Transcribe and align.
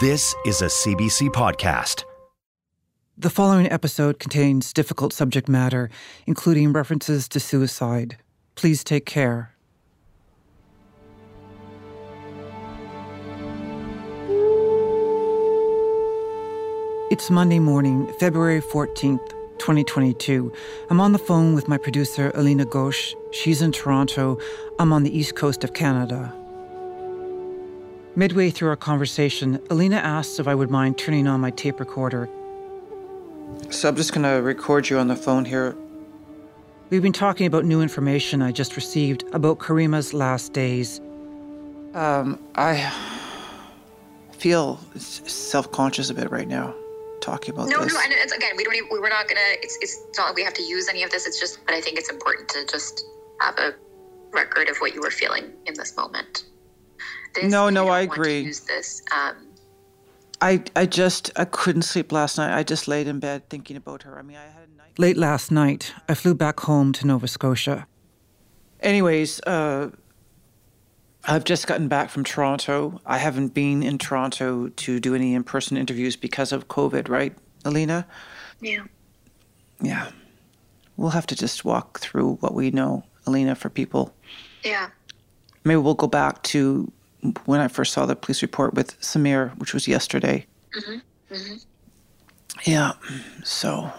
This 0.00 0.32
is 0.46 0.62
a 0.62 0.66
CBC 0.66 1.30
podcast. 1.30 2.04
The 3.16 3.30
following 3.30 3.68
episode 3.68 4.20
contains 4.20 4.72
difficult 4.72 5.12
subject 5.12 5.48
matter, 5.48 5.90
including 6.24 6.72
references 6.72 7.26
to 7.30 7.40
suicide. 7.40 8.16
Please 8.54 8.84
take 8.84 9.06
care. 9.06 9.56
It's 17.10 17.28
Monday 17.28 17.58
morning, 17.58 18.06
February 18.20 18.60
14th, 18.60 19.28
2022. 19.58 20.52
I'm 20.90 21.00
on 21.00 21.10
the 21.10 21.18
phone 21.18 21.56
with 21.56 21.66
my 21.66 21.76
producer, 21.76 22.30
Alina 22.36 22.66
Ghosh. 22.66 23.16
She's 23.32 23.60
in 23.60 23.72
Toronto. 23.72 24.38
I'm 24.78 24.92
on 24.92 25.02
the 25.02 25.18
east 25.18 25.34
coast 25.34 25.64
of 25.64 25.74
Canada. 25.74 26.37
Midway 28.16 28.50
through 28.50 28.70
our 28.70 28.76
conversation, 28.76 29.60
Alina 29.70 29.96
asks 29.96 30.38
if 30.38 30.48
I 30.48 30.54
would 30.54 30.70
mind 30.70 30.98
turning 30.98 31.26
on 31.26 31.40
my 31.40 31.50
tape 31.50 31.78
recorder. 31.78 32.28
So 33.70 33.88
I'm 33.88 33.96
just 33.96 34.12
going 34.12 34.24
to 34.24 34.42
record 34.42 34.88
you 34.88 34.98
on 34.98 35.08
the 35.08 35.16
phone 35.16 35.44
here. 35.44 35.76
We've 36.90 37.02
been 37.02 37.12
talking 37.12 37.46
about 37.46 37.64
new 37.64 37.82
information 37.82 38.40
I 38.40 38.50
just 38.50 38.74
received 38.76 39.24
about 39.32 39.58
Karima's 39.58 40.14
last 40.14 40.52
days. 40.52 41.00
Um, 41.94 42.38
I 42.54 42.92
feel 44.32 44.80
self 44.96 45.70
conscious 45.70 46.10
a 46.10 46.14
bit 46.14 46.30
right 46.30 46.48
now 46.48 46.74
talking 47.20 47.52
about 47.54 47.68
No, 47.68 47.82
this. 47.82 47.92
no, 47.92 47.98
no, 47.98 48.04
and 48.04 48.12
it's 48.14 48.32
again, 48.32 48.52
we 48.56 48.64
don't 48.64 48.74
even, 48.74 48.88
we 48.90 49.00
we're 49.00 49.08
not 49.08 49.28
gonna, 49.28 49.40
it's, 49.62 49.76
it's 49.80 49.98
not 50.16 50.28
like 50.28 50.36
we 50.36 50.44
have 50.44 50.54
to 50.54 50.62
use 50.62 50.88
any 50.88 51.02
of 51.02 51.10
this. 51.10 51.26
It's 51.26 51.38
just, 51.38 51.64
but 51.66 51.74
I 51.74 51.80
think 51.80 51.98
it's 51.98 52.10
important 52.10 52.48
to 52.50 52.64
just 52.66 53.04
have 53.40 53.58
a 53.58 53.74
record 54.32 54.68
of 54.68 54.78
what 54.78 54.94
you 54.94 55.00
were 55.00 55.10
feeling 55.10 55.52
in 55.66 55.74
this 55.74 55.96
moment. 55.96 56.44
This, 57.34 57.44
No, 57.50 57.68
no, 57.68 57.84
don't 57.84 57.92
I 57.92 58.00
agree. 58.00 58.40
Use 58.40 58.60
this. 58.60 59.02
Um, 59.16 59.36
I, 60.40 60.62
I 60.76 60.86
just 60.86 61.30
I 61.36 61.44
couldn't 61.44 61.82
sleep 61.82 62.12
last 62.12 62.38
night. 62.38 62.56
I 62.56 62.62
just 62.62 62.86
laid 62.88 63.08
in 63.08 63.18
bed 63.18 63.48
thinking 63.48 63.76
about 63.76 64.02
her. 64.04 64.18
I 64.18 64.22
mean, 64.22 64.36
I 64.36 64.44
had 64.44 64.68
a 64.72 64.76
night. 64.76 64.98
Late 64.98 65.16
last 65.16 65.50
night, 65.50 65.92
I 66.08 66.14
flew 66.14 66.34
back 66.34 66.60
home 66.60 66.92
to 66.94 67.06
Nova 67.06 67.26
Scotia. 67.26 67.86
Anyways, 68.80 69.40
uh, 69.46 69.90
I've 71.24 71.44
just 71.44 71.66
gotten 71.66 71.88
back 71.88 72.10
from 72.10 72.22
Toronto. 72.24 73.00
I 73.04 73.18
haven't 73.18 73.52
been 73.52 73.82
in 73.82 73.98
Toronto 73.98 74.68
to 74.68 75.00
do 75.00 75.14
any 75.14 75.34
in-person 75.34 75.76
interviews 75.76 76.14
because 76.16 76.52
of 76.52 76.68
COVID, 76.68 77.08
right, 77.08 77.34
Alina? 77.64 78.06
yeah. 78.60 78.84
Yeah. 79.80 80.10
We'll 80.96 81.10
have 81.10 81.26
to 81.28 81.36
just 81.36 81.64
walk 81.64 82.00
through 82.00 82.34
what 82.40 82.54
we 82.54 82.70
know, 82.72 83.04
Alina, 83.26 83.54
for 83.54 83.68
people. 83.68 84.12
Yeah. 84.64 84.88
Maybe 85.64 85.76
we'll 85.76 85.94
go 85.94 86.08
back 86.08 86.42
to 86.44 86.90
when 87.44 87.60
I 87.60 87.68
first 87.68 87.92
saw 87.92 88.06
the 88.06 88.16
police 88.16 88.42
report 88.42 88.74
with 88.74 89.00
Samir, 89.00 89.56
which 89.58 89.74
was 89.74 89.88
yesterday. 89.88 90.46
Mm-hmm. 90.76 91.34
Mm-hmm. 91.34 91.56
Yeah. 92.64 92.92
So. 93.44 93.92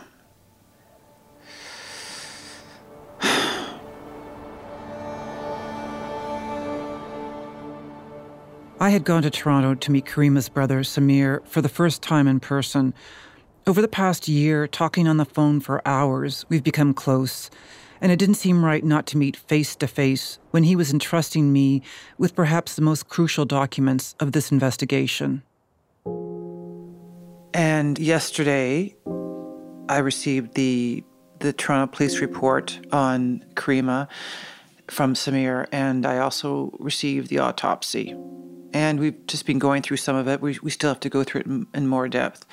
I 8.82 8.92
had 8.92 9.04
gone 9.04 9.24
to 9.24 9.30
Toronto 9.30 9.76
to 9.76 9.92
meet 9.92 10.06
Karima's 10.06 10.48
brother, 10.48 10.84
Samir, 10.84 11.46
for 11.46 11.62
the 11.62 11.68
first 11.68 12.02
time 12.02 12.30
in 12.30 12.40
person. 12.40 12.94
Over 13.68 13.82
the 13.82 13.90
past 13.90 14.30
year, 14.30 14.68
talking 14.68 15.06
on 15.06 15.18
the 15.18 15.26
phone 15.26 15.60
for 15.60 15.86
hours, 15.86 16.46
we've 16.48 16.64
become 16.64 16.94
close, 16.94 17.50
and 18.02 18.12
it 18.12 18.20
didn't 18.20 18.36
seem 18.36 18.64
right 18.64 18.84
not 18.84 19.06
to 19.08 19.18
meet 19.18 19.36
face 19.36 19.76
to 19.78 19.88
face 19.88 20.40
when 20.52 20.64
he 20.64 20.76
was 20.76 20.92
entrusting 20.92 21.52
me 21.52 21.82
with 22.18 22.36
perhaps 22.36 22.76
the 22.76 22.82
most 22.82 23.08
crucial 23.10 23.46
documents 23.46 24.16
of 24.20 24.32
this 24.32 24.52
investigation. 24.52 25.44
And 27.54 27.98
yesterday, 27.98 28.96
I 29.90 29.98
received 29.98 30.54
the 30.56 31.04
the 31.40 31.54
Toronto 31.54 31.88
Police 31.96 32.20
report 32.20 32.80
on 32.92 33.46
Karima 33.54 34.10
from 34.90 35.14
Samir, 35.14 35.68
and 35.72 36.06
I 36.06 36.18
also 36.18 36.76
received 36.80 37.30
the 37.30 37.40
autopsy. 37.40 38.16
And 38.74 39.00
we've 39.00 39.26
just 39.26 39.46
been 39.46 39.58
going 39.58 39.82
through 39.82 39.98
some 39.98 40.16
of 40.16 40.28
it. 40.28 40.42
We, 40.42 40.60
we 40.62 40.70
still 40.70 40.90
have 40.90 41.00
to 41.00 41.10
go 41.10 41.24
through 41.24 41.42
it 41.42 41.48
in, 41.48 41.68
in 41.74 41.88
more 41.88 42.08
depth. 42.08 42.46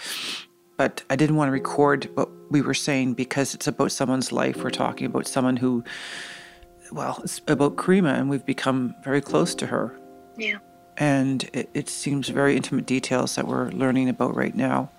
But 0.77 1.03
I 1.09 1.17
didn't 1.17 1.37
want 1.37 1.49
to 1.49 1.53
record 1.53 2.11
what 2.15 2.29
we 2.51 2.61
were 2.61 2.75
saying 2.75 3.15
because 3.15 3.55
it's 3.55 3.67
about 3.67 3.93
someone's 3.93 4.31
life. 4.31 4.63
We're 4.63 4.71
talking 4.71 5.07
about 5.07 5.27
someone 5.27 5.57
who, 5.57 5.85
well, 6.93 7.21
it's 7.25 7.41
about 7.49 7.77
Karima, 7.77 8.19
and 8.19 8.29
we've 8.29 8.45
become 8.45 8.95
very 9.03 9.21
close 9.21 9.55
to 9.57 9.67
her. 9.67 9.99
Yeah. 10.37 10.59
And 10.99 11.45
it, 11.53 11.71
it 11.75 11.89
seems 11.89 12.29
very 12.29 12.57
intimate 12.57 12.87
details 12.87 13.35
that 13.37 13.47
we're 13.47 13.71
learning 13.71 14.09
about 14.09 14.35
right 14.35 14.55
now. 14.55 14.91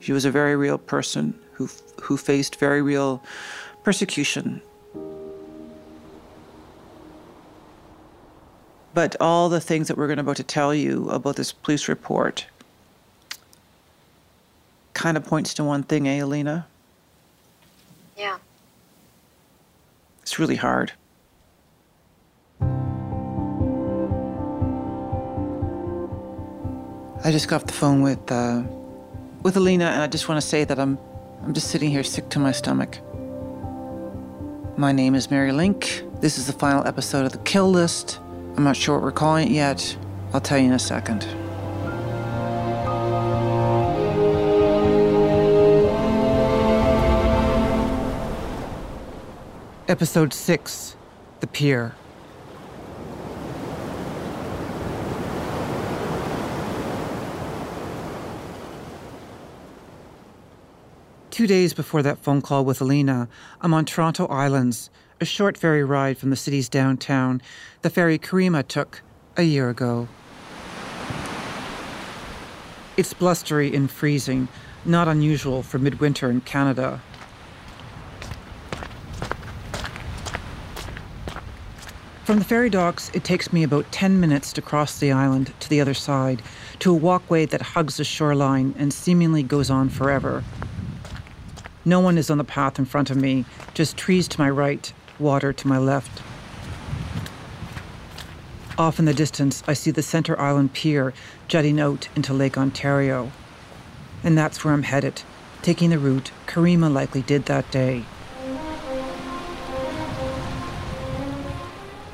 She 0.00 0.12
was 0.12 0.24
a 0.24 0.30
very 0.30 0.56
real 0.56 0.78
person 0.78 1.38
who, 1.52 1.68
who 2.02 2.16
faced 2.16 2.56
very 2.56 2.82
real 2.82 3.22
persecution 3.84 4.62
But 8.94 9.16
all 9.20 9.48
the 9.48 9.60
things 9.60 9.88
that 9.88 9.98
we're 9.98 10.06
going 10.06 10.18
to 10.18 10.22
about 10.22 10.36
to 10.36 10.44
tell 10.44 10.72
you 10.72 11.10
about 11.10 11.34
this 11.34 11.52
police 11.52 11.88
report 11.88 12.46
kind 14.94 15.16
of 15.16 15.24
points 15.24 15.52
to 15.54 15.64
one 15.64 15.82
thing, 15.82 16.08
eh, 16.08 16.20
Alina? 16.20 16.66
Yeah. 18.16 18.38
It's 20.22 20.38
really 20.38 20.56
hard. 20.56 20.92
I 27.26 27.30
just 27.32 27.48
got 27.48 27.62
off 27.62 27.66
the 27.66 27.72
phone 27.72 28.02
with 28.02 28.30
uh, 28.30 28.62
with 29.42 29.56
Alina, 29.56 29.86
and 29.86 30.02
I 30.02 30.06
just 30.06 30.28
want 30.28 30.40
to 30.40 30.46
say 30.46 30.64
that 30.64 30.78
I'm 30.78 30.98
I'm 31.42 31.54
just 31.54 31.68
sitting 31.68 31.90
here 31.90 32.02
sick 32.02 32.28
to 32.30 32.38
my 32.38 32.52
stomach. 32.52 32.98
My 34.76 34.92
name 34.92 35.14
is 35.14 35.30
Mary 35.30 35.52
Lynk. 35.52 36.02
This 36.20 36.36
is 36.36 36.46
the 36.46 36.52
final 36.52 36.86
episode 36.86 37.24
of 37.26 37.32
the 37.32 37.38
Kill 37.38 37.70
List. 37.70 38.20
I'm 38.56 38.64
not 38.64 38.76
sure 38.76 38.96
what 38.96 39.04
we're 39.04 39.12
calling 39.12 39.48
it 39.48 39.52
yet. 39.52 39.96
I'll 40.32 40.40
tell 40.40 40.58
you 40.58 40.66
in 40.66 40.72
a 40.72 40.78
second. 40.78 41.26
Episode 49.94 50.32
6 50.32 50.96
The 51.38 51.46
Pier. 51.46 51.94
Two 61.30 61.46
days 61.46 61.72
before 61.72 62.02
that 62.02 62.18
phone 62.18 62.42
call 62.42 62.64
with 62.64 62.80
Alina, 62.80 63.28
I'm 63.60 63.72
on 63.72 63.84
Toronto 63.84 64.26
Islands, 64.26 64.90
a 65.20 65.24
short 65.24 65.56
ferry 65.56 65.84
ride 65.84 66.18
from 66.18 66.30
the 66.30 66.34
city's 66.34 66.68
downtown, 66.68 67.40
the 67.82 67.88
ferry 67.88 68.18
Karima 68.18 68.66
took 68.66 69.00
a 69.36 69.44
year 69.44 69.70
ago. 69.70 70.08
It's 72.96 73.12
blustery 73.12 73.72
and 73.72 73.88
freezing, 73.88 74.48
not 74.84 75.06
unusual 75.06 75.62
for 75.62 75.78
midwinter 75.78 76.32
in 76.32 76.40
Canada. 76.40 77.00
From 82.24 82.38
the 82.38 82.44
ferry 82.46 82.70
docks, 82.70 83.10
it 83.12 83.22
takes 83.22 83.52
me 83.52 83.64
about 83.64 83.92
10 83.92 84.18
minutes 84.18 84.50
to 84.54 84.62
cross 84.62 84.98
the 84.98 85.12
island 85.12 85.52
to 85.60 85.68
the 85.68 85.82
other 85.82 85.92
side, 85.92 86.40
to 86.78 86.90
a 86.90 86.94
walkway 86.94 87.44
that 87.44 87.60
hugs 87.60 87.98
the 87.98 88.04
shoreline 88.04 88.74
and 88.78 88.94
seemingly 88.94 89.42
goes 89.42 89.68
on 89.68 89.90
forever. 89.90 90.42
No 91.84 92.00
one 92.00 92.16
is 92.16 92.30
on 92.30 92.38
the 92.38 92.44
path 92.44 92.78
in 92.78 92.86
front 92.86 93.10
of 93.10 93.18
me, 93.18 93.44
just 93.74 93.98
trees 93.98 94.26
to 94.28 94.40
my 94.40 94.48
right, 94.48 94.90
water 95.18 95.52
to 95.52 95.68
my 95.68 95.76
left. 95.76 96.22
Off 98.78 98.98
in 98.98 99.04
the 99.04 99.12
distance, 99.12 99.62
I 99.68 99.74
see 99.74 99.90
the 99.90 100.02
Center 100.02 100.40
Island 100.40 100.72
Pier 100.72 101.12
jutting 101.46 101.78
out 101.78 102.08
into 102.16 102.32
Lake 102.32 102.56
Ontario. 102.56 103.30
And 104.22 104.38
that's 104.38 104.64
where 104.64 104.72
I'm 104.72 104.84
headed, 104.84 105.20
taking 105.60 105.90
the 105.90 105.98
route 105.98 106.30
Karima 106.46 106.90
likely 106.90 107.20
did 107.20 107.44
that 107.44 107.70
day. 107.70 108.06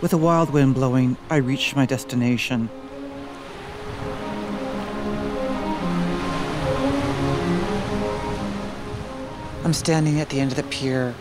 With 0.00 0.14
a 0.14 0.16
wild 0.16 0.48
wind 0.48 0.74
blowing, 0.74 1.18
I 1.28 1.36
reached 1.36 1.76
my 1.76 1.84
destination. 1.84 2.70
I'm 9.62 9.74
standing 9.74 10.18
at 10.18 10.30
the 10.30 10.40
end 10.40 10.52
of 10.52 10.56
the 10.56 10.62
pier 10.62 11.14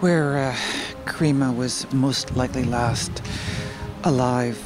where 0.00 0.38
uh, 0.38 0.56
Karima 1.04 1.54
was 1.54 1.86
most 1.92 2.34
likely 2.34 2.64
last 2.64 3.22
alive. 4.04 4.58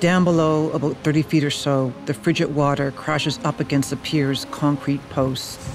Down 0.00 0.22
below, 0.22 0.70
about 0.72 0.98
30 0.98 1.22
feet 1.22 1.44
or 1.44 1.50
so, 1.50 1.94
the 2.04 2.12
frigid 2.12 2.54
water 2.54 2.90
crashes 2.90 3.40
up 3.42 3.58
against 3.58 3.88
the 3.88 3.96
pier's 3.96 4.44
concrete 4.50 5.00
posts. 5.08 5.66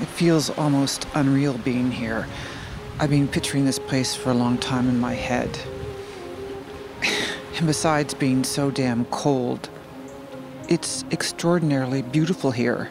It 0.00 0.06
feels 0.06 0.50
almost 0.50 1.06
unreal 1.14 1.56
being 1.58 1.92
here. 1.92 2.26
I've 2.98 3.10
been 3.10 3.28
picturing 3.28 3.64
this 3.64 3.78
place 3.78 4.14
for 4.14 4.30
a 4.30 4.34
long 4.34 4.58
time 4.58 4.88
in 4.88 4.98
my 4.98 5.14
head. 5.14 5.58
And 7.56 7.68
besides 7.68 8.14
being 8.14 8.42
so 8.42 8.72
damn 8.72 9.04
cold, 9.04 9.68
it's 10.68 11.04
extraordinarily 11.12 12.02
beautiful 12.02 12.50
here. 12.50 12.90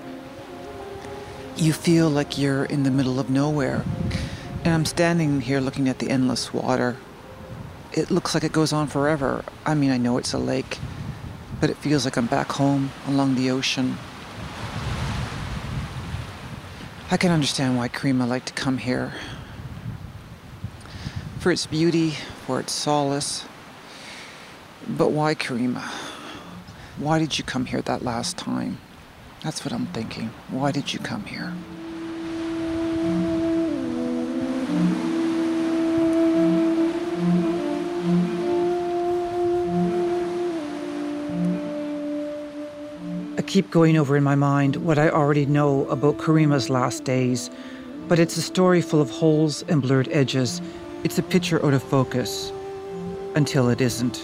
You 1.58 1.74
feel 1.74 2.10
like 2.10 2.38
you're 2.38 2.64
in 2.64 2.84
the 2.84 2.92
middle 2.92 3.20
of 3.20 3.30
nowhere. 3.30 3.84
And 4.64 4.74
I'm 4.74 4.86
standing 4.86 5.42
here 5.42 5.60
looking 5.60 5.90
at 5.90 6.00
the 6.00 6.10
endless 6.10 6.54
water. 6.54 6.96
It 7.92 8.10
looks 8.10 8.34
like 8.34 8.46
it 8.46 8.54
goes 8.54 8.72
on 8.72 8.88
forever. 8.88 9.44
I 9.66 9.74
mean, 9.74 9.92
I 9.92 9.98
know 9.98 10.18
it's 10.18 10.32
a 10.32 10.38
lake, 10.38 10.80
but 11.60 11.70
it 11.70 11.76
feels 11.76 12.06
like 12.06 12.16
I'm 12.16 12.28
back 12.28 12.54
home 12.54 12.92
along 13.06 13.36
the 13.36 13.52
ocean. 13.52 13.98
I 17.14 17.18
can 17.18 17.30
understand 17.30 17.78
why 17.78 17.90
Karima 17.90 18.28
liked 18.28 18.48
to 18.48 18.54
come 18.54 18.80
here. 18.80 19.14
For 21.38 21.52
its 21.52 21.68
beauty, 21.68 22.16
for 22.48 22.60
its 22.60 22.74
solace. 22.74 23.46
But 24.88 25.12
why 25.12 25.36
Karima? 25.36 25.84
Why 26.98 27.20
did 27.20 27.38
you 27.38 27.44
come 27.44 27.68
here 27.68 27.84
that 27.84 28.02
last 28.02 28.36
time? 28.36 28.80
That's 29.44 29.64
what 29.64 29.72
I'm 29.72 29.86
thinking. 29.86 30.32
Why 30.50 30.72
did 30.72 30.92
you 30.92 30.98
come 30.98 31.26
here? 31.26 31.54
Keep 43.48 43.70
going 43.72 43.98
over 43.98 44.18
in 44.18 44.24
my 44.24 44.36
mind 44.36 44.78
what 44.78 44.98
I 44.98 45.10
already 45.10 45.46
know 45.46 45.86
about 45.88 46.18
Karima's 46.18 46.70
last 46.70 47.04
days, 47.04 47.50
but 48.08 48.20
it's 48.20 48.38
a 48.38 48.42
story 48.42 48.82
full 48.82 49.02
of 49.02 49.10
holes 49.10 49.64
and 49.64 49.82
blurred 49.82 50.10
edges. 50.10 50.62
It's 51.04 51.18
a 51.20 51.24
picture 51.24 51.64
out 51.66 51.74
of 51.74 51.84
focus 51.84 52.52
until 53.36 53.70
it 53.70 53.82
isn't. 53.82 54.18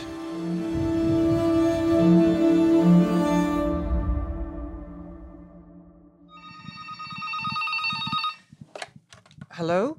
Hello? 9.52 9.98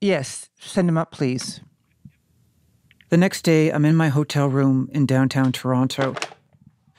Yes, 0.00 0.50
send 0.58 0.88
him 0.88 0.98
up, 0.98 1.12
please. 1.12 1.60
The 3.10 3.16
next 3.16 3.42
day, 3.42 3.70
I'm 3.70 3.84
in 3.84 3.94
my 3.94 4.08
hotel 4.08 4.48
room 4.48 4.90
in 4.92 5.06
downtown 5.06 5.52
Toronto. 5.52 6.16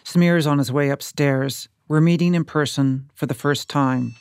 Samir 0.06 0.38
is 0.38 0.46
on 0.46 0.60
his 0.60 0.72
way 0.72 0.90
upstairs. 0.90 1.68
We're 1.88 2.00
meeting 2.00 2.36
in 2.36 2.46
person 2.46 3.10
for 3.16 3.26
the 3.26 3.34
first 3.34 3.68
time. 3.68 4.14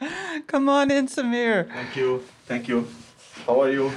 Come 0.48 0.68
on 0.68 0.90
in, 0.90 1.06
Samir. 1.06 1.68
Thank 1.68 1.96
you. 1.96 2.24
Thank 2.46 2.66
you. 2.66 2.88
How 3.46 3.60
are 3.60 3.70
you? 3.70 3.92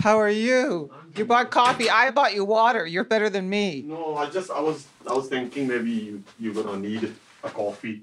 How 0.00 0.18
are 0.18 0.30
you? 0.30 0.92
You 1.16 1.24
bought 1.24 1.50
coffee. 1.50 1.88
I 1.88 2.10
bought 2.10 2.34
you 2.34 2.44
water. 2.44 2.86
You're 2.86 3.04
better 3.04 3.30
than 3.30 3.48
me. 3.48 3.84
No, 3.86 4.16
I 4.16 4.28
just 4.30 4.50
I 4.50 4.60
was 4.60 4.86
I 5.08 5.12
was 5.12 5.28
thinking 5.28 5.68
maybe 5.68 5.90
you, 5.90 6.24
you're 6.38 6.54
gonna 6.54 6.78
need 6.78 7.14
a 7.44 7.50
coffee. 7.50 8.02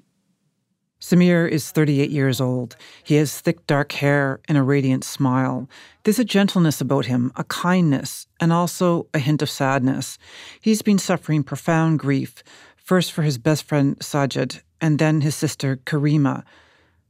Samir 0.99 1.47
is 1.47 1.69
38 1.69 2.09
years 2.09 2.41
old. 2.41 2.75
He 3.03 3.15
has 3.15 3.39
thick 3.39 3.67
dark 3.67 3.91
hair 3.91 4.39
and 4.47 4.57
a 4.57 4.63
radiant 4.63 5.03
smile. 5.03 5.69
There's 6.03 6.19
a 6.19 6.25
gentleness 6.25 6.81
about 6.81 7.05
him, 7.05 7.31
a 7.35 7.43
kindness, 7.43 8.27
and 8.39 8.51
also 8.51 9.07
a 9.13 9.19
hint 9.19 9.41
of 9.41 9.49
sadness. 9.49 10.17
He's 10.59 10.81
been 10.81 10.97
suffering 10.97 11.43
profound 11.43 11.99
grief, 11.99 12.43
first 12.77 13.11
for 13.11 13.21
his 13.21 13.37
best 13.37 13.63
friend 13.63 13.97
Sajid, 13.99 14.61
and 14.81 14.97
then 14.97 15.21
his 15.21 15.35
sister 15.35 15.77
Karima. 15.85 16.43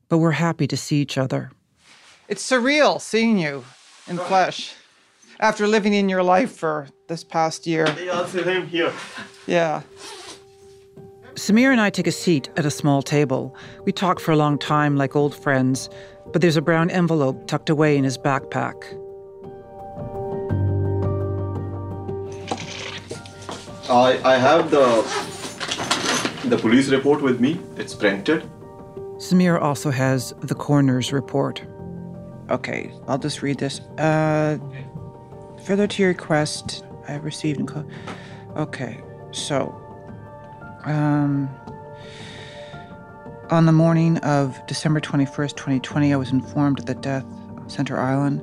But 0.10 0.18
we're 0.18 0.32
happy 0.32 0.68
to 0.68 0.78
see 0.78 1.02
each 1.02 1.18
other. 1.18 1.52
It's 2.28 2.44
surreal 2.44 3.00
seeing 3.00 3.38
you 3.38 3.64
in 4.08 4.18
flesh 4.18 4.76
after 5.40 5.66
living 5.66 5.94
in 5.94 6.10
your 6.10 6.24
life 6.24 6.52
for 6.52 6.88
this 7.08 7.24
past 7.24 7.66
year. 7.66 7.88
Yeah, 8.04 8.26
same 8.26 8.68
here. 8.68 8.92
Yeah. 9.46 9.84
Samir 11.38 11.72
and 11.72 11.80
I 11.80 11.92
take 11.92 12.08
a 12.08 12.12
seat 12.12 12.50
at 12.58 12.66
a 12.66 12.72
small 12.72 13.04
table. 13.04 13.56
We 13.86 13.92
talk 13.92 14.20
for 14.20 14.32
a 14.32 14.36
long 14.36 14.58
time 14.58 14.96
like 14.96 15.16
old 15.16 15.36
friends, 15.36 15.88
but 16.34 16.42
there's 16.42 16.58
a 16.58 16.64
brown 16.64 16.90
envelope 16.90 17.46
tucked 17.46 17.70
away 17.70 17.96
in 17.96 18.04
his 18.04 18.18
backpack. 18.18 18.76
I 23.88 24.20
I 24.26 24.38
have 24.38 24.72
the 24.72 25.06
the 26.50 26.58
police 26.58 26.90
report 26.90 27.22
with 27.22 27.40
me. 27.40 27.60
It's 27.78 27.94
printed. 27.94 28.44
Samir 29.18 29.62
also 29.62 29.92
has 29.92 30.34
the 30.42 30.56
coroner's 30.56 31.14
report. 31.14 31.64
Okay, 32.50 32.92
I'll 33.08 33.20
just 33.20 33.44
read 33.44 33.60
this. 33.60 33.80
Uh, 34.00 34.58
further 35.66 35.86
to 35.86 36.02
your 36.02 36.10
request, 36.10 36.84
I 37.08 37.12
have 37.12 37.24
received. 37.24 37.60
Inco- 37.60 37.88
okay, 38.56 39.02
so 39.32 39.87
um, 40.88 41.50
on 43.50 43.66
the 43.66 43.72
morning 43.72 44.18
of 44.20 44.60
December 44.68 45.00
21st, 45.00 45.56
2020, 45.56 46.14
I 46.14 46.18
was 46.18 46.32
informed 46.32 46.80
of 46.80 46.86
the 46.86 46.96
death 46.96 47.26
of 47.58 47.72
Center 47.72 48.00
Island. 48.00 48.42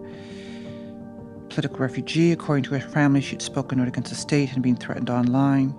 Political 1.48 1.78
refugee, 1.78 2.32
according 2.32 2.64
to 2.64 2.78
her 2.78 2.88
family, 2.88 3.20
she'd 3.20 3.42
spoken 3.42 3.80
out 3.80 3.88
against 3.88 4.10
the 4.10 4.16
state 4.16 4.52
and 4.52 4.62
been 4.62 4.76
threatened 4.76 5.10
online. 5.10 5.74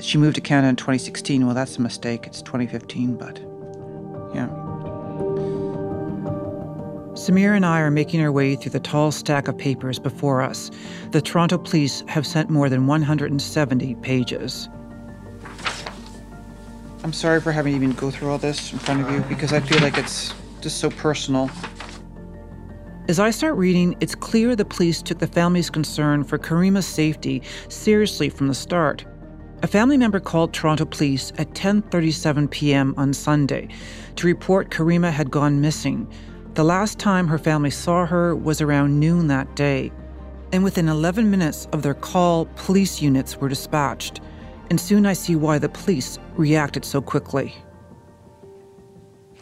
She 0.00 0.18
moved 0.18 0.34
to 0.36 0.40
Canada 0.40 0.68
in 0.68 0.76
2016. 0.76 1.46
Well, 1.46 1.54
that's 1.54 1.76
a 1.76 1.80
mistake. 1.80 2.26
It's 2.26 2.42
2015, 2.42 3.16
but 3.16 3.38
yeah. 4.34 4.48
Samir 7.14 7.54
and 7.54 7.64
I 7.64 7.80
are 7.80 7.92
making 7.92 8.20
our 8.20 8.32
way 8.32 8.56
through 8.56 8.72
the 8.72 8.80
tall 8.80 9.12
stack 9.12 9.46
of 9.46 9.56
papers 9.56 10.00
before 10.00 10.42
us. 10.42 10.70
The 11.12 11.22
Toronto 11.22 11.58
Police 11.58 12.02
have 12.08 12.26
sent 12.26 12.50
more 12.50 12.68
than 12.68 12.88
170 12.88 13.94
pages. 13.96 14.68
I'm 17.04 17.12
sorry 17.12 17.38
for 17.38 17.52
having 17.52 17.74
to 17.74 17.76
even 17.76 17.92
go 17.92 18.10
through 18.10 18.30
all 18.30 18.38
this 18.38 18.72
in 18.72 18.78
front 18.78 19.02
of 19.02 19.10
you 19.10 19.20
because 19.28 19.52
I 19.52 19.60
feel 19.60 19.78
like 19.80 19.98
it's 19.98 20.32
just 20.62 20.78
so 20.78 20.88
personal. 20.88 21.50
As 23.08 23.20
I 23.20 23.28
start 23.28 23.56
reading, 23.56 23.94
it's 24.00 24.14
clear 24.14 24.56
the 24.56 24.64
police 24.64 25.02
took 25.02 25.18
the 25.18 25.26
family's 25.26 25.68
concern 25.68 26.24
for 26.24 26.38
Karima's 26.38 26.86
safety 26.86 27.42
seriously 27.68 28.30
from 28.30 28.48
the 28.48 28.54
start. 28.54 29.04
A 29.62 29.66
family 29.66 29.98
member 29.98 30.18
called 30.18 30.54
Toronto 30.54 30.86
police 30.86 31.30
at 31.36 31.50
10:37 31.50 32.50
p.m. 32.50 32.94
on 32.96 33.12
Sunday 33.12 33.68
to 34.16 34.26
report 34.26 34.70
Karima 34.70 35.12
had 35.12 35.30
gone 35.30 35.60
missing. 35.60 36.10
The 36.54 36.64
last 36.64 36.98
time 36.98 37.28
her 37.28 37.38
family 37.38 37.70
saw 37.70 38.06
her 38.06 38.34
was 38.34 38.62
around 38.62 38.98
noon 38.98 39.26
that 39.26 39.54
day. 39.56 39.92
And 40.52 40.64
within 40.64 40.88
11 40.88 41.30
minutes 41.30 41.68
of 41.72 41.82
their 41.82 41.92
call, 41.92 42.46
police 42.56 43.02
units 43.02 43.36
were 43.36 43.50
dispatched. 43.50 44.22
And 44.70 44.80
soon 44.80 45.06
I 45.06 45.12
see 45.12 45.36
why 45.36 45.58
the 45.58 45.68
police 45.68 46.18
reacted 46.36 46.84
so 46.84 47.00
quickly. 47.00 47.54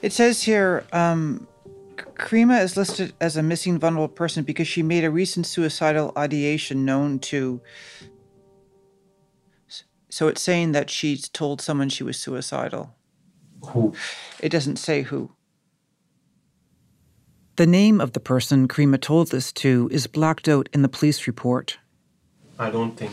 It 0.02 0.12
says 0.12 0.42
here 0.42 0.84
um, 0.92 1.46
Karima 1.96 2.62
is 2.62 2.76
listed 2.76 3.14
as 3.20 3.36
a 3.36 3.42
missing 3.42 3.78
vulnerable 3.78 4.08
person 4.08 4.44
because 4.44 4.68
she 4.68 4.82
made 4.82 5.04
a 5.04 5.10
recent 5.10 5.46
suicidal 5.46 6.12
ideation 6.16 6.84
known 6.84 7.18
to. 7.20 7.60
So 10.08 10.28
it's 10.28 10.42
saying 10.42 10.72
that 10.72 10.90
she 10.90 11.16
told 11.16 11.60
someone 11.60 11.88
she 11.88 12.04
was 12.04 12.18
suicidal. 12.18 12.94
Who? 13.68 13.94
It 14.40 14.50
doesn't 14.50 14.76
say 14.76 15.02
who. 15.02 15.30
The 17.56 17.66
name 17.66 18.00
of 18.00 18.12
the 18.12 18.20
person 18.20 18.66
Karima 18.66 19.00
told 19.00 19.30
this 19.30 19.52
to 19.52 19.88
is 19.92 20.06
blacked 20.06 20.48
out 20.48 20.68
in 20.72 20.82
the 20.82 20.88
police 20.88 21.26
report. 21.26 21.78
I 22.58 22.70
don't 22.70 22.96
think. 22.96 23.12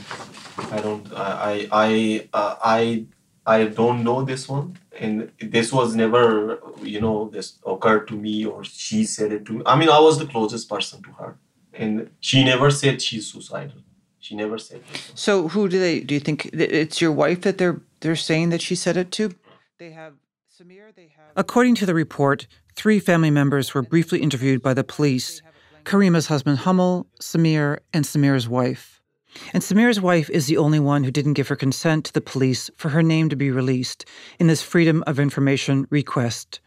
I 0.72 0.80
don't. 0.82 1.12
I 1.14 1.32
I 1.42 1.68
I 1.72 2.28
uh, 2.34 2.56
I 2.64 3.06
I 3.46 3.66
don't 3.66 4.04
know 4.04 4.24
this 4.24 4.48
one, 4.48 4.78
and 5.00 5.32
this 5.40 5.72
was 5.72 5.96
never 5.96 6.60
you 6.82 7.02
know 7.02 7.30
this 7.32 7.58
occurred 7.66 8.08
to 8.10 8.16
me 8.16 8.46
or 8.46 8.64
she 8.64 9.06
said 9.06 9.32
it 9.32 9.46
to 9.46 9.54
me. 9.54 9.62
I 9.66 9.76
mean, 9.76 9.90
I 9.90 10.00
was 10.00 10.20
the 10.20 10.26
closest 10.26 10.70
person 10.70 11.02
to 11.04 11.12
her, 11.14 11.38
and 11.74 12.10
she 12.20 12.44
never 12.44 12.70
said 12.70 13.02
she's 13.02 13.28
suicidal. 13.28 13.82
She 14.20 14.36
never 14.36 14.58
said 14.58 14.84
this. 14.92 15.12
So 15.16 15.48
who 15.48 15.70
do 15.70 15.80
they? 15.80 16.02
Do 16.02 16.14
you 16.14 16.20
think 16.20 16.50
it's 16.54 17.02
your 17.02 17.12
wife 17.12 17.42
that 17.42 17.58
they're 17.58 17.82
they're 18.02 18.16
saying 18.16 18.50
that 18.50 18.62
she 18.62 18.76
said 18.76 18.98
it 18.98 19.12
to? 19.14 19.34
They 19.78 19.92
have 19.92 20.14
Samir. 20.56 20.94
They 20.96 21.10
have. 21.16 21.32
According 21.36 21.76
to 21.76 21.86
the 21.86 21.94
report, 21.94 22.46
three 22.76 23.00
family 23.00 23.32
members 23.32 23.74
were 23.74 23.82
briefly 23.82 24.20
interviewed 24.20 24.62
by 24.62 24.74
the 24.74 24.84
police: 24.84 25.42
Karima's 25.86 26.28
husband 26.28 26.60
Hammal, 26.60 27.06
Samir, 27.22 27.80
and 27.94 28.06
Samir's 28.06 28.48
wife. 28.48 28.99
And 29.54 29.62
Samir's 29.64 30.02
wife 30.02 30.30
is 30.30 30.48
the 30.48 30.58
only 30.58 30.80
one 30.80 31.04
who 31.04 31.12
didn't 31.12 31.34
give 31.34 31.48
her 31.48 31.56
consent 31.56 32.06
to 32.06 32.14
the 32.14 32.22
police 32.22 32.70
for 32.76 32.90
her 32.90 33.04
name 33.04 33.30
to 33.30 33.36
be 33.36 33.52
released 33.52 34.06
in 34.40 34.48
this 34.48 34.62
Freedom 34.62 35.04
of 35.06 35.20
Information 35.20 35.88
request. 35.90 36.60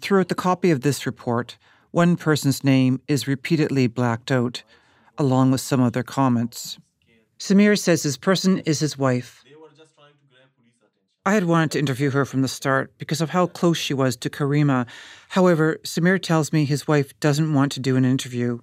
Throughout 0.00 0.28
the 0.28 0.34
copy 0.34 0.70
of 0.70 0.82
this 0.82 1.06
report, 1.06 1.56
one 1.90 2.16
person's 2.16 2.62
name 2.62 3.00
is 3.08 3.26
repeatedly 3.26 3.86
blacked 3.86 4.30
out, 4.30 4.62
along 5.18 5.50
with 5.50 5.60
some 5.60 5.80
of 5.80 5.92
their 5.92 6.02
comments. 6.02 6.78
Samir 7.38 7.78
says 7.78 8.02
this 8.02 8.16
person 8.16 8.58
is 8.60 8.80
his 8.80 8.96
wife. 8.98 9.42
I 11.24 11.32
had 11.32 11.44
wanted 11.44 11.72
to 11.72 11.78
interview 11.80 12.10
her 12.10 12.24
from 12.24 12.42
the 12.42 12.48
start 12.48 12.96
because 12.98 13.20
of 13.20 13.30
how 13.30 13.46
close 13.48 13.76
she 13.76 13.92
was 13.94 14.16
to 14.18 14.30
Karima. 14.30 14.86
However, 15.30 15.80
Samir 15.82 16.22
tells 16.22 16.52
me 16.52 16.64
his 16.64 16.86
wife 16.86 17.18
doesn't 17.18 17.52
want 17.52 17.72
to 17.72 17.80
do 17.80 17.96
an 17.96 18.04
interview. 18.04 18.60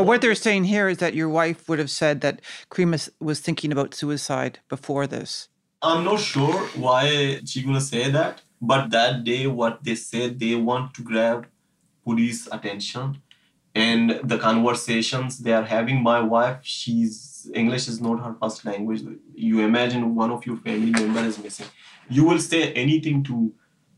But 0.00 0.06
what 0.06 0.22
they're 0.22 0.34
saying 0.34 0.64
here 0.64 0.88
is 0.88 0.96
that 0.96 1.12
your 1.12 1.28
wife 1.28 1.68
would 1.68 1.78
have 1.78 1.90
said 1.90 2.22
that 2.22 2.40
Karima 2.70 3.10
was 3.20 3.40
thinking 3.40 3.70
about 3.70 3.92
suicide 3.92 4.58
before 4.70 5.06
this. 5.06 5.50
I'm 5.82 6.04
not 6.06 6.20
sure 6.20 6.58
why 6.84 7.42
she 7.44 7.62
gonna 7.62 7.82
say 7.82 8.10
that, 8.10 8.40
but 8.62 8.88
that 8.92 9.24
day, 9.24 9.46
what 9.46 9.84
they 9.84 9.94
said, 9.94 10.40
they 10.40 10.54
want 10.54 10.94
to 10.94 11.02
grab 11.02 11.48
police 12.02 12.48
attention, 12.50 13.20
and 13.74 14.18
the 14.24 14.38
conversations 14.38 15.40
they 15.40 15.52
are 15.52 15.64
having. 15.64 16.02
My 16.02 16.20
wife, 16.20 16.60
she's 16.62 17.50
English 17.52 17.86
is 17.86 18.00
not 18.00 18.24
her 18.24 18.34
first 18.40 18.64
language. 18.64 19.02
You 19.34 19.60
imagine 19.60 20.14
one 20.14 20.30
of 20.30 20.46
your 20.46 20.56
family 20.56 20.92
member 20.92 21.20
is 21.20 21.38
missing, 21.38 21.66
you 22.08 22.24
will 22.24 22.38
say 22.38 22.72
anything 22.72 23.22
to 23.24 23.52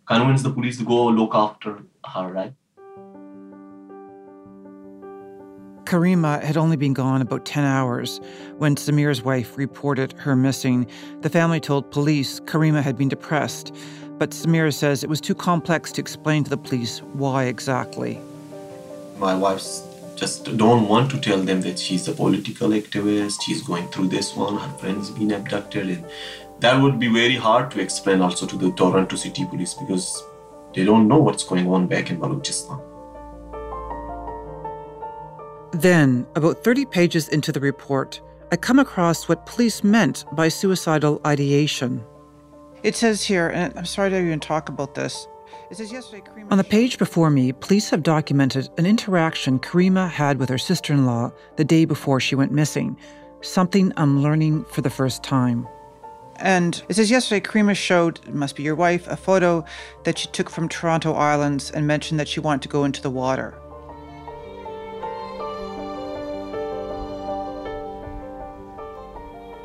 convince 0.04 0.42
the 0.42 0.50
police 0.50 0.78
to 0.78 0.84
go 0.84 1.06
look 1.06 1.32
after 1.32 1.84
her, 2.12 2.26
right? 2.32 2.54
Karima 5.92 6.42
had 6.42 6.56
only 6.56 6.78
been 6.78 6.94
gone 6.94 7.20
about 7.20 7.44
10 7.44 7.64
hours 7.64 8.18
when 8.56 8.76
Samir's 8.76 9.22
wife 9.22 9.58
reported 9.58 10.14
her 10.14 10.34
missing. 10.34 10.86
The 11.20 11.28
family 11.28 11.60
told 11.60 11.90
police 11.90 12.40
Karima 12.40 12.82
had 12.82 12.96
been 12.96 13.10
depressed, 13.10 13.74
but 14.16 14.30
Samir 14.30 14.72
says 14.72 15.04
it 15.04 15.10
was 15.10 15.20
too 15.20 15.34
complex 15.34 15.92
to 15.92 16.00
explain 16.00 16.44
to 16.44 16.50
the 16.50 16.56
police 16.56 17.02
why 17.12 17.44
exactly. 17.44 18.18
My 19.18 19.34
wife 19.34 19.62
just 20.16 20.56
don't 20.56 20.88
want 20.88 21.10
to 21.10 21.20
tell 21.20 21.42
them 21.42 21.60
that 21.60 21.78
she's 21.78 22.08
a 22.08 22.12
political 22.12 22.70
activist, 22.70 23.42
she's 23.42 23.60
going 23.60 23.86
through 23.88 24.08
this 24.08 24.34
one, 24.34 24.56
her 24.56 24.78
friend's 24.78 25.10
been 25.10 25.30
abducted, 25.30 25.90
and 25.90 26.06
that 26.60 26.80
would 26.80 26.98
be 26.98 27.08
very 27.08 27.36
hard 27.36 27.70
to 27.72 27.82
explain 27.82 28.22
also 28.22 28.46
to 28.46 28.56
the 28.56 28.72
Toronto 28.72 29.16
City 29.16 29.44
Police 29.44 29.74
because 29.74 30.24
they 30.74 30.86
don't 30.86 31.06
know 31.06 31.18
what's 31.18 31.44
going 31.44 31.68
on 31.68 31.86
back 31.86 32.08
in 32.10 32.18
Balochistan. 32.18 32.91
Then, 35.72 36.26
about 36.36 36.62
30 36.62 36.84
pages 36.86 37.28
into 37.28 37.50
the 37.50 37.60
report, 37.60 38.20
I 38.50 38.56
come 38.56 38.78
across 38.78 39.28
what 39.28 39.46
police 39.46 39.82
meant 39.82 40.26
by 40.32 40.48
suicidal 40.48 41.20
ideation. 41.26 42.04
It 42.82 42.94
says 42.94 43.22
here, 43.22 43.48
and 43.48 43.72
I'm 43.78 43.86
sorry 43.86 44.10
to 44.10 44.20
even 44.20 44.40
talk 44.40 44.68
about 44.68 44.94
this. 44.94 45.26
It 45.70 45.78
says 45.78 45.90
yesterday, 45.90 46.22
Karima 46.22 46.52
On 46.52 46.58
the 46.58 46.64
page 46.64 46.98
before 46.98 47.30
me, 47.30 47.52
police 47.52 47.88
have 47.88 48.02
documented 48.02 48.68
an 48.76 48.84
interaction 48.84 49.58
Karima 49.58 50.10
had 50.10 50.38
with 50.38 50.50
her 50.50 50.58
sister 50.58 50.92
in 50.92 51.06
law 51.06 51.32
the 51.56 51.64
day 51.64 51.86
before 51.86 52.20
she 52.20 52.34
went 52.34 52.52
missing, 52.52 52.98
something 53.40 53.92
I'm 53.96 54.22
learning 54.22 54.64
for 54.64 54.82
the 54.82 54.90
first 54.90 55.22
time. 55.22 55.66
And 56.36 56.82
it 56.90 56.96
says 56.96 57.10
yesterday, 57.10 57.40
Karima 57.40 57.74
showed, 57.74 58.20
it 58.26 58.34
must 58.34 58.56
be 58.56 58.62
your 58.62 58.74
wife, 58.74 59.06
a 59.06 59.16
photo 59.16 59.64
that 60.04 60.18
she 60.18 60.28
took 60.28 60.50
from 60.50 60.68
Toronto 60.68 61.14
Islands 61.14 61.70
and 61.70 61.86
mentioned 61.86 62.20
that 62.20 62.28
she 62.28 62.40
wanted 62.40 62.62
to 62.62 62.68
go 62.68 62.84
into 62.84 63.00
the 63.00 63.10
water. 63.10 63.61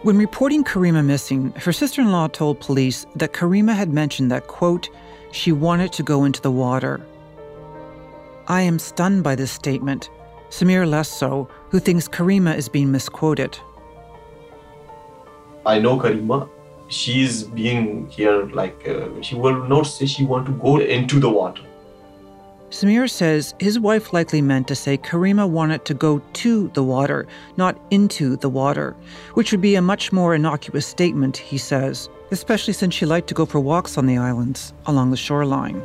When 0.03 0.17
reporting 0.17 0.63
Karima 0.63 1.03
missing, 1.03 1.51
her 1.57 1.73
sister 1.73 2.01
in 2.01 2.11
law 2.11 2.27
told 2.27 2.59
police 2.59 3.07
that 3.15 3.33
Karima 3.33 3.75
had 3.75 3.91
mentioned 3.91 4.31
that, 4.31 4.45
quote, 4.45 4.89
she 5.31 5.51
wanted 5.51 5.91
to 5.93 6.03
go 6.03 6.23
into 6.23 6.39
the 6.39 6.51
water. 6.51 7.03
I 8.47 8.61
am 8.61 8.77
stunned 8.77 9.23
by 9.23 9.33
this 9.33 9.51
statement, 9.51 10.11
Samir 10.49 10.87
less 10.87 11.09
so, 11.09 11.49
who 11.69 11.79
thinks 11.79 12.07
Karima 12.07 12.55
is 12.55 12.69
being 12.69 12.91
misquoted. 12.91 13.57
I 15.65 15.79
know 15.79 15.97
Karima. 15.97 16.47
She's 16.89 17.43
being 17.43 18.07
here 18.07 18.43
like 18.53 18.87
uh, 18.87 19.09
she 19.21 19.33
will 19.33 19.67
not 19.67 19.87
say 19.87 20.05
she 20.05 20.23
want 20.23 20.45
to 20.45 20.51
go 20.53 20.77
into 20.77 21.19
the 21.19 21.29
water. 21.29 21.63
Samir 22.69 23.09
says 23.09 23.55
his 23.59 23.79
wife 23.79 24.11
likely 24.11 24.41
meant 24.41 24.67
to 24.67 24.75
say 24.75 24.97
Karima 24.97 25.49
wanted 25.49 25.85
to 25.85 25.93
go 25.93 26.19
to 26.33 26.67
the 26.73 26.83
water, 26.83 27.25
not 27.55 27.79
into 27.91 28.35
the 28.35 28.49
water, 28.49 28.93
which 29.35 29.51
would 29.51 29.61
be 29.61 29.75
a 29.75 29.81
much 29.81 30.11
more 30.11 30.35
innocuous 30.35 30.85
statement, 30.85 31.37
he 31.37 31.57
says, 31.57 32.09
especially 32.31 32.73
since 32.73 32.93
she 32.93 33.05
liked 33.05 33.29
to 33.29 33.33
go 33.33 33.45
for 33.45 33.61
walks 33.61 33.97
on 33.97 34.05
the 34.05 34.17
islands 34.17 34.73
along 34.85 35.11
the 35.11 35.17
shoreline. 35.17 35.81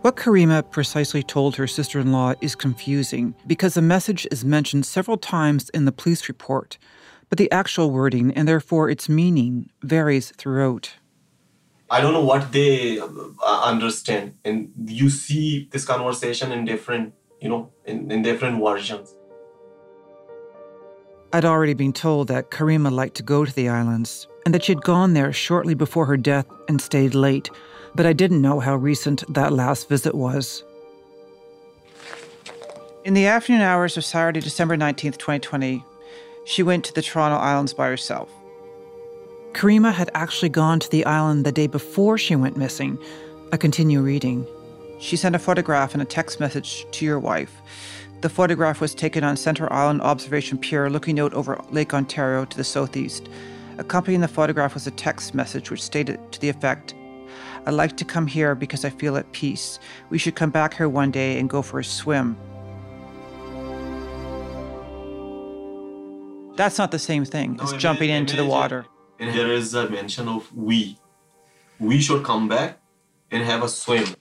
What 0.00 0.16
Karima 0.16 0.62
precisely 0.70 1.22
told 1.22 1.56
her 1.56 1.66
sister 1.66 2.00
in 2.00 2.10
law 2.10 2.32
is 2.40 2.54
confusing 2.54 3.34
because 3.46 3.74
the 3.74 3.82
message 3.82 4.26
is 4.30 4.42
mentioned 4.42 4.86
several 4.86 5.18
times 5.18 5.68
in 5.70 5.84
the 5.84 5.92
police 5.92 6.28
report, 6.28 6.78
but 7.28 7.36
the 7.36 7.52
actual 7.52 7.90
wording 7.90 8.32
and 8.32 8.48
therefore 8.48 8.88
its 8.88 9.08
meaning 9.08 9.68
varies 9.82 10.32
throughout. 10.38 10.94
I 11.90 12.02
don't 12.02 12.12
know 12.12 12.24
what 12.24 12.52
they 12.52 12.98
uh, 12.98 13.08
understand, 13.64 14.34
and 14.44 14.70
you 14.84 15.08
see 15.08 15.68
this 15.72 15.86
conversation 15.86 16.52
in 16.52 16.66
different, 16.66 17.14
you 17.40 17.48
know, 17.48 17.72
in, 17.86 18.10
in 18.10 18.20
different 18.22 18.62
versions. 18.62 19.14
I'd 21.32 21.46
already 21.46 21.74
been 21.74 21.94
told 21.94 22.28
that 22.28 22.50
Karima 22.50 22.92
liked 22.92 23.16
to 23.16 23.22
go 23.22 23.44
to 23.44 23.52
the 23.54 23.68
islands 23.70 24.26
and 24.44 24.54
that 24.54 24.64
she'd 24.64 24.82
gone 24.82 25.14
there 25.14 25.32
shortly 25.32 25.74
before 25.74 26.04
her 26.06 26.16
death 26.16 26.46
and 26.68 26.80
stayed 26.80 27.14
late, 27.14 27.50
but 27.94 28.04
I 28.04 28.12
didn't 28.12 28.42
know 28.42 28.60
how 28.60 28.76
recent 28.76 29.24
that 29.32 29.52
last 29.52 29.88
visit 29.88 30.14
was. 30.14 30.64
In 33.04 33.14
the 33.14 33.26
afternoon 33.26 33.62
hours 33.62 33.96
of 33.96 34.04
Saturday, 34.04 34.40
December 34.40 34.76
19th, 34.76 35.16
2020, 35.16 35.82
she 36.44 36.62
went 36.62 36.84
to 36.84 36.94
the 36.94 37.02
Toronto 37.02 37.36
Islands 37.36 37.72
by 37.72 37.88
herself. 37.88 38.30
Karima 39.58 39.92
had 39.92 40.08
actually 40.14 40.50
gone 40.50 40.78
to 40.78 40.88
the 40.88 41.04
island 41.04 41.44
the 41.44 41.50
day 41.50 41.66
before 41.66 42.16
she 42.16 42.36
went 42.36 42.56
missing. 42.56 42.96
I 43.50 43.56
continue 43.56 44.00
reading. 44.00 44.46
She 45.00 45.16
sent 45.16 45.34
a 45.34 45.38
photograph 45.40 45.94
and 45.94 46.00
a 46.00 46.04
text 46.04 46.38
message 46.38 46.86
to 46.92 47.04
your 47.04 47.18
wife. 47.18 47.60
The 48.20 48.28
photograph 48.28 48.80
was 48.80 48.94
taken 48.94 49.24
on 49.24 49.36
Center 49.36 49.72
Island 49.72 50.00
Observation 50.02 50.58
Pier, 50.58 50.88
looking 50.88 51.18
out 51.18 51.34
over 51.34 51.60
Lake 51.72 51.92
Ontario 51.92 52.44
to 52.44 52.56
the 52.56 52.62
southeast. 52.62 53.28
Accompanying 53.78 54.20
the 54.20 54.28
photograph 54.28 54.74
was 54.74 54.86
a 54.86 54.92
text 54.92 55.34
message 55.34 55.72
which 55.72 55.82
stated 55.82 56.20
to 56.30 56.40
the 56.40 56.48
effect 56.48 56.94
I'd 57.66 57.74
like 57.74 57.96
to 57.96 58.04
come 58.04 58.28
here 58.28 58.54
because 58.54 58.84
I 58.84 58.90
feel 58.90 59.16
at 59.16 59.32
peace. 59.32 59.80
We 60.08 60.18
should 60.18 60.36
come 60.36 60.50
back 60.50 60.74
here 60.74 60.88
one 60.88 61.10
day 61.10 61.36
and 61.40 61.50
go 61.50 61.62
for 61.62 61.80
a 61.80 61.84
swim. 61.84 62.36
That's 66.54 66.78
not 66.78 66.92
the 66.92 67.00
same 67.00 67.24
thing 67.24 67.56
no, 67.56 67.64
as 67.64 67.72
jumping 67.72 68.10
into 68.10 68.36
the 68.36 68.46
water 68.46 68.86
and 69.18 69.34
there 69.34 69.52
is 69.52 69.74
a 69.74 69.88
mention 69.88 70.28
of 70.28 70.54
we. 70.54 70.98
We 71.78 72.00
should 72.00 72.24
come 72.24 72.48
back 72.48 72.80
and 73.30 73.42
have 73.44 73.62
a 73.62 73.68
swim. 73.68 74.14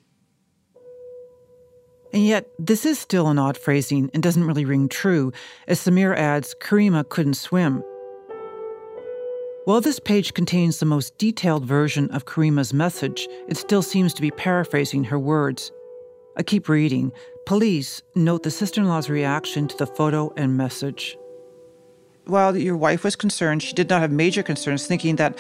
And 2.13 2.25
yet, 2.25 2.47
this 2.57 2.85
is 2.85 2.97
still 2.97 3.27
an 3.27 3.37
odd 3.37 3.57
phrasing 3.57 4.09
and 4.13 4.23
doesn't 4.23 4.45
really 4.45 4.65
ring 4.65 4.87
true, 4.89 5.33
as 5.67 5.79
Samir 5.79 6.15
adds 6.15 6.55
Karima 6.61 7.07
couldn't 7.07 7.35
swim. 7.35 7.83
While 9.65 9.81
this 9.81 9.99
page 9.99 10.33
contains 10.33 10.79
the 10.79 10.85
most 10.85 11.17
detailed 11.17 11.65
version 11.65 12.09
of 12.11 12.25
Karima's 12.25 12.73
message, 12.73 13.27
it 13.49 13.57
still 13.57 13.81
seems 13.81 14.13
to 14.13 14.21
be 14.21 14.31
paraphrasing 14.31 15.03
her 15.03 15.19
words. 15.19 15.71
I 16.37 16.43
keep 16.43 16.69
reading. 16.69 17.11
Police 17.45 18.01
note 18.15 18.43
the 18.43 18.51
sister 18.51 18.79
in 18.79 18.87
law's 18.87 19.09
reaction 19.09 19.67
to 19.67 19.77
the 19.77 19.87
photo 19.87 20.31
and 20.37 20.55
message 20.55 21.17
while 22.29 22.55
your 22.57 22.77
wife 22.77 23.03
was 23.03 23.15
concerned, 23.15 23.63
she 23.63 23.73
did 23.73 23.89
not 23.89 24.01
have 24.01 24.11
major 24.11 24.43
concerns, 24.43 24.85
thinking 24.87 25.15
that 25.17 25.37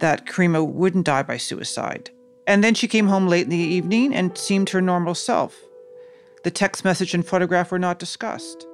that 0.00 0.26
Karima 0.26 0.66
wouldn't 0.66 1.06
die 1.06 1.22
by 1.22 1.36
suicide. 1.36 2.10
And 2.46 2.62
then 2.62 2.74
she 2.74 2.88
came 2.88 3.08
home 3.08 3.28
late 3.28 3.44
in 3.44 3.50
the 3.50 3.56
evening 3.56 4.14
and 4.14 4.36
seemed 4.38 4.70
her 4.70 4.80
normal 4.80 5.14
self. 5.14 5.56
The 6.44 6.50
text 6.50 6.84
message 6.84 7.14
and 7.14 7.26
photograph 7.26 7.72
were 7.72 7.78
not 7.78 7.98
discussed. 7.98 8.66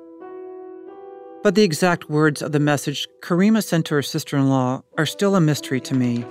But 1.42 1.54
the 1.54 1.62
exact 1.62 2.08
words 2.08 2.40
of 2.40 2.52
the 2.52 2.60
message 2.60 3.08
Karima 3.20 3.62
sent 3.62 3.86
to 3.86 3.94
her 3.94 4.02
sister 4.02 4.36
in 4.36 4.48
law 4.48 4.82
are 4.96 5.06
still 5.06 5.34
a 5.34 5.40
mystery 5.40 5.80
to 5.80 5.94
me. 5.94 6.24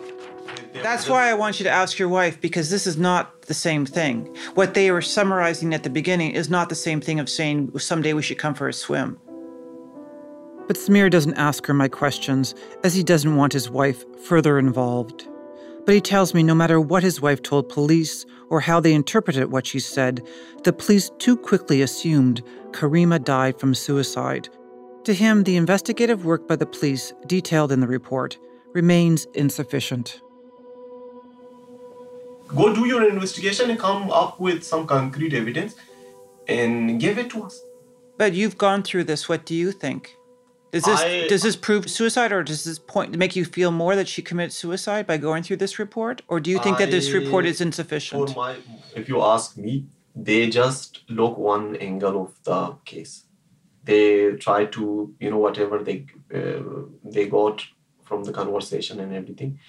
That's 0.82 1.08
why 1.08 1.30
I 1.30 1.34
want 1.34 1.60
you 1.60 1.64
to 1.66 1.70
ask 1.70 2.00
your 2.00 2.10
wife 2.10 2.42
because 2.42 2.70
this 2.70 2.88
is 2.88 2.98
not 2.98 3.44
the 3.44 3.54
same 3.54 3.86
thing. 3.86 4.36
What 4.56 4.74
they 4.74 4.90
were 4.92 5.02
summarizing 5.02 5.74
at 5.74 5.84
the 5.84 5.90
beginning 5.90 6.32
is 6.32 6.50
not 6.50 6.70
the 6.70 6.76
same 6.76 7.00
thing 7.00 7.20
of 7.20 7.30
saying 7.30 7.78
someday 7.78 8.14
we 8.14 8.22
should 8.22 8.40
come 8.40 8.54
for 8.54 8.68
a 8.68 8.74
swim. 8.74 9.20
But 10.68 10.78
Samir 10.78 11.10
doesn't 11.10 11.34
ask 11.36 11.66
her 11.66 11.74
my 11.74 11.88
questions, 11.88 12.56
as 12.84 12.94
he 12.94 13.04
doesn't 13.04 13.36
want 13.36 13.54
his 13.54 13.70
wife 13.70 14.06
further 14.26 14.58
involved. 14.58 15.28
But 15.86 15.96
he 15.96 16.02
tells 16.02 16.34
me 16.34 16.44
no 16.44 16.56
matter 16.56 16.80
what 16.80 17.04
his 17.04 17.22
wife 17.22 17.42
told 17.42 17.68
police 17.68 18.26
or 18.50 18.62
how 18.62 18.80
they 18.80 18.94
interpreted 18.94 19.52
what 19.52 19.68
she 19.68 19.80
said, 19.80 20.26
the 20.64 20.72
police 20.72 21.12
too 21.20 21.36
quickly 21.36 21.82
assumed 21.82 22.42
Karima 22.72 23.22
died 23.22 23.60
from 23.60 23.76
suicide, 23.76 24.48
To 25.04 25.14
him, 25.14 25.44
the 25.44 25.58
investigative 25.58 26.24
work 26.24 26.48
by 26.48 26.56
the 26.56 26.66
police 26.66 27.14
detailed 27.28 27.72
in 27.72 27.82
the 27.82 27.88
report 27.88 28.38
remains 28.74 29.28
insufficient. 29.34 30.22
Go 32.48 32.74
do 32.74 32.86
your 32.88 33.08
investigation 33.10 33.70
and 33.70 33.80
come 33.80 34.10
up 34.12 34.40
with 34.40 34.64
some 34.64 34.86
concrete 34.88 35.34
evidence 35.34 35.76
and 36.48 37.00
give 37.00 37.18
it 37.18 37.30
to 37.32 37.44
us. 37.44 37.64
But 38.18 38.34
you've 38.34 38.58
gone 38.58 38.84
through 38.84 39.06
this. 39.06 39.28
What 39.28 39.46
do 39.46 39.56
you 39.56 39.72
think? 39.72 40.16
Does 40.74 40.86
this 40.86 41.02
I- 41.02 41.28
does 41.28 41.44
this 41.44 41.56
prove 41.56 41.88
suicide, 41.88 42.32
or 42.32 42.42
does 42.44 42.64
this 42.64 42.80
point 42.80 43.16
make 43.16 43.36
you 43.36 43.46
feel 43.46 43.72
more 43.72 43.96
that 43.96 44.08
she 44.08 44.24
committed 44.24 44.54
suicide 44.54 45.06
by 45.06 45.18
going 45.18 45.44
through 45.44 45.58
this 45.58 45.78
report, 45.78 46.24
or 46.28 46.40
do 46.40 46.50
you 46.50 46.58
think 46.58 46.80
that 46.80 46.90
this 46.90 47.12
report 47.12 47.46
is 47.46 47.62
insufficient? 47.62 48.30
For 48.30 48.36
my, 48.36 48.56
if 48.96 49.08
you 49.08 49.22
ask 49.22 49.56
me, 49.56 49.86
they 50.16 50.50
just 50.50 51.02
look 51.10 51.38
one 51.38 51.76
angle 51.76 52.20
of 52.24 52.32
the 52.44 52.76
case. 52.86 53.26
They 53.84 54.32
try 54.32 54.66
to, 54.66 55.14
you 55.20 55.30
know, 55.30 55.38
whatever 55.38 55.78
they 55.84 56.08
uh, 56.34 56.64
they 57.04 57.28
got 57.28 57.64
from 58.04 58.24
the 58.24 58.32
conversation 58.32 59.00
and 59.00 59.14
everything, 59.14 59.60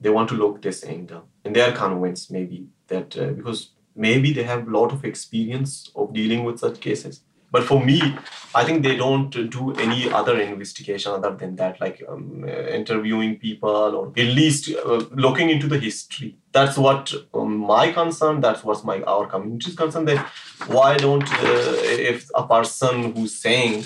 they 0.00 0.10
want 0.10 0.28
to 0.30 0.34
look 0.34 0.62
this 0.62 0.82
angle, 0.84 1.28
and 1.44 1.54
they 1.54 1.60
are 1.60 1.76
convinced 1.86 2.32
maybe 2.32 2.66
that 2.88 3.16
uh, 3.16 3.30
because 3.38 3.70
maybe 3.94 4.32
they 4.32 4.42
have 4.42 4.66
a 4.66 4.70
lot 4.70 4.92
of 4.92 5.04
experience 5.04 5.92
of 5.94 6.12
dealing 6.12 6.42
with 6.42 6.58
such 6.58 6.80
cases. 6.80 7.20
But 7.52 7.64
for 7.64 7.84
me, 7.84 8.16
I 8.54 8.64
think 8.64 8.82
they 8.82 8.96
don't 8.96 9.30
do 9.30 9.74
any 9.74 10.10
other 10.12 10.40
investigation 10.40 11.12
other 11.12 11.34
than 11.34 11.56
that, 11.56 11.80
like 11.80 12.02
um, 12.08 12.48
interviewing 12.48 13.38
people 13.38 13.70
or 13.70 14.12
at 14.16 14.26
least 14.26 14.70
uh, 14.70 15.04
looking 15.10 15.50
into 15.50 15.66
the 15.66 15.78
history. 15.78 16.36
That's 16.52 16.76
what 16.76 17.12
um, 17.34 17.56
my 17.56 17.92
concern. 17.92 18.40
That's 18.40 18.62
what's 18.62 18.84
my 18.84 19.02
our 19.02 19.26
community's 19.26 19.74
concern. 19.74 20.04
That 20.04 20.24
why 20.66 20.96
don't 20.96 21.28
uh, 21.32 21.74
if 22.12 22.28
a 22.34 22.46
person 22.46 23.14
who's 23.14 23.34
saying, 23.36 23.84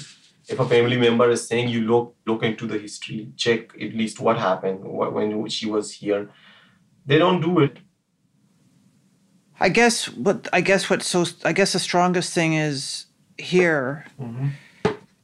if 0.49 0.59
a 0.61 0.69
family 0.69 0.97
member 0.97 1.31
is 1.31 1.47
saying, 1.47 1.69
you 1.69 1.83
look 1.83 2.17
look 2.27 2.43
into 2.43 2.67
the 2.67 2.79
history, 2.79 3.33
check 3.37 3.75
at 3.81 3.95
least 3.95 4.21
what 4.21 4.39
happened 4.39 4.85
wh- 4.85 5.13
when 5.13 5.49
she 5.49 5.71
was 5.71 5.93
here. 5.93 6.31
They 7.07 7.19
don't 7.19 7.41
do 7.41 7.61
it. 7.61 7.79
I 9.61 9.69
guess 9.69 10.07
what 10.09 10.49
I 10.53 10.61
guess 10.61 10.91
what's 10.91 11.07
so 11.07 11.25
I 11.45 11.53
guess 11.53 11.73
the 11.73 11.79
strongest 11.79 12.35
thing 12.35 12.55
is 12.55 13.04
here 13.39 14.07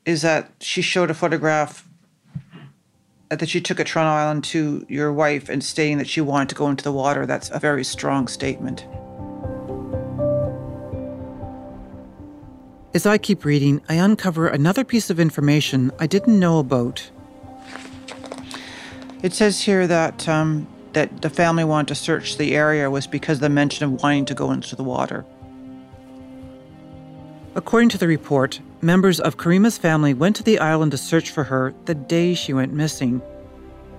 is 0.04 0.22
that 0.22 0.50
she 0.60 0.82
showed 0.82 1.10
a 1.10 1.14
photograph 1.14 1.86
uh, 3.30 3.36
that 3.36 3.48
she 3.48 3.60
took 3.60 3.78
at 3.78 3.86
Toronto 3.86 4.10
Island 4.10 4.44
to 4.44 4.84
your 4.88 5.12
wife 5.12 5.48
and 5.48 5.62
stating 5.62 5.98
that 5.98 6.08
she 6.08 6.20
wanted 6.20 6.48
to 6.48 6.54
go 6.54 6.68
into 6.68 6.82
the 6.82 6.92
water. 6.92 7.26
That's 7.26 7.50
a 7.50 7.58
very 7.58 7.84
strong 7.84 8.26
statement. 8.26 8.86
As 12.92 13.06
I 13.06 13.18
keep 13.18 13.44
reading, 13.44 13.82
I 13.88 13.94
uncover 13.94 14.48
another 14.48 14.82
piece 14.82 15.10
of 15.10 15.20
information 15.20 15.92
I 16.00 16.08
didn't 16.08 16.40
know 16.40 16.58
about. 16.58 17.08
It 19.22 19.32
says 19.32 19.60
here 19.60 19.86
that 19.86 20.28
um, 20.28 20.66
that 20.92 21.22
the 21.22 21.30
family 21.30 21.62
wanted 21.62 21.88
to 21.88 21.94
search 21.94 22.36
the 22.36 22.56
area 22.56 22.90
was 22.90 23.06
because 23.06 23.36
of 23.36 23.42
the 23.42 23.48
mention 23.48 23.84
of 23.84 24.02
wanting 24.02 24.24
to 24.24 24.34
go 24.34 24.50
into 24.50 24.74
the 24.74 24.82
water. 24.82 25.24
According 27.60 27.90
to 27.90 27.98
the 27.98 28.08
report, 28.08 28.58
members 28.80 29.20
of 29.20 29.36
Karima's 29.36 29.76
family 29.76 30.14
went 30.14 30.34
to 30.36 30.42
the 30.42 30.58
island 30.58 30.92
to 30.92 30.96
search 30.96 31.28
for 31.28 31.44
her 31.44 31.74
the 31.84 31.94
day 31.94 32.32
she 32.32 32.54
went 32.54 32.72
missing. 32.72 33.20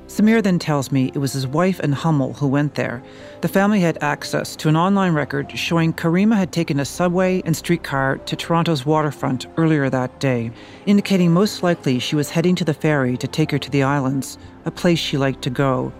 Samir 0.07 0.41
then 0.41 0.57
tells 0.57 0.91
me 0.91 1.11
it 1.13 1.19
was 1.19 1.33
his 1.33 1.45
wife 1.45 1.79
and 1.79 1.93
Hammal 1.93 2.35
who 2.37 2.47
went 2.47 2.73
there. 2.73 3.03
The 3.41 3.47
family 3.47 3.79
had 3.79 4.01
access 4.01 4.55
to 4.55 4.67
an 4.67 4.75
online 4.75 5.13
record 5.13 5.55
showing 5.55 5.93
Karima 5.93 6.37
had 6.37 6.51
taken 6.51 6.79
a 6.79 6.85
subway 6.85 7.43
and 7.45 7.55
streetcar 7.55 8.17
to 8.17 8.35
Toronto's 8.35 8.83
waterfront 8.83 9.45
earlier 9.57 9.91
that 9.91 10.19
day, 10.19 10.49
indicating 10.87 11.31
most 11.31 11.61
likely 11.61 11.99
she 11.99 12.15
was 12.15 12.31
heading 12.31 12.55
to 12.55 12.65
the 12.65 12.73
ferry 12.73 13.15
to 13.17 13.27
take 13.27 13.51
her 13.51 13.59
to 13.59 13.69
the 13.69 13.83
islands, 13.83 14.39
a 14.65 14.71
place 14.71 14.97
she 14.97 15.19
liked 15.19 15.43
to 15.43 15.51
go. 15.51 15.93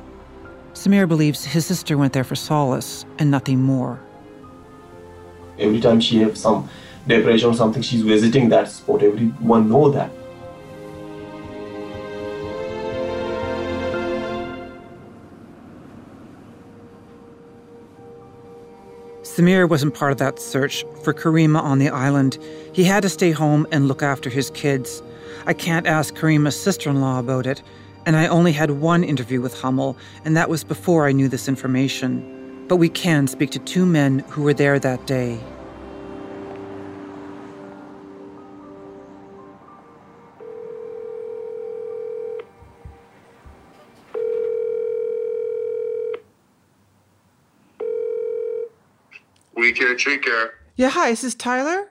Samir 0.74 1.08
believes 1.08 1.46
his 1.46 1.68
sister 1.68 1.96
went 1.96 2.14
there 2.14 2.24
for 2.24 2.36
solace 2.36 3.06
and 3.20 3.30
nothing 3.30 3.62
more. 3.62 4.00
Every 5.60 5.80
time 5.80 6.00
she 6.00 6.18
have 6.22 6.36
some 6.36 6.68
depression 7.08 7.50
or 7.50 7.54
something, 7.54 7.82
she's 7.82 8.02
visiting 8.02 8.50
that 8.50 8.70
spot. 8.70 9.04
Everyone 9.04 9.70
know 9.70 9.90
that. 9.92 10.12
Samir 19.24 19.70
wasn't 19.70 19.94
part 19.94 20.12
of 20.12 20.18
that 20.18 20.40
search 20.40 20.84
for 21.04 21.14
Karima 21.14 21.62
on 21.62 21.80
the 21.80 21.90
island. 21.90 22.38
He 22.74 22.84
had 22.84 23.02
to 23.04 23.10
stay 23.10 23.32
home 23.32 23.66
and 23.72 23.88
look 23.88 24.04
after 24.04 24.30
his 24.30 24.50
kids. 24.50 25.02
I 25.46 25.54
can't 25.54 25.88
ask 25.88 26.14
Karima's 26.14 26.60
sister 26.62 26.90
in 26.90 27.00
law 27.00 27.18
about 27.18 27.48
it, 27.48 27.64
and 28.06 28.16
I 28.18 28.28
only 28.28 28.52
had 28.52 28.72
one 28.72 29.04
interview 29.04 29.40
with 29.40 29.56
Hammal, 29.56 29.96
and 30.26 30.36
that 30.36 30.50
was 30.50 30.64
before 30.64 31.08
I 31.08 31.14
knew 31.14 31.30
this 31.30 31.48
information. 31.48 32.66
But 32.68 32.76
we 32.76 32.90
can 32.90 33.26
speak 33.28 33.52
to 33.52 33.60
two 33.60 33.86
men 33.86 34.20
who 34.30 34.44
were 34.44 34.54
there 34.54 34.80
that 34.80 35.08
day. 35.08 35.40
We 49.56 49.72
care 49.74 49.96
tree 49.96 50.18
care. 50.18 50.54
Yeah, 50.76 50.90
hi, 50.90 51.10
this 51.10 51.20
is 51.24 51.34
this 51.34 51.36
Tyler? 51.36 51.90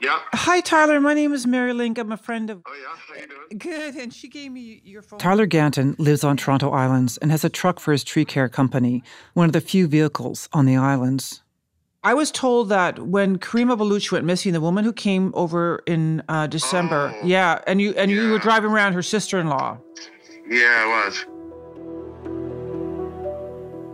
Yeah. 0.00 0.20
Hi, 0.32 0.60
Tyler. 0.60 1.00
My 1.00 1.12
name 1.12 1.32
is 1.32 1.44
Mary 1.46 1.72
Lynk. 1.72 1.98
I'm 1.98 2.12
a 2.12 2.16
friend 2.16 2.50
of. 2.50 2.62
Oh 2.66 2.72
yeah. 2.80 2.96
How 2.96 3.20
you 3.20 3.26
doing? 3.26 3.58
Good, 3.58 3.96
and 3.96 4.14
she 4.14 4.28
gave 4.28 4.52
me 4.52 4.80
your 4.84 5.02
phone. 5.02 5.18
Tyler 5.18 5.46
Ganton 5.46 5.96
lives 5.98 6.22
on 6.22 6.36
Toronto 6.36 6.70
Islands 6.70 7.18
and 7.18 7.32
has 7.32 7.44
a 7.44 7.48
truck 7.48 7.80
for 7.80 7.90
his 7.90 8.04
tree 8.04 8.24
care 8.24 8.48
company, 8.48 9.02
one 9.34 9.46
of 9.46 9.52
the 9.52 9.60
few 9.60 9.88
vehicles 9.88 10.48
on 10.52 10.66
the 10.66 10.76
islands. 10.76 11.42
I 12.04 12.14
was 12.14 12.30
told 12.30 12.68
that 12.68 13.00
when 13.00 13.38
Karima 13.38 13.76
Baloch 13.76 14.12
went 14.12 14.24
missing, 14.24 14.52
the 14.52 14.60
woman 14.60 14.84
who 14.84 14.92
came 14.92 15.32
over 15.34 15.82
in 15.84 16.22
uh, 16.28 16.46
December, 16.46 17.12
Oh, 17.12 17.26
yeah, 17.26 17.60
and 17.66 17.80
you 17.80 17.92
and 17.96 18.08
you 18.08 18.30
were 18.30 18.38
driving 18.38 18.70
around 18.70 18.92
her 18.92 19.02
sister-in-law. 19.02 19.78
Yeah, 20.48 20.84
it 20.84 21.06
was. 21.06 21.26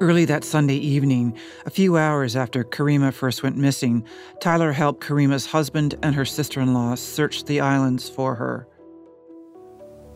Early 0.05 0.27
that 0.27 0.45
Sunday 0.45 0.77
evening, 0.77 1.35
a 1.65 1.71
few 1.71 1.97
hours 1.97 2.37
after 2.37 2.63
Karima 2.63 3.11
first 3.11 3.43
went 3.43 3.57
missing, 3.57 4.05
Tyler 4.39 4.71
helped 4.71 5.03
Karima's 5.03 5.47
husband 5.47 5.95
and 6.03 6.15
her 6.15 6.27
sister-in-law 6.27 6.97
search 6.97 7.47
the 7.47 7.61
islands 7.61 8.11
for 8.11 8.35
her. 8.35 8.69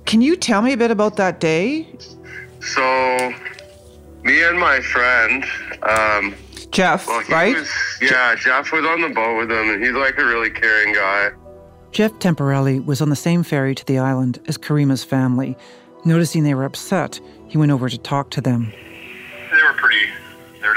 Can 0.04 0.20
you 0.20 0.36
tell 0.36 0.60
me 0.60 0.74
a 0.74 0.76
bit 0.76 0.90
about 0.90 1.16
that 1.16 1.40
day? 1.40 1.88
So, 2.60 3.32
me 4.24 4.42
and 4.42 4.60
my 4.60 4.80
friend, 4.80 5.42
um, 5.84 6.34
Jeff, 6.70 7.06
well, 7.06 7.22
right? 7.30 7.56
was, 7.56 7.70
yeah, 8.02 8.34
Jeff 8.34 8.70
was 8.70 8.84
on 8.84 9.00
the 9.00 9.08
boat 9.08 9.38
with 9.38 9.50
him, 9.50 9.70
and 9.70 9.82
he's 9.82 9.94
like 9.94 10.18
a 10.18 10.24
really 10.26 10.50
caring 10.50 10.92
guy. 10.92 11.30
Jeff 11.92 12.12
Temporelli 12.18 12.84
was 12.84 13.00
on 13.00 13.08
the 13.08 13.16
same 13.16 13.42
ferry 13.42 13.74
to 13.74 13.86
the 13.86 13.96
island 13.96 14.38
as 14.48 14.58
Karima's 14.58 15.02
family. 15.02 15.56
Noticing 16.04 16.44
they 16.44 16.52
were 16.52 16.66
upset, 16.66 17.18
he 17.46 17.56
went 17.56 17.72
over 17.72 17.88
to 17.88 17.96
talk 17.96 18.28
to 18.32 18.42
them. 18.42 18.70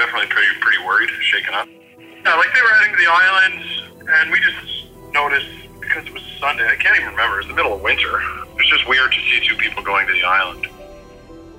Definitely 0.01 0.27
pretty 0.27 0.47
pretty 0.59 0.83
worried, 0.83 1.09
shaken 1.21 1.53
up. 1.53 1.67
Yeah, 1.67 2.35
like 2.35 2.53
they 2.53 2.61
were 2.61 2.73
heading 2.81 2.95
to 2.95 3.01
the 3.01 3.11
island, 3.11 4.09
and 4.09 4.31
we 4.31 4.39
just 4.39 5.13
noticed 5.13 5.47
because 5.79 6.05
it 6.05 6.13
was 6.13 6.23
Sunday. 6.39 6.67
I 6.67 6.75
can't 6.75 6.97
even 6.97 7.09
remember. 7.09 7.35
It 7.35 7.45
was 7.45 7.47
the 7.47 7.53
middle 7.53 7.73
of 7.73 7.81
winter. 7.81 8.21
It 8.49 8.55
was 8.55 8.67
just 8.67 8.87
weird 8.87 9.11
to 9.11 9.19
see 9.19 9.47
two 9.47 9.55
people 9.55 9.83
going 9.83 10.07
to 10.07 10.13
the 10.13 10.23
island. 10.23 10.67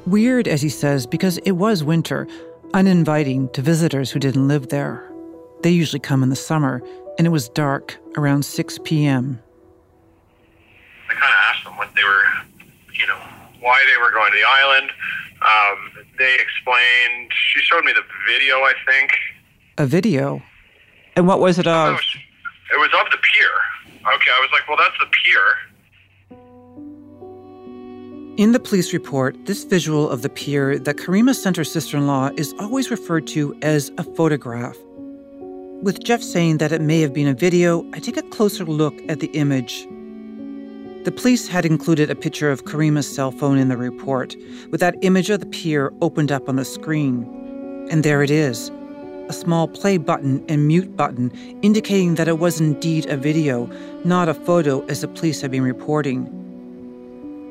Weird, 0.07 0.49
as 0.49 0.61
he 0.61 0.69
says, 0.69 1.07
because 1.07 1.39
it 1.39 1.53
was 1.53 1.85
winter, 1.85 2.27
uninviting 2.75 3.49
to 3.51 3.63
visitors 3.63 4.11
who 4.11 4.19
didn't 4.19 4.49
live 4.49 4.69
there. 4.69 5.09
They 5.63 5.71
usually 5.71 6.01
come 6.01 6.25
in 6.25 6.29
the 6.29 6.37
summer, 6.37 6.83
and 7.19 7.27
it 7.27 7.31
was 7.31 7.49
dark 7.49 7.97
around 8.17 8.45
6 8.45 8.81
p.m. 8.83 9.41
I 11.09 11.13
kind 11.13 11.23
of 11.23 11.39
asked 11.45 11.65
them 11.65 11.77
what 11.77 11.91
they 11.95 12.03
were, 12.03 12.25
you 12.99 13.07
know, 13.07 13.19
why 13.61 13.79
they 13.87 14.03
were 14.03 14.11
going 14.11 14.33
to 14.33 14.39
the 14.39 14.45
island. 14.45 14.91
Um, 15.43 16.05
they 16.19 16.35
explained. 16.35 17.33
She 17.53 17.61
showed 17.61 17.85
me 17.85 17.93
the 17.93 18.03
video. 18.27 18.57
I 18.57 18.75
think 18.87 19.11
A 19.79 19.87
video. 19.87 20.43
And 21.17 21.27
what 21.27 21.41
was 21.41 21.59
it 21.59 21.67
it 21.67 21.71
of? 21.71 21.95
was, 21.95 22.17
it 22.73 22.79
was 22.79 22.91
of 23.01 23.11
the 23.11 23.19
pier. 23.19 23.51
Okay, 24.15 24.31
I 24.31 24.41
was 24.41 24.51
like, 24.53 24.69
well, 24.69 24.79
that's 24.79 24.99
the 24.99 25.07
pier. 25.07 25.57
In 28.39 28.53
the 28.53 28.61
police 28.61 28.93
report, 28.95 29.37
this 29.45 29.63
visual 29.65 30.09
of 30.09 30.23
the 30.23 30.29
pier 30.31 30.79
that 30.79 30.97
Karima 30.97 31.35
sent 31.35 31.57
her 31.59 31.65
sister 31.65 31.99
in 31.99 32.07
law 32.07 32.31
is 32.37 32.55
always 32.59 32.91
referred 32.91 33.27
to 33.29 33.55
as 33.63 33.91
a 33.99 34.05
photograph. 34.05 34.77
With 35.83 36.03
Jeff 36.03 36.23
saying 36.23 36.59
that 36.59 36.73
it 36.73 36.81
may 36.81 37.01
have 37.01 37.13
been 37.13 37.29
a 37.29 37.35
video, 37.35 37.85
I 37.93 37.99
take 37.99 38.17
a 38.17 38.23
closer 38.23 38.65
look 38.65 38.95
at 39.09 39.21
the 39.21 39.27
image. 39.29 39.87
The 41.05 41.11
police 41.11 41.49
had 41.49 41.67
included 41.67 42.11
a 42.11 42.15
picture 42.15 42.53
of 42.53 42.65
Karima's 42.65 43.12
cell 43.12 43.33
phone 43.33 43.59
in 43.59 43.67
the 43.67 43.77
report, 43.77 44.37
with 44.71 44.79
that 44.79 44.95
image 45.03 45.31
of 45.31 45.41
the 45.41 45.47
pier 45.47 45.93
opened 46.01 46.31
up 46.31 46.49
on 46.49 46.55
the 46.55 46.65
screen. 46.65 47.88
And 47.91 48.05
there 48.05 48.23
it 48.23 48.31
is 48.31 48.71
a 49.29 49.33
small 49.33 49.67
play 49.67 49.97
button 49.97 50.45
and 50.49 50.69
mute 50.69 50.97
button 50.97 51.33
indicating 51.62 52.15
that 52.15 52.29
it 52.29 52.38
was 52.38 52.61
indeed 52.61 53.07
a 53.07 53.17
video, 53.17 53.69
not 54.05 54.29
a 54.29 54.35
photo 54.35 54.85
as 54.87 55.01
the 55.01 55.09
police 55.09 55.41
had 55.41 55.51
been 55.51 55.65
reporting. 55.65 56.29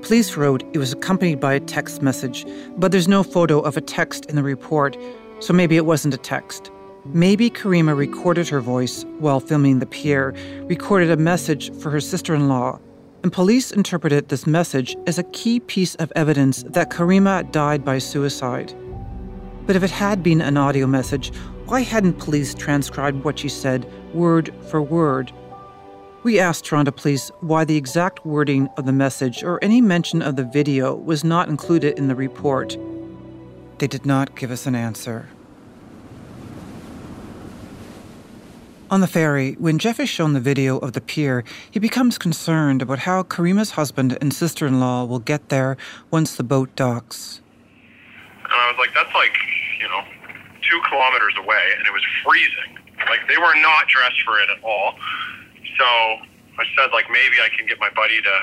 Police 0.01 0.37
wrote 0.37 0.63
it 0.71 0.77
was 0.77 0.93
accompanied 0.93 1.41
by 1.41 1.53
a 1.53 1.59
text 1.59 2.01
message, 2.01 2.45
but 2.77 2.93
there's 2.93 3.09
no 3.09 3.21
photo 3.21 3.59
of 3.59 3.75
a 3.75 3.81
text 3.81 4.27
in 4.27 4.37
the 4.37 4.43
report, 4.43 4.95
so 5.39 5.51
maybe 5.51 5.75
it 5.75 5.85
wasn't 5.85 6.13
a 6.13 6.17
text. 6.17 6.71
Maybe 7.03 7.49
Karima 7.49 7.97
recorded 7.97 8.47
her 8.47 8.61
voice 8.61 9.03
while 9.19 9.41
filming 9.41 9.79
the 9.79 9.85
pier, 9.85 10.33
recorded 10.67 11.11
a 11.11 11.17
message 11.17 11.73
for 11.79 11.89
her 11.89 11.99
sister 11.99 12.33
in 12.33 12.47
law, 12.47 12.79
and 13.23 13.31
police 13.31 13.71
interpreted 13.71 14.29
this 14.29 14.47
message 14.47 14.95
as 15.05 15.19
a 15.19 15.23
key 15.23 15.59
piece 15.59 15.95
of 15.95 16.11
evidence 16.15 16.63
that 16.63 16.89
Karima 16.89 17.49
died 17.51 17.85
by 17.85 17.99
suicide. 17.99 18.73
But 19.67 19.75
if 19.75 19.83
it 19.83 19.91
had 19.91 20.23
been 20.23 20.41
an 20.41 20.57
audio 20.57 20.87
message, 20.87 21.33
why 21.65 21.81
hadn't 21.81 22.19
police 22.19 22.53
transcribed 22.53 23.23
what 23.23 23.39
she 23.39 23.49
said 23.49 23.85
word 24.13 24.53
for 24.69 24.81
word? 24.81 25.31
We 26.23 26.39
asked 26.39 26.65
Toronto 26.65 26.91
Police 26.91 27.31
why 27.39 27.65
the 27.65 27.77
exact 27.77 28.25
wording 28.25 28.69
of 28.77 28.85
the 28.85 28.91
message 28.91 29.43
or 29.43 29.63
any 29.63 29.81
mention 29.81 30.21
of 30.21 30.35
the 30.35 30.43
video 30.43 30.93
was 30.93 31.23
not 31.23 31.49
included 31.49 31.97
in 31.97 32.07
the 32.07 32.15
report. 32.15 32.77
They 33.77 33.87
did 33.87 34.05
not 34.05 34.35
give 34.35 34.51
us 34.51 34.67
an 34.67 34.75
answer. 34.75 35.29
On 38.91 38.99
the 38.99 39.07
ferry, 39.07 39.53
when 39.53 39.79
Jeff 39.79 40.01
is 40.01 40.09
shown 40.09 40.33
the 40.33 40.41
video 40.41 40.77
of 40.77 40.91
the 40.91 40.99
pier, 40.99 41.45
he 41.71 41.79
becomes 41.79 42.17
concerned 42.17 42.81
about 42.81 43.07
how 43.07 43.23
Karima's 43.23 43.79
husband 43.79 44.17
and 44.19 44.33
sister 44.33 44.67
in 44.67 44.81
law 44.81 45.05
will 45.05 45.23
get 45.23 45.47
there 45.47 45.77
once 46.11 46.35
the 46.35 46.43
boat 46.43 46.75
docks. 46.75 47.39
And 48.43 48.51
I 48.51 48.67
was 48.67 48.75
like, 48.77 48.93
that's 48.93 49.15
like, 49.15 49.31
you 49.79 49.87
know, 49.87 50.03
two 50.59 50.81
kilometers 50.89 51.31
away, 51.39 51.71
and 51.79 51.87
it 51.87 51.93
was 51.93 52.03
freezing. 52.19 52.75
Like, 53.07 53.25
they 53.29 53.37
were 53.37 53.55
not 53.63 53.87
dressed 53.87 54.19
for 54.25 54.41
it 54.41 54.49
at 54.49 54.61
all. 54.61 54.99
So 55.79 55.85
I 56.59 56.67
said, 56.75 56.91
like, 56.91 57.07
maybe 57.07 57.39
I 57.39 57.47
can 57.47 57.65
get 57.67 57.79
my 57.79 57.91
buddy 57.95 58.21
to 58.21 58.35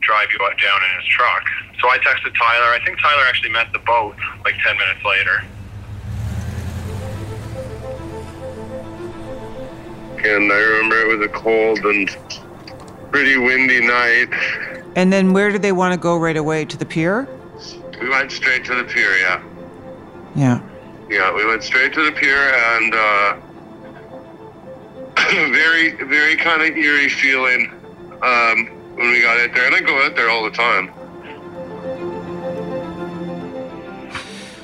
drive 0.00 0.26
you 0.32 0.38
down 0.38 0.80
in 0.82 0.98
his 0.98 1.06
truck. 1.14 1.46
So 1.80 1.86
I 1.88 1.98
texted 1.98 2.34
Tyler. 2.34 2.74
I 2.74 2.82
think 2.84 2.98
Tyler 2.98 3.22
actually 3.28 3.50
met 3.50 3.72
the 3.72 3.78
boat 3.78 4.16
like 4.44 4.54
10 4.66 4.76
minutes 4.76 5.04
later. 5.06 5.46
And 10.24 10.52
I 10.52 10.58
remember 10.58 11.00
it 11.00 11.18
was 11.18 11.26
a 11.26 11.28
cold 11.30 11.80
and 11.80 12.16
pretty 13.10 13.36
windy 13.36 13.84
night. 13.84 14.32
And 14.94 15.12
then 15.12 15.32
where 15.32 15.50
did 15.50 15.62
they 15.62 15.72
want 15.72 15.94
to 15.94 15.98
go 15.98 16.16
right 16.16 16.36
away? 16.36 16.64
To 16.64 16.76
the 16.76 16.86
pier? 16.86 17.28
We 18.00 18.08
went 18.08 18.30
straight 18.30 18.64
to 18.66 18.74
the 18.74 18.84
pier, 18.84 19.16
yeah. 19.18 19.42
Yeah. 20.34 20.62
Yeah, 21.08 21.34
we 21.34 21.44
went 21.44 21.62
straight 21.62 21.92
to 21.94 22.04
the 22.04 22.12
pier 22.12 22.54
and 22.54 22.94
uh, 22.94 23.36
very, 25.52 25.92
very 26.04 26.36
kind 26.36 26.62
of 26.62 26.76
eerie 26.76 27.08
feeling 27.08 27.70
um, 28.22 28.66
when 28.96 29.10
we 29.10 29.20
got 29.20 29.38
out 29.38 29.54
there. 29.54 29.66
And 29.66 29.74
I 29.74 29.80
go 29.80 30.04
out 30.04 30.14
there 30.16 30.30
all 30.30 30.44
the 30.44 30.50
time. 30.50 30.92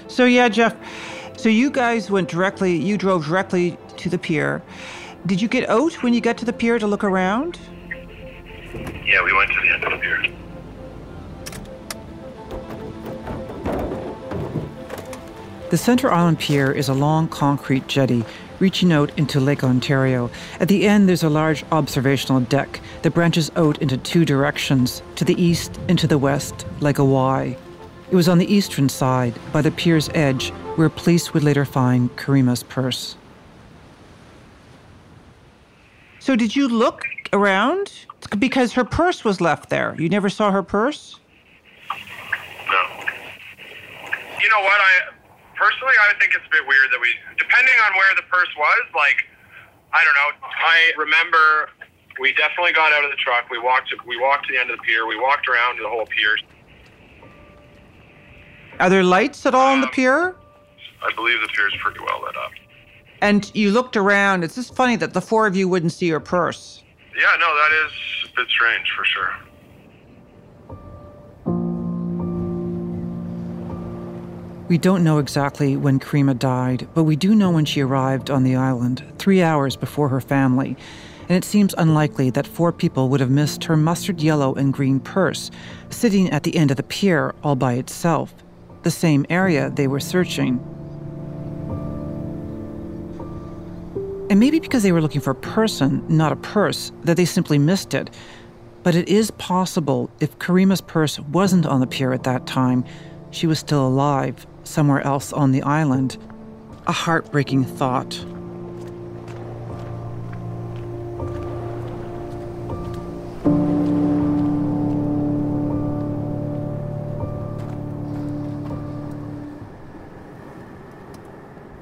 So, 0.09 0.25
yeah, 0.25 0.49
Jeff, 0.49 0.75
so 1.37 1.49
you 1.49 1.71
guys 1.71 2.11
went 2.11 2.29
directly, 2.29 2.77
you 2.77 2.97
drove 2.97 3.27
directly 3.27 3.79
to 3.99 4.09
the 4.09 4.19
pier. 4.19 4.63
Did 5.29 5.43
you 5.43 5.49
get 5.49 5.69
out 5.69 6.03
when 6.03 6.15
you 6.15 6.23
got 6.23 6.39
to 6.39 6.47
the 6.47 6.55
pier 6.55 6.79
to 6.79 6.87
look 6.87 7.05
around? 7.05 7.59
Yeah, 9.05 9.23
we 9.23 9.35
went 9.35 9.51
to 9.53 9.61
the 9.61 9.69
end 9.69 9.85
of 9.85 9.93
the 9.93 9.99
pier. 9.99 10.23
The 15.69 15.77
Centre 15.77 16.11
Island 16.11 16.39
Pier 16.39 16.73
is 16.73 16.89
a 16.89 16.95
long 16.95 17.29
concrete 17.29 17.87
jetty 17.89 18.25
reaching 18.59 18.91
out 18.91 19.11
into 19.19 19.39
Lake 19.39 19.63
Ontario. 19.63 20.31
At 20.61 20.69
the 20.69 20.89
end, 20.89 21.11
there's 21.11 21.25
a 21.25 21.29
large 21.29 21.63
observational 21.73 22.41
deck 22.41 22.81
that 23.03 23.13
branches 23.13 23.51
out 23.55 23.83
into 23.83 23.99
two 23.99 24.25
directions, 24.25 25.03
to 25.17 25.27
the 25.27 25.39
east 25.41 25.79
and 25.91 25.99
to 25.99 26.07
the 26.07 26.17
west, 26.17 26.65
like 26.81 26.97
a 26.97 27.05
Y. 27.05 27.55
It 28.11 28.17
was 28.17 28.31
on 28.31 28.39
the 28.39 28.51
eastern 28.51 28.89
side, 28.89 29.39
by 29.53 29.61
the 29.61 29.73
pier's 29.73 30.09
edge, 30.15 30.53
where 30.77 30.89
police 30.89 31.35
would 31.35 31.45
later 31.45 31.67
find 31.67 32.17
Karima's 32.17 32.63
purse. 32.63 33.19
So, 36.29 36.37
did 36.37 36.55
you 36.55 36.69
look 36.69 37.07
around? 37.33 37.91
Because 38.39 38.75
her 38.75 38.85
purse 38.85 39.25
was 39.25 39.41
left 39.41 39.71
there. 39.71 39.97
You 39.99 40.11
never 40.11 40.29
saw 40.29 40.51
her 40.51 40.63
purse? 40.63 41.19
No. 41.89 42.83
You 44.37 44.51
know 44.51 44.61
what? 44.61 44.79
I 44.79 45.09
personally, 45.57 45.95
I 45.99 46.13
think 46.21 46.35
it's 46.35 46.45
a 46.45 46.51
bit 46.51 46.69
weird 46.69 46.93
that 46.93 47.01
we, 47.01 47.15
depending 47.39 47.73
on 47.87 47.97
where 47.97 48.15
the 48.15 48.29
purse 48.29 48.51
was, 48.59 48.83
like, 48.95 49.25
I 49.95 50.05
don't 50.05 50.15
know. 50.17 50.47
I 50.47 50.93
remember 50.99 51.71
we 52.21 52.35
definitely 52.35 52.75
got 52.75 52.93
out 52.93 53.07
of 53.07 53.11
the 53.11 53.17
truck. 53.17 53.49
We 53.49 53.59
walked. 53.59 53.89
To, 53.89 53.97
we 54.07 54.21
walked 54.21 54.49
to 54.49 54.53
the 54.53 54.61
end 54.61 54.71
of 54.71 54.77
the 54.77 54.83
pier. 54.83 55.07
We 55.07 55.19
walked 55.19 55.49
around 55.49 55.79
the 55.79 55.89
whole 55.89 56.05
pier. 56.05 56.37
Are 58.81 58.91
there 58.91 59.03
lights 59.03 59.47
at 59.47 59.55
all 59.55 59.73
on 59.73 59.81
the 59.81 59.87
um, 59.87 59.95
pier? 59.95 60.37
I 61.03 61.11
believe 61.15 61.41
the 61.41 61.49
pier 61.49 61.69
is 61.69 61.75
pretty 61.81 62.01
well 62.01 62.21
lit 62.21 62.37
up. 62.37 62.53
And 63.21 63.51
you 63.55 63.71
looked 63.71 63.97
around. 63.97 64.45
It's 64.45 64.55
just 64.55 64.75
funny 64.75 64.97
that 64.97 65.13
the 65.13 65.21
four 65.21 65.47
of 65.47 65.57
you 65.57 65.69
wouldn't 65.69 65.93
see 65.93 66.07
your 66.07 66.21
purse. 66.21 66.83
Yeah, 67.17 67.35
no, 67.41 67.55
that 67.55 67.71
is 67.87 67.93
a 68.31 68.37
bit 68.37 68.49
strange 68.49 68.91
for 68.97 69.05
sure. 69.05 69.35
We 74.69 74.77
don't 74.77 75.03
know 75.03 75.19
exactly 75.19 75.77
when 75.77 75.99
Karima 75.99 76.39
died, 76.39 76.87
but 76.93 77.05
we 77.05 77.17
do 77.17 77.35
know 77.35 77.51
when 77.51 77.65
she 77.65 77.81
arrived 77.81 78.29
on 78.31 78.45
the 78.45 78.55
island, 78.55 79.03
three 79.19 79.43
hours 79.43 79.77
before 79.77 80.11
her 80.11 80.21
family. 80.21 80.77
And 81.29 81.37
it 81.37 81.45
seems 81.45 81.75
unlikely 81.79 82.31
that 82.31 82.47
four 82.47 82.71
people 82.71 83.09
would 83.09 83.21
have 83.21 83.31
missed 83.31 83.65
her 83.65 83.77
mustard 83.79 84.21
yellow 84.21 84.55
and 84.55 84.73
green 84.73 85.01
purse, 85.01 85.51
sitting 85.89 86.31
at 86.31 86.43
the 86.43 86.55
end 86.55 86.71
of 86.71 86.77
the 86.77 86.83
pier 86.83 87.35
all 87.43 87.57
by 87.57 87.75
itself, 87.75 88.35
the 88.83 88.91
same 88.91 89.25
area 89.31 89.71
they 89.71 89.87
were 89.87 90.01
searching. 90.01 90.63
And 94.39 94.45
maybe 94.45 94.61
because 94.61 94.85
they 94.85 94.93
were 94.93 95.03
looking 95.03 95.21
for 95.21 95.33
a 95.33 95.35
person, 95.35 96.05
not 96.07 96.31
a 96.31 96.37
purse, 96.37 96.93
that 97.03 97.17
they 97.17 97.25
simply 97.25 97.59
missed 97.59 97.93
it. 97.93 98.09
But 98.85 98.95
it 98.95 99.09
is 99.09 99.33
possible 99.33 100.11
if 100.21 100.39
Karima's 100.39 100.81
purse 100.81 101.19
wasn't 101.19 101.67
on 101.67 101.81
the 101.81 101.89
pier 101.89 102.13
at 102.13 102.23
that 102.23 102.47
time, 102.47 102.85
she 103.33 103.49
was 103.49 103.59
still 103.59 103.85
alive 103.85 104.47
somewhere 104.63 105.01
else 105.01 105.33
on 105.33 105.51
the 105.51 105.63
island. 105.63 106.19
A 106.87 106.93
heartbreaking 106.93 107.65
thought. 107.65 108.25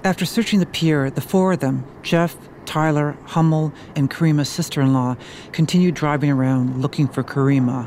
After 0.06 0.24
searching 0.24 0.60
the 0.60 0.66
pier, 0.66 1.10
the 1.10 1.20
four 1.20 1.54
of 1.54 1.58
them, 1.58 1.84
Jeff, 2.04 2.36
Tyler, 2.64 3.18
Hammal, 3.26 3.74
and 3.96 4.08
Karima's 4.08 4.48
sister 4.48 4.80
in 4.80 4.92
law, 4.92 5.16
continued 5.50 5.96
driving 5.96 6.30
around 6.30 6.80
looking 6.80 7.08
for 7.08 7.24
Karima. 7.24 7.86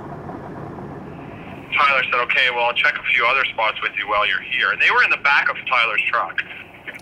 Tyler 1.72 2.04
said, 2.04 2.20
okay, 2.28 2.50
well, 2.54 2.66
I'll 2.66 2.74
check 2.74 2.98
a 3.00 3.04
few 3.16 3.26
other 3.26 3.46
spots 3.46 3.82
with 3.82 3.94
you 3.98 4.10
while 4.10 4.28
you're 4.28 4.42
here. 4.42 4.70
And 4.70 4.82
they 4.82 4.92
were 4.92 5.02
in 5.02 5.10
the 5.12 5.24
back 5.24 5.48
of 5.48 5.56
Tyler's 5.66 6.02
truck. 6.10 6.38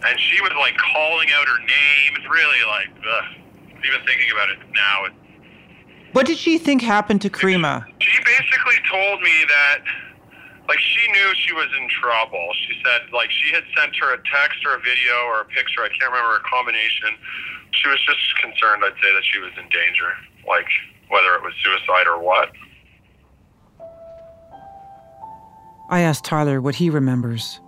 And 0.07 0.19
she 0.19 0.39
was 0.39 0.51
like 0.59 0.77
calling 0.77 1.29
out 1.33 1.47
her 1.47 1.59
name. 1.61 2.13
It's 2.17 2.29
really 2.29 2.61
like, 2.67 2.89
ugh. 2.99 3.23
Even 3.87 4.05
thinking 4.05 4.29
about 4.31 4.49
it 4.51 4.59
now. 4.75 5.05
It, 5.05 5.13
What 6.11 6.27
did 6.27 6.37
she 6.37 6.59
think 6.59 6.83
happened 6.83 7.23
to 7.23 7.31
Karima? 7.31 7.87
she 7.97 8.23
basically 8.23 8.75
told 8.91 9.23
me 9.23 9.33
that, 9.47 9.79
like, 10.67 10.79
she 10.79 11.11
knew 11.11 11.27
she 11.35 11.53
was 11.53 11.67
in 11.79 11.87
trouble. 11.89 12.47
She 12.67 12.75
said, 12.83 13.11
like, 13.13 13.31
she 13.31 13.53
had 13.53 13.63
sent 13.77 13.95
her 13.97 14.13
a 14.13 14.17
text 14.17 14.59
or 14.65 14.75
a 14.75 14.79
video 14.79 15.15
or 15.27 15.41
a 15.41 15.45
picture. 15.45 15.81
I 15.83 15.89
can't 15.89 16.11
remember 16.11 16.35
a 16.35 16.43
combination. 16.49 17.15
She 17.71 17.87
was 17.87 17.99
just 18.05 18.19
concerned, 18.41 18.83
I'd 18.83 18.93
say, 19.01 19.13
that 19.13 19.23
she 19.23 19.39
was 19.39 19.51
in 19.57 19.69
danger. 19.69 20.11
Like, 20.47 20.67
whether 21.09 21.35
it 21.35 21.41
was 21.43 21.53
suicide 21.63 22.07
or 22.07 22.21
what. 22.21 22.51
I 25.89 26.01
asked 26.01 26.25
Tyler 26.25 26.59
what 26.61 26.75
he 26.75 26.89
remembers. 26.89 27.59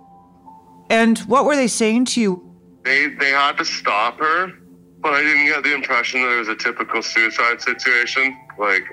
And 0.90 1.18
what 1.20 1.44
were 1.44 1.56
they 1.56 1.68
saying 1.68 2.06
to 2.06 2.20
you? 2.20 2.54
They 2.84 3.08
they 3.08 3.30
had 3.30 3.56
to 3.58 3.64
stop 3.64 4.18
her, 4.18 4.52
but 5.00 5.14
I 5.14 5.22
didn't 5.22 5.46
get 5.46 5.62
the 5.62 5.74
impression 5.74 6.22
that 6.22 6.34
it 6.34 6.38
was 6.38 6.48
a 6.48 6.56
typical 6.56 7.02
suicide 7.02 7.62
situation. 7.62 8.36
Like 8.58 8.84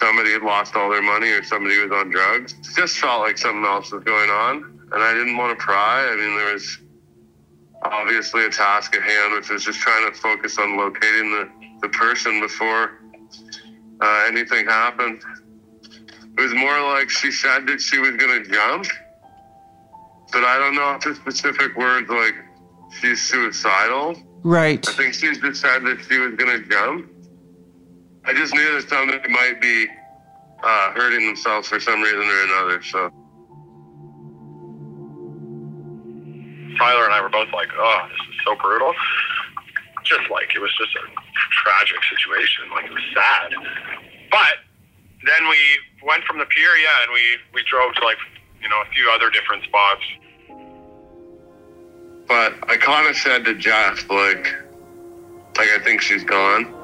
somebody 0.00 0.32
had 0.32 0.42
lost 0.42 0.74
all 0.74 0.90
their 0.90 1.02
money 1.02 1.28
or 1.28 1.44
somebody 1.44 1.78
was 1.78 1.92
on 1.92 2.10
drugs. 2.10 2.54
It 2.54 2.74
just 2.74 2.98
felt 2.98 3.20
like 3.20 3.36
something 3.38 3.64
else 3.64 3.92
was 3.92 4.02
going 4.02 4.30
on, 4.30 4.80
and 4.92 5.02
I 5.02 5.12
didn't 5.12 5.36
want 5.36 5.58
to 5.58 5.62
pry. 5.62 6.08
I 6.10 6.16
mean, 6.16 6.36
there 6.36 6.52
was 6.54 6.78
obviously 7.82 8.44
a 8.46 8.50
task 8.50 8.94
at 8.96 9.02
hand, 9.02 9.34
which 9.34 9.50
was 9.50 9.64
just 9.64 9.78
trying 9.78 10.10
to 10.10 10.18
focus 10.18 10.58
on 10.58 10.76
locating 10.76 11.30
the, 11.30 11.50
the 11.82 11.88
person 11.90 12.40
before 12.40 12.98
uh, 14.00 14.24
anything 14.26 14.66
happened. 14.66 15.22
It 16.36 16.40
was 16.40 16.54
more 16.54 16.80
like 16.94 17.10
she 17.10 17.30
said 17.30 17.66
that 17.66 17.80
she 17.80 17.98
was 17.98 18.16
going 18.16 18.42
to 18.42 18.50
jump, 18.50 18.86
but 20.32 20.44
I 20.44 20.58
don't 20.58 20.74
know 20.74 20.94
if 20.94 21.02
the 21.02 21.14
specific 21.14 21.76
words 21.76 22.08
like 22.08 22.34
she's 23.00 23.20
suicidal. 23.20 24.16
Right. 24.42 24.86
I 24.88 24.92
think 24.92 25.12
she 25.12 25.34
just 25.34 25.60
said 25.60 25.84
that 25.84 25.98
she 26.08 26.18
was 26.18 26.34
going 26.36 26.62
to 26.62 26.68
jump. 26.68 27.10
I 28.30 28.32
just 28.32 28.54
knew 28.54 28.80
that 28.80 28.88
something 28.88 29.32
might 29.32 29.60
be 29.60 29.88
uh, 30.62 30.92
hurting 30.92 31.26
themselves 31.26 31.66
for 31.66 31.80
some 31.80 32.00
reason 32.00 32.20
or 32.20 32.42
another. 32.44 32.80
So. 32.80 33.10
Tyler 36.78 37.06
and 37.06 37.12
I 37.12 37.20
were 37.20 37.28
both 37.28 37.52
like, 37.52 37.70
"Oh, 37.74 38.06
this 38.06 38.20
is 38.30 38.36
so 38.46 38.54
brutal." 38.54 38.94
Just 40.04 40.30
like 40.30 40.54
it 40.54 40.60
was 40.60 40.70
just 40.78 40.94
a 40.94 41.10
tragic 41.64 41.98
situation. 42.06 42.70
Like 42.70 42.84
it 42.84 42.92
was 42.92 43.02
sad. 43.12 43.50
But 44.30 44.62
then 45.26 45.48
we 45.48 45.58
went 46.06 46.22
from 46.22 46.38
the 46.38 46.46
pier, 46.46 46.76
yeah, 46.76 47.02
and 47.02 47.12
we 47.12 47.22
we 47.52 47.64
drove 47.68 47.94
to 47.94 48.04
like 48.04 48.18
you 48.62 48.68
know 48.68 48.80
a 48.80 48.94
few 48.94 49.10
other 49.10 49.30
different 49.30 49.64
spots. 49.64 50.06
But 52.28 52.70
I 52.70 52.76
kind 52.76 53.08
of 53.10 53.16
said 53.16 53.44
to 53.46 53.56
Jeff, 53.56 54.08
like, 54.08 54.54
like 55.58 55.68
I 55.74 55.80
think 55.82 56.00
she's 56.00 56.22
gone. 56.22 56.79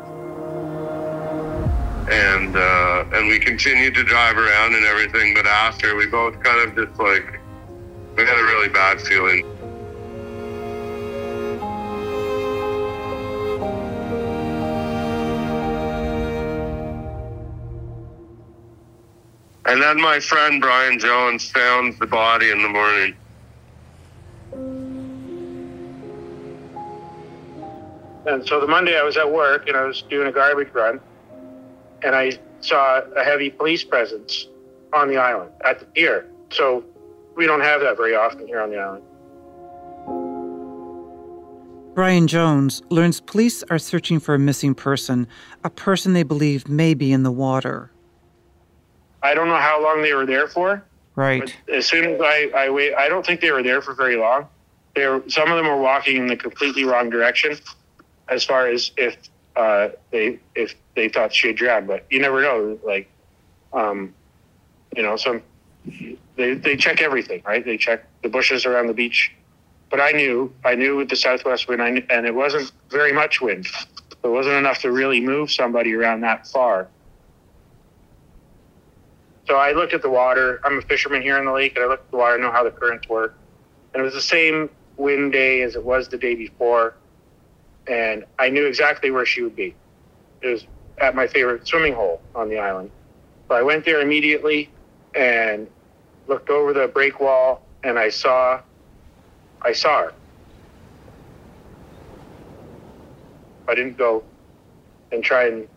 And 2.08 2.56
uh, 2.56 3.04
and 3.14 3.26
we 3.26 3.40
continued 3.40 3.94
to 3.94 4.04
drive 4.04 4.36
around 4.36 4.74
and 4.74 4.84
everything, 4.84 5.34
but 5.34 5.44
after 5.44 5.96
we 5.96 6.06
both 6.06 6.40
kind 6.40 6.68
of 6.68 6.76
just 6.76 7.00
like 7.00 7.40
we 8.16 8.24
had 8.24 8.38
a 8.38 8.44
really 8.44 8.68
bad 8.68 9.00
feeling. 9.00 9.44
And 19.66 19.82
then 19.82 20.00
my 20.00 20.20
friend 20.20 20.62
Brian 20.62 21.00
Jones 21.00 21.50
found 21.50 21.98
the 21.98 22.06
body 22.06 22.52
in 22.52 22.62
the 22.62 22.68
morning. 22.68 23.16
And 28.26 28.46
so 28.46 28.60
the 28.60 28.68
Monday 28.68 28.96
I 28.96 29.02
was 29.02 29.16
at 29.16 29.30
work 29.30 29.66
and 29.66 29.76
I 29.76 29.84
was 29.84 30.02
doing 30.02 30.28
a 30.28 30.32
garbage 30.32 30.72
run 30.72 31.00
and 32.02 32.14
I 32.14 32.32
saw 32.60 33.00
a 33.16 33.24
heavy 33.24 33.50
police 33.50 33.84
presence 33.84 34.46
on 34.92 35.08
the 35.08 35.16
island 35.16 35.50
at 35.64 35.80
the 35.80 35.86
pier. 35.86 36.26
So 36.50 36.84
we 37.36 37.46
don't 37.46 37.60
have 37.60 37.80
that 37.80 37.96
very 37.96 38.14
often 38.14 38.46
here 38.46 38.60
on 38.60 38.70
the 38.70 38.78
island. 38.78 39.02
Brian 41.94 42.26
Jones 42.26 42.82
learns 42.90 43.20
police 43.20 43.62
are 43.70 43.78
searching 43.78 44.20
for 44.20 44.34
a 44.34 44.38
missing 44.38 44.74
person, 44.74 45.26
a 45.64 45.70
person 45.70 46.12
they 46.12 46.22
believe 46.22 46.68
may 46.68 46.92
be 46.92 47.10
in 47.10 47.22
the 47.22 47.32
water. 47.32 47.90
I 49.22 49.32
don't 49.34 49.48
know 49.48 49.56
how 49.56 49.82
long 49.82 50.02
they 50.02 50.12
were 50.12 50.26
there 50.26 50.46
for. 50.46 50.84
Right. 51.14 51.56
As 51.72 51.86
soon 51.86 52.04
as 52.04 52.20
I, 52.20 52.50
I 52.54 52.70
wait, 52.70 52.94
I 52.94 53.08
don't 53.08 53.24
think 53.24 53.40
they 53.40 53.50
were 53.50 53.62
there 53.62 53.80
for 53.80 53.94
very 53.94 54.16
long. 54.16 54.46
They 54.94 55.06
were, 55.06 55.22
some 55.28 55.50
of 55.50 55.56
them 55.56 55.66
were 55.66 55.80
walking 55.80 56.16
in 56.18 56.26
the 56.26 56.36
completely 56.36 56.84
wrong 56.84 57.08
direction, 57.08 57.56
as 58.28 58.44
far 58.44 58.68
as 58.68 58.92
if 58.98 59.16
uh, 59.56 59.88
they 60.10 60.38
if 60.54 60.74
they 60.94 61.08
thought 61.08 61.34
she 61.34 61.48
had 61.48 61.56
drowned. 61.56 61.86
But 61.86 62.06
you 62.10 62.20
never 62.20 62.42
know. 62.42 62.78
Like, 62.84 63.10
um, 63.72 64.14
you 64.94 65.02
know, 65.02 65.16
some 65.16 65.42
they 66.36 66.54
they 66.54 66.76
check 66.76 67.00
everything, 67.00 67.42
right? 67.44 67.64
They 67.64 67.76
check 67.76 68.04
the 68.22 68.28
bushes 68.28 68.66
around 68.66 68.86
the 68.86 68.94
beach. 68.94 69.32
But 69.88 70.00
I 70.00 70.10
knew, 70.10 70.52
I 70.64 70.74
knew 70.74 70.96
with 70.96 71.08
the 71.08 71.16
southwest 71.16 71.68
wind, 71.68 71.94
knew, 71.94 72.02
and 72.10 72.26
it 72.26 72.34
wasn't 72.34 72.72
very 72.90 73.12
much 73.12 73.40
wind. 73.40 73.66
It 74.24 74.28
wasn't 74.28 74.56
enough 74.56 74.80
to 74.80 74.90
really 74.90 75.20
move 75.20 75.52
somebody 75.52 75.94
around 75.94 76.22
that 76.22 76.46
far. 76.48 76.88
So 79.46 79.54
I 79.54 79.72
looked 79.72 79.94
at 79.94 80.02
the 80.02 80.10
water. 80.10 80.60
I'm 80.64 80.78
a 80.78 80.82
fisherman 80.82 81.22
here 81.22 81.38
in 81.38 81.44
the 81.44 81.52
lake, 81.52 81.76
and 81.76 81.84
I 81.84 81.88
looked 81.88 82.06
at 82.06 82.10
the 82.10 82.16
water, 82.16 82.34
I 82.34 82.38
know 82.38 82.50
how 82.50 82.64
the 82.64 82.72
currents 82.72 83.08
work. 83.08 83.36
And 83.94 84.00
it 84.00 84.04
was 84.04 84.14
the 84.14 84.20
same 84.20 84.68
wind 84.96 85.32
day 85.32 85.62
as 85.62 85.76
it 85.76 85.84
was 85.84 86.08
the 86.08 86.18
day 86.18 86.34
before. 86.34 86.94
And 87.88 88.24
I 88.38 88.48
knew 88.48 88.66
exactly 88.66 89.10
where 89.10 89.26
she 89.26 89.42
would 89.42 89.56
be. 89.56 89.74
It 90.42 90.48
was 90.48 90.66
at 90.98 91.14
my 91.14 91.26
favorite 91.26 91.66
swimming 91.66 91.94
hole 91.94 92.20
on 92.34 92.48
the 92.48 92.58
island. 92.58 92.90
So 93.48 93.54
I 93.54 93.62
went 93.62 93.84
there 93.84 94.00
immediately 94.00 94.70
and 95.14 95.68
looked 96.26 96.50
over 96.50 96.72
the 96.72 96.88
break 96.88 97.20
wall, 97.20 97.62
and 97.84 97.98
I 97.98 98.08
saw, 98.08 98.60
I 99.62 99.72
saw 99.72 100.02
her. 100.02 100.14
I 103.68 103.74
didn't 103.74 103.96
go 103.96 104.24
and 105.12 105.22
try 105.22 105.46
and, 105.46 105.68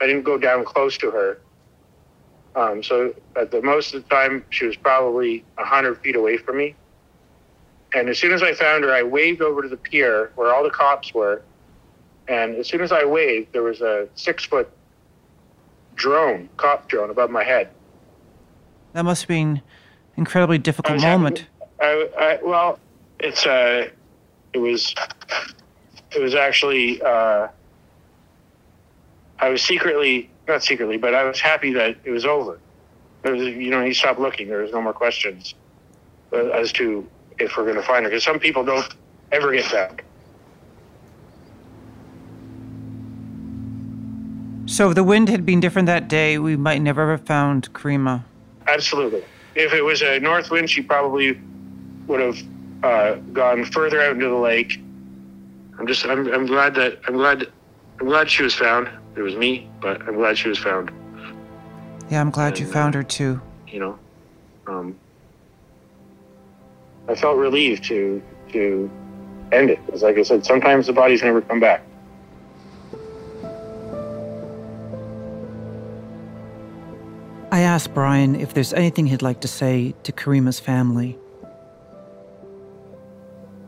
I 0.00 0.06
didn't 0.06 0.22
go 0.22 0.38
down 0.38 0.64
close 0.64 0.98
to 0.98 1.10
her 1.10 1.38
um, 2.58 2.82
so 2.82 3.14
at 3.36 3.52
the 3.52 3.62
most 3.62 3.94
of 3.94 4.02
the 4.02 4.08
time, 4.08 4.44
she 4.50 4.66
was 4.66 4.76
probably 4.76 5.44
100 5.54 5.98
feet 5.98 6.16
away 6.16 6.38
from 6.38 6.56
me. 6.58 6.74
And 7.94 8.08
as 8.08 8.18
soon 8.18 8.32
as 8.32 8.42
I 8.42 8.52
found 8.52 8.84
her, 8.84 8.92
I 8.92 9.02
waved 9.02 9.40
over 9.40 9.62
to 9.62 9.68
the 9.68 9.76
pier 9.76 10.32
where 10.34 10.54
all 10.54 10.62
the 10.62 10.70
cops 10.70 11.14
were. 11.14 11.42
And 12.28 12.56
as 12.56 12.68
soon 12.68 12.82
as 12.82 12.92
I 12.92 13.04
waved, 13.04 13.52
there 13.52 13.62
was 13.62 13.80
a 13.80 14.08
six 14.14 14.44
foot 14.44 14.70
drone, 15.94 16.48
cop 16.56 16.88
drone 16.88 17.10
above 17.10 17.30
my 17.30 17.44
head. 17.44 17.70
That 18.92 19.04
must 19.04 19.22
have 19.22 19.28
been 19.28 19.48
an 19.48 19.62
incredibly 20.16 20.58
difficult 20.58 21.00
moment. 21.00 21.46
I, 21.80 22.10
I, 22.18 22.38
well, 22.42 22.78
it's 23.20 23.46
uh, 23.46 23.88
it 24.52 24.58
was, 24.58 24.94
it 26.14 26.20
was 26.20 26.34
actually, 26.34 27.00
uh, 27.02 27.48
I 29.38 29.48
was 29.48 29.62
secretly 29.62 30.30
not 30.48 30.64
secretly, 30.64 30.96
but 30.96 31.14
I 31.14 31.24
was 31.24 31.38
happy 31.38 31.72
that 31.74 31.96
it 32.04 32.10
was 32.10 32.24
over. 32.24 32.58
Was, 33.24 33.40
you 33.40 33.70
know, 33.70 33.84
he 33.84 33.92
stopped 33.92 34.18
looking. 34.18 34.48
There 34.48 34.62
was 34.62 34.72
no 34.72 34.80
more 34.80 34.94
questions 34.94 35.54
uh, 36.32 36.46
as 36.48 36.72
to 36.72 37.06
if 37.38 37.56
we're 37.56 37.64
going 37.64 37.76
to 37.76 37.82
find 37.82 38.04
her, 38.04 38.10
because 38.10 38.24
some 38.24 38.38
people 38.38 38.64
don't 38.64 38.86
ever 39.32 39.52
get 39.52 39.70
back. 39.70 40.04
So 44.66 44.90
if 44.90 44.94
the 44.94 45.04
wind 45.04 45.28
had 45.28 45.46
been 45.46 45.60
different 45.60 45.86
that 45.86 46.08
day, 46.08 46.38
we 46.38 46.56
might 46.56 46.82
never 46.82 47.10
have 47.10 47.22
found 47.22 47.72
Karima. 47.72 48.24
Absolutely. 48.66 49.24
If 49.54 49.72
it 49.72 49.82
was 49.82 50.02
a 50.02 50.20
north 50.20 50.50
wind, 50.50 50.68
she 50.68 50.82
probably 50.82 51.40
would 52.06 52.20
have 52.20 52.38
uh, 52.82 53.14
gone 53.32 53.64
further 53.64 54.02
out 54.02 54.12
into 54.12 54.28
the 54.28 54.34
lake. 54.34 54.78
I'm 55.78 55.86
just, 55.86 56.04
I'm, 56.04 56.32
I'm 56.32 56.46
glad 56.46 56.74
that, 56.74 57.00
I'm 57.06 57.14
glad, 57.14 57.50
I'm 57.98 58.06
glad 58.06 58.30
she 58.30 58.42
was 58.42 58.54
found 58.54 58.90
it 59.18 59.22
was 59.22 59.34
me, 59.34 59.68
but 59.80 60.00
I'm 60.02 60.14
glad 60.14 60.38
she 60.38 60.48
was 60.48 60.58
found. 60.58 60.90
Yeah, 62.08 62.20
I'm 62.20 62.30
glad 62.30 62.52
and, 62.52 62.60
you 62.60 62.66
found 62.66 62.94
her 62.94 63.02
too. 63.02 63.40
You 63.66 63.80
know, 63.80 63.98
um, 64.66 64.96
I 67.08 67.14
felt 67.14 67.36
relieved 67.36 67.84
to 67.84 68.22
to 68.52 68.90
end 69.50 69.70
it. 69.70 69.84
Because, 69.86 70.02
like 70.02 70.18
I 70.18 70.22
said, 70.22 70.44
sometimes 70.44 70.86
the 70.86 70.92
bodies 70.92 71.22
never 71.22 71.40
come 71.40 71.60
back. 71.60 71.82
I 77.50 77.60
asked 77.60 77.94
Brian 77.94 78.36
if 78.36 78.52
there's 78.54 78.74
anything 78.74 79.06
he'd 79.06 79.22
like 79.22 79.40
to 79.40 79.48
say 79.48 79.94
to 80.02 80.12
Karima's 80.12 80.60
family. 80.60 81.18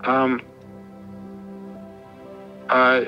Um. 0.05 0.41
Uh 2.69 3.05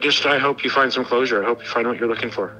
just 0.00 0.26
I 0.26 0.38
hope 0.38 0.62
you 0.62 0.70
find 0.70 0.92
some 0.92 1.04
closure. 1.04 1.42
I 1.42 1.46
hope 1.46 1.62
you 1.62 1.68
find 1.68 1.88
what 1.88 1.98
you're 1.98 2.08
looking 2.08 2.30
for. 2.30 2.54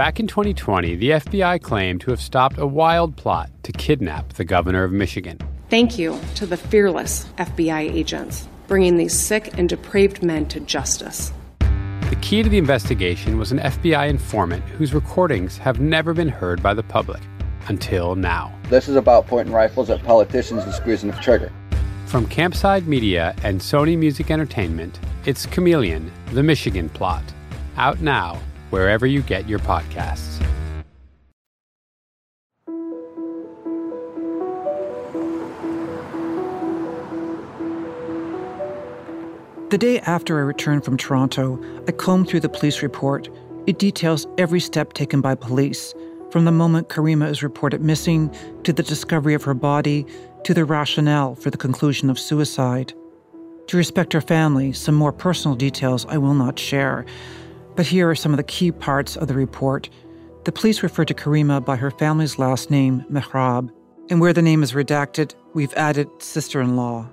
Back 0.00 0.18
in 0.18 0.26
2020, 0.26 0.96
the 0.96 1.10
FBI 1.10 1.60
claimed 1.60 2.00
to 2.00 2.10
have 2.10 2.22
stopped 2.22 2.56
a 2.56 2.66
wild 2.66 3.18
plot 3.18 3.50
to 3.64 3.70
kidnap 3.70 4.32
the 4.32 4.46
governor 4.46 4.82
of 4.82 4.92
Michigan. 4.92 5.38
Thank 5.68 5.98
you 5.98 6.18
to 6.36 6.46
the 6.46 6.56
fearless 6.56 7.26
FBI 7.36 7.80
agents 7.80 8.48
bringing 8.66 8.96
these 8.96 9.12
sick 9.12 9.58
and 9.58 9.68
depraved 9.68 10.22
men 10.22 10.48
to 10.48 10.60
justice. 10.60 11.34
The 11.58 12.16
key 12.22 12.42
to 12.42 12.48
the 12.48 12.56
investigation 12.56 13.36
was 13.36 13.52
an 13.52 13.58
FBI 13.58 14.08
informant 14.08 14.64
whose 14.70 14.94
recordings 14.94 15.58
have 15.58 15.80
never 15.80 16.14
been 16.14 16.30
heard 16.30 16.62
by 16.62 16.72
the 16.72 16.82
public 16.82 17.20
until 17.68 18.14
now. 18.14 18.58
This 18.70 18.88
is 18.88 18.96
about 18.96 19.26
pointing 19.26 19.52
rifles 19.52 19.90
at 19.90 20.02
politicians 20.02 20.64
and 20.64 20.72
squeezing 20.72 21.10
the 21.10 21.18
trigger. 21.18 21.52
From 22.06 22.26
Campside 22.26 22.86
Media 22.86 23.34
and 23.42 23.60
Sony 23.60 23.98
Music 23.98 24.30
Entertainment, 24.30 24.98
it's 25.26 25.44
Chameleon, 25.44 26.10
The 26.32 26.42
Michigan 26.42 26.88
Plot. 26.88 27.22
Out 27.76 28.00
now, 28.00 28.40
wherever 28.70 29.06
you 29.06 29.22
get 29.22 29.48
your 29.48 29.58
podcasts. 29.60 30.44
The 39.70 39.78
day 39.78 40.00
after 40.00 40.36
I 40.36 40.42
returned 40.42 40.84
from 40.84 40.96
Toronto, 40.96 41.62
I 41.86 41.92
combed 41.92 42.28
through 42.28 42.40
the 42.40 42.48
police 42.48 42.82
report. 42.82 43.28
It 43.68 43.78
details 43.78 44.26
every 44.36 44.58
step 44.58 44.94
taken 44.94 45.20
by 45.20 45.36
police, 45.36 45.94
from 46.32 46.44
the 46.44 46.50
moment 46.50 46.88
Karima 46.88 47.30
is 47.30 47.44
reported 47.44 47.80
missing 47.80 48.34
to 48.64 48.72
the 48.72 48.82
discovery 48.82 49.32
of 49.34 49.44
her 49.44 49.54
body 49.54 50.06
to 50.42 50.54
the 50.54 50.64
rationale 50.64 51.36
for 51.36 51.50
the 51.50 51.56
conclusion 51.56 52.10
of 52.10 52.18
suicide. 52.18 52.92
To 53.68 53.76
respect 53.76 54.12
her 54.12 54.20
family, 54.20 54.72
some 54.72 54.96
more 54.96 55.12
personal 55.12 55.56
details 55.56 56.04
I 56.06 56.18
will 56.18 56.34
not 56.34 56.58
share. 56.58 57.06
But 57.80 57.86
here 57.86 58.10
are 58.10 58.14
some 58.14 58.34
of 58.34 58.36
the 58.36 58.42
key 58.42 58.72
parts 58.72 59.16
of 59.16 59.26
the 59.26 59.32
report. 59.32 59.88
The 60.44 60.52
police 60.52 60.82
refer 60.82 61.06
to 61.06 61.14
Karima 61.14 61.64
by 61.64 61.76
her 61.76 61.90
family's 61.90 62.38
last 62.38 62.70
name, 62.70 63.06
Mehrab, 63.10 63.70
and 64.10 64.20
where 64.20 64.34
the 64.34 64.42
name 64.42 64.62
is 64.62 64.72
redacted, 64.72 65.34
we've 65.54 65.72
added 65.72 66.06
sister-in-law. 66.18 67.08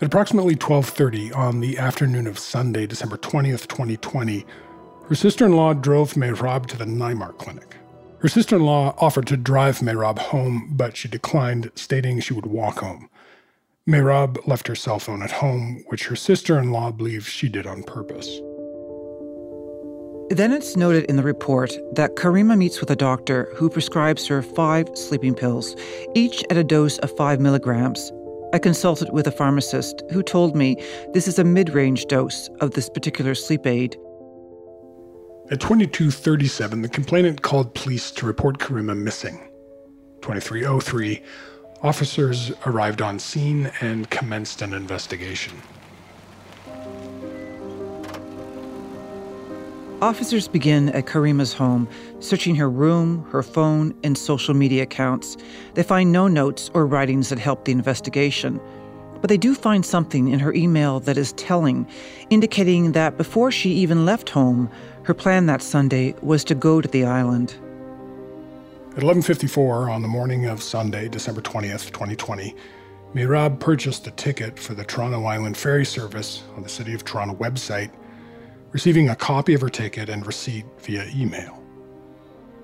At 0.00 0.06
approximately 0.08 0.56
12:30 0.56 1.32
on 1.32 1.60
the 1.60 1.78
afternoon 1.78 2.26
of 2.26 2.40
Sunday, 2.40 2.88
December 2.88 3.16
20th, 3.16 3.68
2020, 3.68 4.44
her 5.08 5.14
sister-in-law 5.14 5.74
drove 5.74 6.14
Mehrab 6.14 6.66
to 6.66 6.76
the 6.76 6.84
Naimark 6.84 7.38
clinic. 7.38 7.76
Her 8.18 8.28
sister-in-law 8.28 8.96
offered 8.98 9.28
to 9.28 9.36
drive 9.36 9.78
Mehrab 9.78 10.18
home, 10.18 10.72
but 10.72 10.96
she 10.96 11.06
declined, 11.06 11.70
stating 11.76 12.18
she 12.18 12.34
would 12.34 12.46
walk 12.46 12.80
home. 12.80 13.08
Mehrab 13.86 14.44
left 14.48 14.66
her 14.66 14.74
cell 14.74 14.98
phone 14.98 15.22
at 15.22 15.30
home, 15.30 15.84
which 15.86 16.06
her 16.08 16.16
sister-in-law 16.16 16.90
believes 16.90 17.26
she 17.26 17.48
did 17.48 17.64
on 17.64 17.84
purpose. 17.84 18.40
Then 20.30 20.52
it's 20.52 20.76
noted 20.76 21.04
in 21.04 21.16
the 21.16 21.22
report 21.22 21.72
that 21.92 22.16
Karima 22.16 22.56
meets 22.56 22.80
with 22.80 22.90
a 22.90 22.96
doctor 22.96 23.50
who 23.56 23.70
prescribes 23.70 24.26
her 24.26 24.42
five 24.42 24.86
sleeping 24.92 25.34
pills, 25.34 25.74
each 26.14 26.44
at 26.50 26.58
a 26.58 26.64
dose 26.64 26.98
of 26.98 27.16
five 27.16 27.40
milligrams. 27.40 28.12
I 28.52 28.58
consulted 28.58 29.10
with 29.10 29.26
a 29.26 29.32
pharmacist 29.32 30.02
who 30.10 30.22
told 30.22 30.54
me 30.54 30.76
this 31.14 31.28
is 31.28 31.38
a 31.38 31.44
mid 31.44 31.70
range 31.70 32.04
dose 32.06 32.50
of 32.60 32.72
this 32.72 32.90
particular 32.90 33.34
sleep 33.34 33.66
aid. 33.66 33.96
At 35.50 35.60
2237, 35.60 36.82
the 36.82 36.90
complainant 36.90 37.40
called 37.40 37.74
police 37.74 38.10
to 38.10 38.26
report 38.26 38.58
Karima 38.58 38.94
missing. 38.94 39.48
2303, 40.20 41.22
officers 41.82 42.52
arrived 42.66 43.00
on 43.00 43.18
scene 43.18 43.72
and 43.80 44.10
commenced 44.10 44.60
an 44.60 44.74
investigation. 44.74 45.54
Officers 50.00 50.46
begin 50.46 50.90
at 50.90 51.06
Karima's 51.06 51.52
home, 51.52 51.88
searching 52.20 52.54
her 52.54 52.70
room, 52.70 53.26
her 53.32 53.42
phone, 53.42 53.92
and 54.04 54.16
social 54.16 54.54
media 54.54 54.84
accounts. 54.84 55.36
They 55.74 55.82
find 55.82 56.12
no 56.12 56.28
notes 56.28 56.70
or 56.72 56.86
writings 56.86 57.30
that 57.30 57.40
help 57.40 57.64
the 57.64 57.72
investigation. 57.72 58.60
But 59.20 59.28
they 59.28 59.36
do 59.36 59.56
find 59.56 59.84
something 59.84 60.28
in 60.28 60.38
her 60.38 60.54
email 60.54 61.00
that 61.00 61.18
is 61.18 61.32
telling, 61.32 61.84
indicating 62.30 62.92
that 62.92 63.18
before 63.18 63.50
she 63.50 63.70
even 63.70 64.06
left 64.06 64.30
home, 64.30 64.70
her 65.02 65.14
plan 65.14 65.46
that 65.46 65.62
Sunday 65.62 66.14
was 66.22 66.44
to 66.44 66.54
go 66.54 66.80
to 66.80 66.86
the 66.86 67.04
island. 67.04 67.56
At 68.96 69.02
11:54 69.02 69.90
on 69.90 70.02
the 70.02 70.08
morning 70.08 70.46
of 70.46 70.62
Sunday, 70.62 71.08
December 71.08 71.40
20th, 71.40 71.90
2020, 71.90 72.54
Mehrab 73.16 73.58
purchased 73.58 74.06
a 74.06 74.12
ticket 74.12 74.60
for 74.60 74.74
the 74.74 74.84
Toronto 74.84 75.24
Island 75.24 75.56
ferry 75.56 75.84
service 75.84 76.44
on 76.56 76.62
the 76.62 76.68
City 76.68 76.94
of 76.94 77.04
Toronto 77.04 77.34
website 77.34 77.90
receiving 78.78 79.08
a 79.08 79.16
copy 79.16 79.54
of 79.54 79.60
her 79.60 79.68
ticket 79.68 80.08
and 80.08 80.24
receipt 80.24 80.64
via 80.82 81.04
email. 81.12 81.60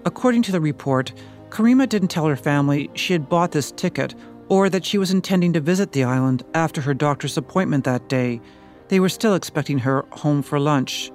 According 0.04 0.42
to 0.42 0.52
the 0.52 0.60
report, 0.60 1.12
Karima 1.48 1.88
didn't 1.88 2.06
tell 2.06 2.28
her 2.28 2.36
family 2.36 2.88
she 2.94 3.12
had 3.12 3.28
bought 3.28 3.50
this 3.50 3.72
ticket 3.72 4.14
or 4.48 4.70
that 4.70 4.84
she 4.84 4.96
was 4.96 5.10
intending 5.10 5.52
to 5.54 5.60
visit 5.60 5.90
the 5.90 6.04
island 6.04 6.44
after 6.54 6.80
her 6.80 6.94
doctor's 6.94 7.36
appointment 7.36 7.82
that 7.82 8.08
day. 8.08 8.40
They 8.86 9.00
were 9.00 9.08
still 9.08 9.34
expecting 9.34 9.80
her 9.80 10.04
home 10.12 10.42
for 10.42 10.60
lunch. 10.60 11.10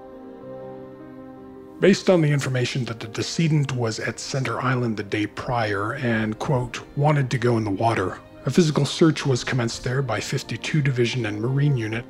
Based 1.79 2.09
on 2.09 2.19
the 2.19 2.33
information 2.33 2.83
that 2.83 2.99
the 2.99 3.07
decedent 3.07 3.71
was 3.71 4.01
at 4.01 4.19
Center 4.19 4.59
Island 4.59 4.97
the 4.97 5.03
day 5.03 5.27
prior 5.27 5.93
and, 5.93 6.37
quote, 6.39 6.83
wanted 6.97 7.31
to 7.31 7.37
go 7.37 7.55
in 7.55 7.63
the 7.63 7.71
water, 7.71 8.19
a 8.45 8.51
physical 8.51 8.83
search 8.83 9.25
was 9.25 9.45
commenced 9.45 9.85
there 9.85 10.01
by 10.01 10.19
52 10.19 10.81
Division 10.81 11.25
and 11.25 11.39
Marine 11.39 11.77
Unit 11.77 12.03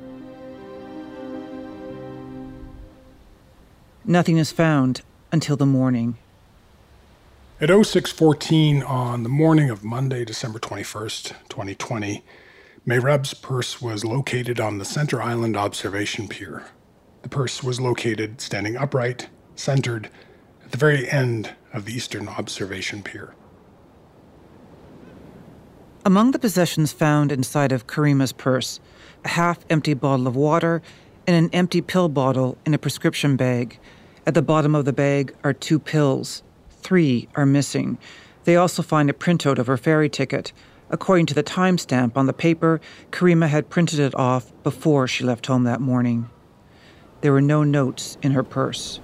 Nothing 4.10 4.38
is 4.38 4.50
found 4.50 5.02
until 5.30 5.56
the 5.56 5.64
morning. 5.64 6.18
At 7.60 7.68
0614 7.68 8.82
on 8.82 9.22
the 9.22 9.28
morning 9.28 9.70
of 9.70 9.84
Monday, 9.84 10.24
December 10.24 10.58
21st, 10.58 11.28
2020, 11.48 12.24
Mehrab's 12.84 13.34
purse 13.34 13.80
was 13.80 14.04
located 14.04 14.58
on 14.58 14.78
the 14.78 14.84
Center 14.84 15.22
Island 15.22 15.56
Observation 15.56 16.26
Pier. 16.26 16.64
The 17.22 17.28
purse 17.28 17.62
was 17.62 17.80
located 17.80 18.40
standing 18.40 18.76
upright, 18.76 19.28
centered, 19.54 20.10
at 20.64 20.72
the 20.72 20.78
very 20.78 21.08
end 21.08 21.54
of 21.72 21.84
the 21.84 21.92
Eastern 21.92 22.26
Observation 22.26 23.04
Pier. 23.04 23.36
Among 26.04 26.32
the 26.32 26.40
possessions 26.40 26.90
found 26.92 27.30
inside 27.30 27.70
of 27.70 27.86
Karima's 27.86 28.32
purse, 28.32 28.80
a 29.24 29.28
half 29.28 29.64
empty 29.70 29.94
bottle 29.94 30.26
of 30.26 30.34
water 30.34 30.82
and 31.28 31.36
an 31.36 31.50
empty 31.52 31.80
pill 31.80 32.08
bottle 32.08 32.58
in 32.66 32.74
a 32.74 32.78
prescription 32.78 33.36
bag. 33.36 33.78
At 34.30 34.34
the 34.34 34.42
bottom 34.42 34.76
of 34.76 34.84
the 34.84 34.92
bag 34.92 35.34
are 35.42 35.52
two 35.52 35.80
pills. 35.80 36.44
Three 36.82 37.28
are 37.34 37.44
missing. 37.44 37.98
They 38.44 38.54
also 38.54 38.80
find 38.80 39.10
a 39.10 39.12
printout 39.12 39.58
of 39.58 39.66
her 39.66 39.76
ferry 39.76 40.08
ticket. 40.08 40.52
According 40.88 41.26
to 41.26 41.34
the 41.34 41.42
timestamp 41.42 42.16
on 42.16 42.26
the 42.26 42.32
paper, 42.32 42.80
Karima 43.10 43.48
had 43.48 43.70
printed 43.70 43.98
it 43.98 44.14
off 44.14 44.52
before 44.62 45.08
she 45.08 45.24
left 45.24 45.46
home 45.46 45.64
that 45.64 45.80
morning. 45.80 46.30
There 47.22 47.32
were 47.32 47.40
no 47.40 47.64
notes 47.64 48.18
in 48.22 48.30
her 48.30 48.44
purse. 48.44 49.00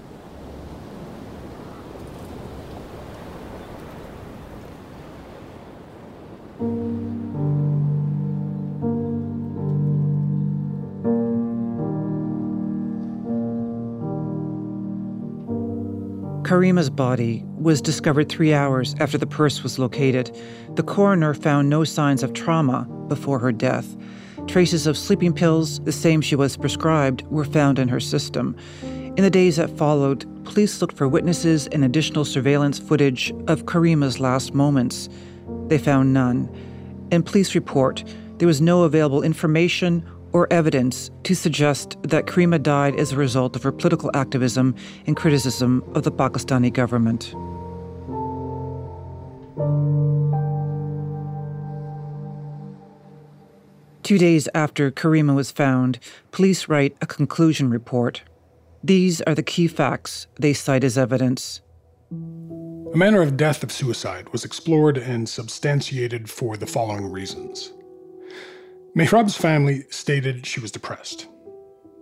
Karima's 16.46 16.90
body 16.90 17.42
was 17.59 17.82
discovered 17.82 18.28
three 18.28 18.54
hours 18.54 18.94
after 19.00 19.18
the 19.18 19.26
purse 19.26 19.64
was 19.64 19.80
located. 19.80 20.30
The 20.76 20.85
coroner 20.85 21.35
found 21.35 21.68
no 21.68 21.82
signs 21.82 22.22
of 22.22 22.35
trauma 22.35 22.85
before 23.09 23.40
her 23.40 23.50
death. 23.50 23.96
Traces 24.46 24.87
of 24.87 24.96
sleeping 24.96 25.32
pills, 25.32 25.80
the 25.80 25.90
same 25.90 26.20
she 26.20 26.37
was 26.37 26.56
prescribed, 26.56 27.22
were 27.22 27.44
found 27.44 27.80
in 27.80 27.88
her 27.88 27.98
system. 27.98 28.56
In 28.85 29.24
the 29.24 29.30
days 29.30 29.56
that 29.56 29.76
followed, 29.76 30.24
police 30.44 30.80
looked 30.80 30.96
for 30.96 31.09
witnesses 31.09 31.66
and 31.66 31.82
additional 31.82 32.24
surveillance 32.24 32.78
footage 32.78 33.32
of 33.48 33.66
Karima's 33.66 34.20
last 34.20 34.54
moments. 34.54 35.09
They 35.66 35.78
found 35.78 36.14
none. 36.14 36.48
In 37.11 37.24
police 37.24 37.56
report, 37.56 38.04
there 38.38 38.46
was 38.46 38.61
no 38.61 38.85
available 38.85 39.24
information 39.24 40.09
or 40.37 40.46
evidence 40.53 41.11
to 41.22 41.35
suggest 41.35 41.96
that 42.03 42.27
Karima 42.27 42.62
died 42.62 42.94
as 42.96 43.11
a 43.11 43.16
result 43.16 43.57
of 43.57 43.62
her 43.62 43.72
political 43.72 44.11
activism 44.12 44.75
and 45.07 45.16
criticism 45.16 45.83
of 45.94 46.03
the 46.03 46.12
Pakistani 46.12 46.70
government. 46.70 47.33
Two 54.03 54.18
days 54.18 54.46
after 54.55 54.90
Karima 54.90 55.35
was 55.35 55.51
found, 55.51 55.99
police 56.33 56.68
write 56.68 56.94
a 57.01 57.07
conclusion 57.07 57.70
report. 57.70 58.20
These 58.85 59.22
are 59.22 59.35
the 59.35 59.42
key 59.42 59.66
facts 59.66 60.27
they 60.38 60.53
cite 60.53 60.85
as 60.85 60.99
evidence. 60.99 61.62
The 62.11 62.92
manner 62.94 63.22
of 63.22 63.38
death 63.38 63.62
of 63.62 63.72
suicide 63.72 64.29
was 64.35 64.44
explored 64.44 64.99
and 64.99 65.27
substantiated 65.27 66.29
for 66.29 66.59
the 66.59 66.66
following 66.66 67.11
reasons. 67.11 67.72
Mehrab's 68.96 69.37
family 69.37 69.85
stated 69.90 70.46
she 70.46 70.59
was 70.59 70.72
depressed. 70.72 71.26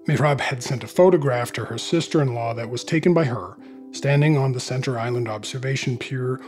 Mehrab 0.07 0.39
had 0.39 0.63
sent 0.63 0.85
a 0.85 0.87
photograph 0.87 1.51
to 1.51 1.65
her 1.65 1.77
sister 1.77 2.23
in 2.23 2.37
law 2.37 2.55
that 2.55 2.71
was 2.71 2.85
taken 2.85 3.13
by 3.13 3.25
her, 3.25 3.57
standing 3.91 4.39
on 4.39 4.53
the 4.53 4.61
Center 4.61 4.97
Island 4.97 5.27
observation 5.27 5.99
pier, 5.99 6.41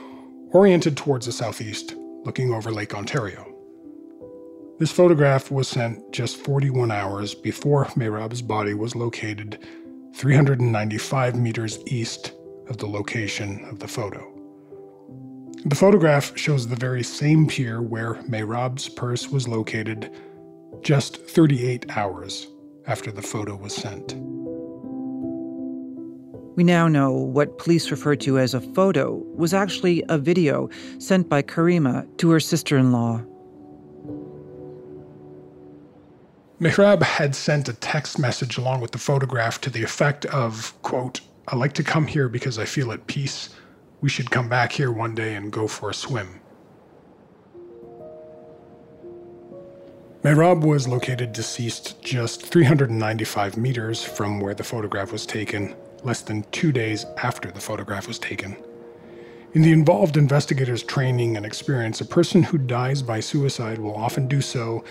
oriented 0.52 0.96
towards 0.96 1.26
the 1.26 1.32
southeast, 1.32 1.96
looking 2.22 2.54
over 2.54 2.70
Lake 2.70 2.94
Ontario. 2.94 3.52
This 4.78 4.92
photograph 4.92 5.50
was 5.50 5.66
sent 5.66 6.12
just 6.12 6.36
41 6.36 6.92
hours 6.92 7.34
before 7.34 7.86
Mehrab's 7.96 8.40
body 8.40 8.74
was 8.74 8.94
located 8.94 9.58
395 10.14 11.34
meters 11.34 11.80
east 11.86 12.30
of 12.68 12.76
the 12.78 12.86
location 12.86 13.64
of 13.64 13.80
the 13.80 13.88
photo. 13.88 14.32
The 15.64 15.74
photograph 15.74 16.38
shows 16.38 16.68
the 16.68 16.76
very 16.76 17.02
same 17.02 17.48
pier 17.48 17.82
where 17.82 18.14
Mehrab's 18.28 18.88
purse 18.88 19.28
was 19.28 19.48
located 19.48 20.12
just 20.82 21.16
38 21.16 21.96
hours 21.96 22.48
after 22.86 23.10
the 23.10 23.22
photo 23.22 23.56
was 23.56 23.74
sent. 23.74 24.14
We 26.56 26.64
now 26.64 26.88
know 26.88 27.12
what 27.12 27.58
police 27.58 27.90
refer 27.90 28.16
to 28.16 28.38
as 28.38 28.54
a 28.54 28.60
photo 28.60 29.22
was 29.34 29.52
actually 29.52 30.02
a 30.08 30.16
video 30.16 30.70
sent 30.98 31.28
by 31.28 31.42
Karima 31.42 32.06
to 32.16 32.30
her 32.30 32.40
sister 32.40 32.78
in 32.78 32.92
law. 32.92 33.22
Mehrab 36.58 37.02
had 37.02 37.34
sent 37.34 37.68
a 37.68 37.74
text 37.74 38.18
message 38.18 38.56
along 38.56 38.80
with 38.80 38.92
the 38.92 38.98
photograph 38.98 39.60
to 39.60 39.70
the 39.70 39.82
effect 39.82 40.24
of, 40.26 40.72
quote, 40.80 41.20
I 41.48 41.56
like 41.56 41.74
to 41.74 41.84
come 41.84 42.06
here 42.06 42.30
because 42.30 42.58
I 42.58 42.64
feel 42.64 42.90
at 42.90 43.06
peace. 43.06 43.50
We 44.00 44.08
should 44.08 44.30
come 44.30 44.48
back 44.48 44.72
here 44.72 44.90
one 44.90 45.14
day 45.14 45.34
and 45.34 45.52
go 45.52 45.68
for 45.68 45.90
a 45.90 45.94
swim. 45.94 46.40
Mehrab 50.26 50.64
was 50.64 50.88
located 50.88 51.32
deceased 51.32 52.02
just 52.02 52.44
395 52.44 53.56
meters 53.56 54.02
from 54.02 54.40
where 54.40 54.54
the 54.54 54.64
photograph 54.64 55.12
was 55.12 55.24
taken, 55.24 55.72
less 56.02 56.20
than 56.20 56.42
two 56.50 56.72
days 56.72 57.06
after 57.22 57.48
the 57.52 57.60
photograph 57.60 58.08
was 58.08 58.18
taken. 58.18 58.56
In 59.52 59.62
the 59.62 59.70
involved 59.70 60.16
investigators' 60.16 60.82
training 60.82 61.36
and 61.36 61.46
experience, 61.46 62.00
a 62.00 62.04
person 62.04 62.42
who 62.42 62.58
dies 62.58 63.02
by 63.02 63.20
suicide 63.20 63.78
will 63.78 63.94
often 63.94 64.26
do 64.26 64.40
so 64.40 64.82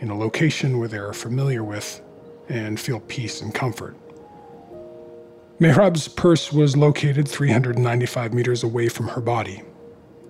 in 0.00 0.10
a 0.10 0.18
location 0.18 0.78
where 0.78 0.88
they 0.88 0.98
are 0.98 1.14
familiar 1.14 1.64
with 1.64 2.02
and 2.50 2.78
feel 2.78 3.00
peace 3.00 3.40
and 3.40 3.54
comfort. 3.54 3.96
Mehrab's 5.60 6.08
purse 6.08 6.52
was 6.52 6.76
located 6.76 7.26
395 7.26 8.34
meters 8.34 8.62
away 8.62 8.90
from 8.90 9.08
her 9.08 9.22
body. 9.22 9.62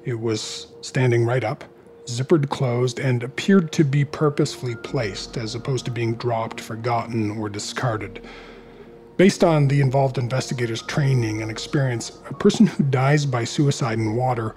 It 0.05 0.21
was 0.21 0.69
standing 0.81 1.27
right 1.27 1.43
up, 1.43 1.65
zippered 2.07 2.49
closed, 2.49 2.99
and 2.99 3.23
appeared 3.23 3.73
to 3.73 3.85
be 3.85 4.05
purposefully 4.05 4.77
placed 4.77 5.37
as 5.37 5.55
opposed 5.55 5.85
to 5.85 5.91
being 5.91 6.15
dropped, 6.15 6.61
forgotten, 6.61 7.31
or 7.33 7.49
discarded. 7.49 8.21
Based 9.17 9.45
on 9.45 9.69
the 9.69 9.81
involved 9.81 10.19
investigators' 10.19 10.83
training 10.83 11.41
and 11.41 11.51
experience, 11.51 12.19
a 12.29 12.35
person 12.35 12.67
who 12.67 12.83
dies 12.85 13.25
by 13.25 13.45
suicide 13.45 13.99
in 13.99 14.17
water 14.17 14.55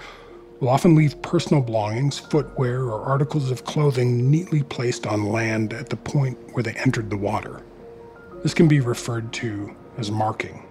will 0.60 0.70
often 0.70 0.95
leave 0.95 1.22
personal 1.22 1.62
belongings, 1.62 2.18
footwear, 2.18 2.84
or 2.86 3.04
articles 3.04 3.52
of 3.52 3.66
clothing 3.66 4.32
neatly 4.32 4.64
placed 4.64 5.06
on 5.06 5.30
land 5.30 5.74
at 5.74 5.89
the 5.89 5.95
point 5.95 6.38
where 6.54 6.64
they 6.64 6.74
entered 6.74 7.10
the 7.10 7.18
water. 7.18 7.62
This 8.41 8.56
can 8.56 8.68
be 8.68 8.80
referred 8.80 9.32
to 9.34 9.76
as 9.98 10.10
marking. 10.10 10.64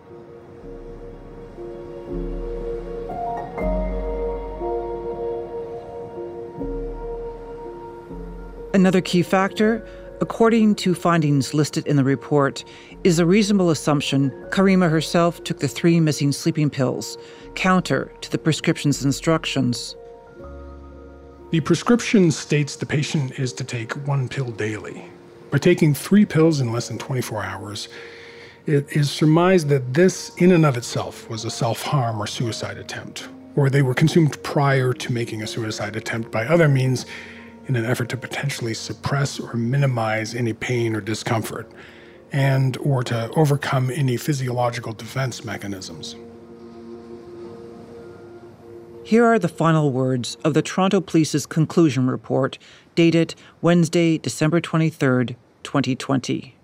Another 8.76 9.00
key 9.00 9.22
factor, 9.22 9.82
according 10.20 10.74
to 10.74 10.94
findings 10.94 11.54
listed 11.54 11.86
in 11.86 11.96
the 11.96 12.04
report, 12.04 12.62
is 13.04 13.18
a 13.18 13.24
reasonable 13.24 13.70
assumption 13.70 14.30
Karima 14.50 14.90
herself 14.90 15.42
took 15.44 15.60
the 15.60 15.66
three 15.66 15.98
missing 15.98 16.30
sleeping 16.30 16.68
pills, 16.68 17.16
counter 17.54 18.12
to 18.20 18.30
the 18.30 18.36
prescription's 18.36 19.02
instructions. 19.02 19.96
The 21.52 21.60
prescription 21.60 22.30
states 22.30 22.76
the 22.76 22.84
patient 22.84 23.38
is 23.38 23.54
to 23.54 23.64
take 23.64 23.94
one 24.06 24.28
pill 24.28 24.50
daily. 24.50 25.06
By 25.50 25.56
taking 25.56 25.94
three 25.94 26.26
pills 26.26 26.60
in 26.60 26.70
less 26.70 26.88
than 26.88 26.98
24 26.98 27.44
hours, 27.44 27.88
it 28.66 28.94
is 28.94 29.10
surmised 29.10 29.70
that 29.70 29.94
this, 29.94 30.36
in 30.36 30.52
and 30.52 30.66
of 30.66 30.76
itself, 30.76 31.30
was 31.30 31.46
a 31.46 31.50
self 31.50 31.80
harm 31.80 32.20
or 32.20 32.26
suicide 32.26 32.76
attempt, 32.76 33.26
or 33.54 33.70
they 33.70 33.80
were 33.80 33.94
consumed 33.94 34.42
prior 34.42 34.92
to 34.92 35.12
making 35.14 35.40
a 35.40 35.46
suicide 35.46 35.96
attempt 35.96 36.30
by 36.30 36.44
other 36.44 36.68
means 36.68 37.06
in 37.66 37.76
an 37.76 37.84
effort 37.84 38.08
to 38.10 38.16
potentially 38.16 38.74
suppress 38.74 39.40
or 39.40 39.54
minimize 39.54 40.34
any 40.34 40.52
pain 40.52 40.94
or 40.94 41.00
discomfort 41.00 41.70
and 42.32 42.76
or 42.78 43.02
to 43.02 43.30
overcome 43.36 43.90
any 43.90 44.16
physiological 44.16 44.92
defense 44.92 45.44
mechanisms. 45.44 46.16
Here 49.04 49.24
are 49.24 49.38
the 49.38 49.48
final 49.48 49.92
words 49.92 50.36
of 50.44 50.54
the 50.54 50.62
Toronto 50.62 51.00
Police's 51.00 51.46
conclusion 51.46 52.10
report 52.10 52.58
dated 52.96 53.36
Wednesday, 53.62 54.18
December 54.18 54.60
23rd, 54.60 55.36
2020. 55.62 56.56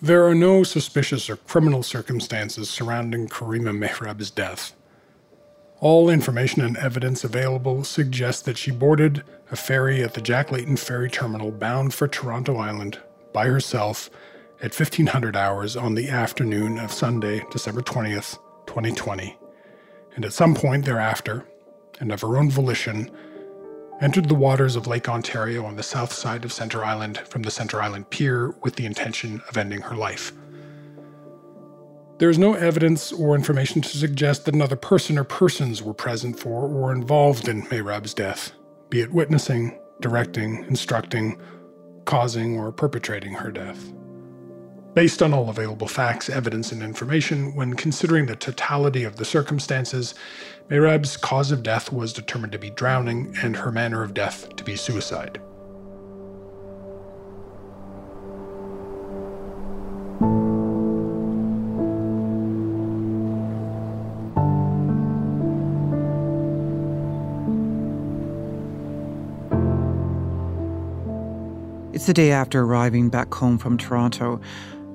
There 0.00 0.26
are 0.26 0.34
no 0.34 0.62
suspicious 0.62 1.28
or 1.28 1.36
criminal 1.36 1.82
circumstances 1.82 2.70
surrounding 2.70 3.28
Karima 3.28 3.76
Mehrab's 3.76 4.30
death. 4.30 4.74
All 5.78 6.08
information 6.08 6.62
and 6.62 6.76
evidence 6.76 7.22
available 7.22 7.84
suggests 7.84 8.42
that 8.42 8.56
she 8.56 8.70
boarded 8.70 9.22
a 9.52 9.56
ferry 9.56 10.02
at 10.02 10.14
the 10.14 10.20
Jack 10.22 10.50
Layton 10.50 10.78
Ferry 10.78 11.10
Terminal 11.10 11.52
bound 11.52 11.92
for 11.92 12.08
Toronto 12.08 12.56
Island 12.56 12.98
by 13.34 13.46
herself 13.46 14.08
at 14.62 14.74
1500 14.74 15.36
hours 15.36 15.76
on 15.76 15.94
the 15.94 16.08
afternoon 16.08 16.78
of 16.78 16.90
Sunday, 16.90 17.44
December 17.50 17.82
20th, 17.82 18.38
2020, 18.66 19.36
and 20.16 20.24
at 20.24 20.32
some 20.32 20.54
point 20.54 20.86
thereafter, 20.86 21.44
and 22.00 22.10
of 22.10 22.22
her 22.22 22.38
own 22.38 22.50
volition, 22.50 23.10
entered 24.00 24.30
the 24.30 24.34
waters 24.34 24.74
of 24.74 24.86
Lake 24.86 25.06
Ontario 25.06 25.66
on 25.66 25.76
the 25.76 25.82
south 25.82 26.14
side 26.14 26.46
of 26.46 26.52
Centre 26.52 26.82
Island 26.82 27.18
from 27.18 27.42
the 27.42 27.50
Centre 27.50 27.82
Island 27.82 28.08
Pier 28.08 28.54
with 28.62 28.76
the 28.76 28.86
intention 28.86 29.42
of 29.50 29.58
ending 29.58 29.82
her 29.82 29.94
life. 29.94 30.32
There 32.16 32.30
is 32.30 32.38
no 32.38 32.54
evidence 32.54 33.12
or 33.12 33.34
information 33.34 33.82
to 33.82 33.98
suggest 33.98 34.46
that 34.46 34.54
another 34.54 34.76
person 34.76 35.18
or 35.18 35.24
persons 35.24 35.82
were 35.82 35.92
present 35.92 36.38
for 36.38 36.66
or 36.66 36.90
involved 36.90 37.48
in 37.48 37.64
Mehrab's 37.64 38.14
death, 38.14 38.52
be 38.92 39.00
it 39.00 39.10
witnessing, 39.10 39.80
directing, 40.00 40.66
instructing, 40.66 41.40
causing, 42.04 42.58
or 42.58 42.70
perpetrating 42.70 43.32
her 43.32 43.50
death. 43.50 43.90
Based 44.92 45.22
on 45.22 45.32
all 45.32 45.48
available 45.48 45.88
facts, 45.88 46.28
evidence, 46.28 46.72
and 46.72 46.82
information, 46.82 47.54
when 47.54 47.72
considering 47.72 48.26
the 48.26 48.36
totality 48.36 49.04
of 49.04 49.16
the 49.16 49.24
circumstances, 49.24 50.14
Mehrab's 50.68 51.16
cause 51.16 51.50
of 51.50 51.62
death 51.62 51.90
was 51.90 52.12
determined 52.12 52.52
to 52.52 52.58
be 52.58 52.68
drowning 52.68 53.34
and 53.42 53.56
her 53.56 53.72
manner 53.72 54.02
of 54.02 54.12
death 54.12 54.54
to 54.56 54.62
be 54.62 54.76
suicide. 54.76 55.40
It's 72.02 72.08
the 72.08 72.14
day 72.14 72.32
after 72.32 72.62
arriving 72.62 73.10
back 73.10 73.32
home 73.32 73.58
from 73.58 73.78
Toronto. 73.78 74.40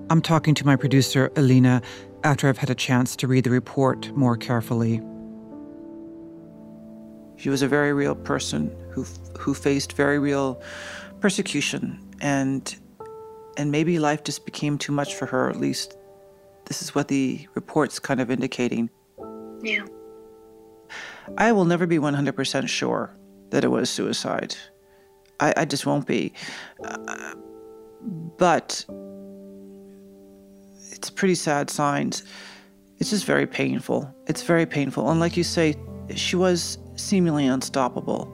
I'm 0.09 0.21
talking 0.21 0.53
to 0.55 0.65
my 0.65 0.75
producer, 0.75 1.31
Alina, 1.37 1.81
after 2.25 2.49
I've 2.49 2.57
had 2.57 2.69
a 2.69 2.75
chance 2.75 3.15
to 3.15 3.27
read 3.29 3.45
the 3.45 3.49
report 3.49 4.11
more 4.13 4.35
carefully. 4.35 5.01
She 7.37 7.47
was 7.49 7.61
a 7.61 7.67
very 7.69 7.93
real 7.93 8.13
person 8.13 8.75
who 8.91 9.05
who 9.39 9.53
faced 9.53 9.93
very 9.93 10.19
real 10.19 10.61
persecution 11.21 11.97
and 12.19 12.75
and 13.55 13.71
maybe 13.71 13.99
life 13.99 14.25
just 14.25 14.45
became 14.45 14.77
too 14.77 14.91
much 14.91 15.15
for 15.15 15.27
her 15.27 15.49
at 15.49 15.55
least 15.55 15.95
this 16.65 16.81
is 16.81 16.93
what 16.93 17.07
the 17.07 17.47
report's 17.55 17.99
kind 17.99 18.19
of 18.19 18.29
indicating. 18.29 18.89
Yeah. 19.61 19.85
I 21.37 21.53
will 21.53 21.63
never 21.63 21.87
be 21.87 21.99
100% 21.99 22.67
sure 22.67 23.15
that 23.51 23.63
it 23.63 23.69
was 23.69 23.89
suicide. 23.89 24.57
I, 25.39 25.53
I 25.57 25.65
just 25.65 25.85
won't 25.85 26.07
be. 26.07 26.33
Uh, 26.83 27.35
but 28.37 28.85
it's 30.91 31.09
pretty 31.09 31.35
sad 31.35 31.69
signs. 31.69 32.23
It's 32.97 33.11
just 33.11 33.25
very 33.25 33.45
painful. 33.45 34.13
It's 34.25 34.43
very 34.43 34.65
painful. 34.65 35.09
And 35.09 35.19
like 35.19 35.37
you 35.37 35.43
say, 35.43 35.75
she 36.15 36.35
was 36.35 36.77
seemingly 36.95 37.45
unstoppable. 37.45 38.33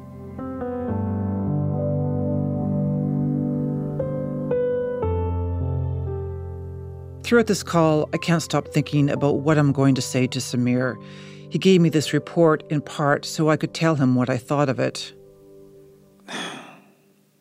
Throughout 7.24 7.47
this 7.47 7.64
call, 7.64 8.10
I 8.14 8.18
can't 8.18 8.41
stop 8.41 8.68
thinking 8.68 9.10
about 9.10 9.39
what 9.39 9.58
I'm 9.58 9.72
going 9.72 9.95
to 9.95 10.01
say 10.01 10.28
to 10.28 10.39
Samir. 10.39 11.01
He 11.49 11.58
gave 11.58 11.82
me 11.82 11.89
this 11.89 12.14
report 12.14 12.64
in 12.70 12.82
part 12.82 13.26
so 13.26 13.49
I 13.49 13.58
could 13.58 13.74
tell 13.74 13.95
him 13.95 14.16
what 14.16 14.30
I 14.30 14.38
thought 14.38 14.70
of 14.70 14.80
it. 14.80 15.14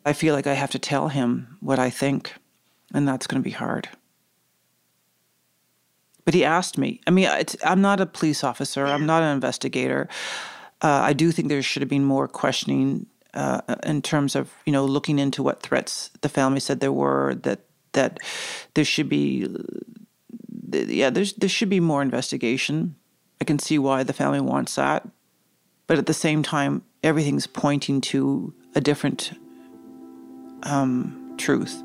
I 0.05 0.13
feel 0.13 0.35
like 0.35 0.47
I 0.47 0.53
have 0.53 0.71
to 0.71 0.79
tell 0.79 1.07
him 1.07 1.57
what 1.59 1.79
I 1.79 1.89
think, 1.89 2.33
and 2.93 3.07
that's 3.07 3.27
going 3.27 3.41
to 3.41 3.43
be 3.43 3.55
hard. 3.55 3.89
But 6.25 6.33
he 6.33 6.45
asked 6.45 6.77
me. 6.77 7.01
I 7.07 7.11
mean, 7.11 7.29
I'm 7.63 7.81
not 7.81 7.99
a 7.99 8.05
police 8.05 8.43
officer. 8.43 8.85
I'm 8.85 9.05
not 9.05 9.23
an 9.23 9.33
investigator. 9.33 10.07
Uh, 10.81 11.01
I 11.03 11.13
do 11.13 11.31
think 11.31 11.47
there 11.47 11.61
should 11.61 11.81
have 11.81 11.89
been 11.89 12.05
more 12.05 12.27
questioning 12.27 13.07
uh, 13.33 13.61
in 13.83 14.01
terms 14.01 14.35
of 14.35 14.53
you 14.65 14.71
know 14.71 14.85
looking 14.85 15.19
into 15.19 15.43
what 15.43 15.61
threats 15.61 16.09
the 16.21 16.29
family 16.29 16.59
said 16.59 16.79
there 16.79 16.91
were. 16.91 17.35
That 17.35 17.61
that 17.93 18.19
there 18.73 18.85
should 18.85 19.09
be, 19.09 19.47
yeah, 20.71 21.09
there's 21.09 21.33
there 21.33 21.49
should 21.49 21.69
be 21.69 21.79
more 21.79 22.01
investigation. 22.01 22.95
I 23.41 23.45
can 23.45 23.59
see 23.59 23.77
why 23.77 24.03
the 24.03 24.13
family 24.13 24.39
wants 24.39 24.75
that, 24.75 25.07
but 25.87 25.97
at 25.97 26.05
the 26.05 26.13
same 26.13 26.43
time, 26.43 26.83
everything's 27.03 27.47
pointing 27.47 27.99
to 28.01 28.53
a 28.75 28.81
different 28.81 29.33
um, 30.63 31.35
truth. 31.37 31.83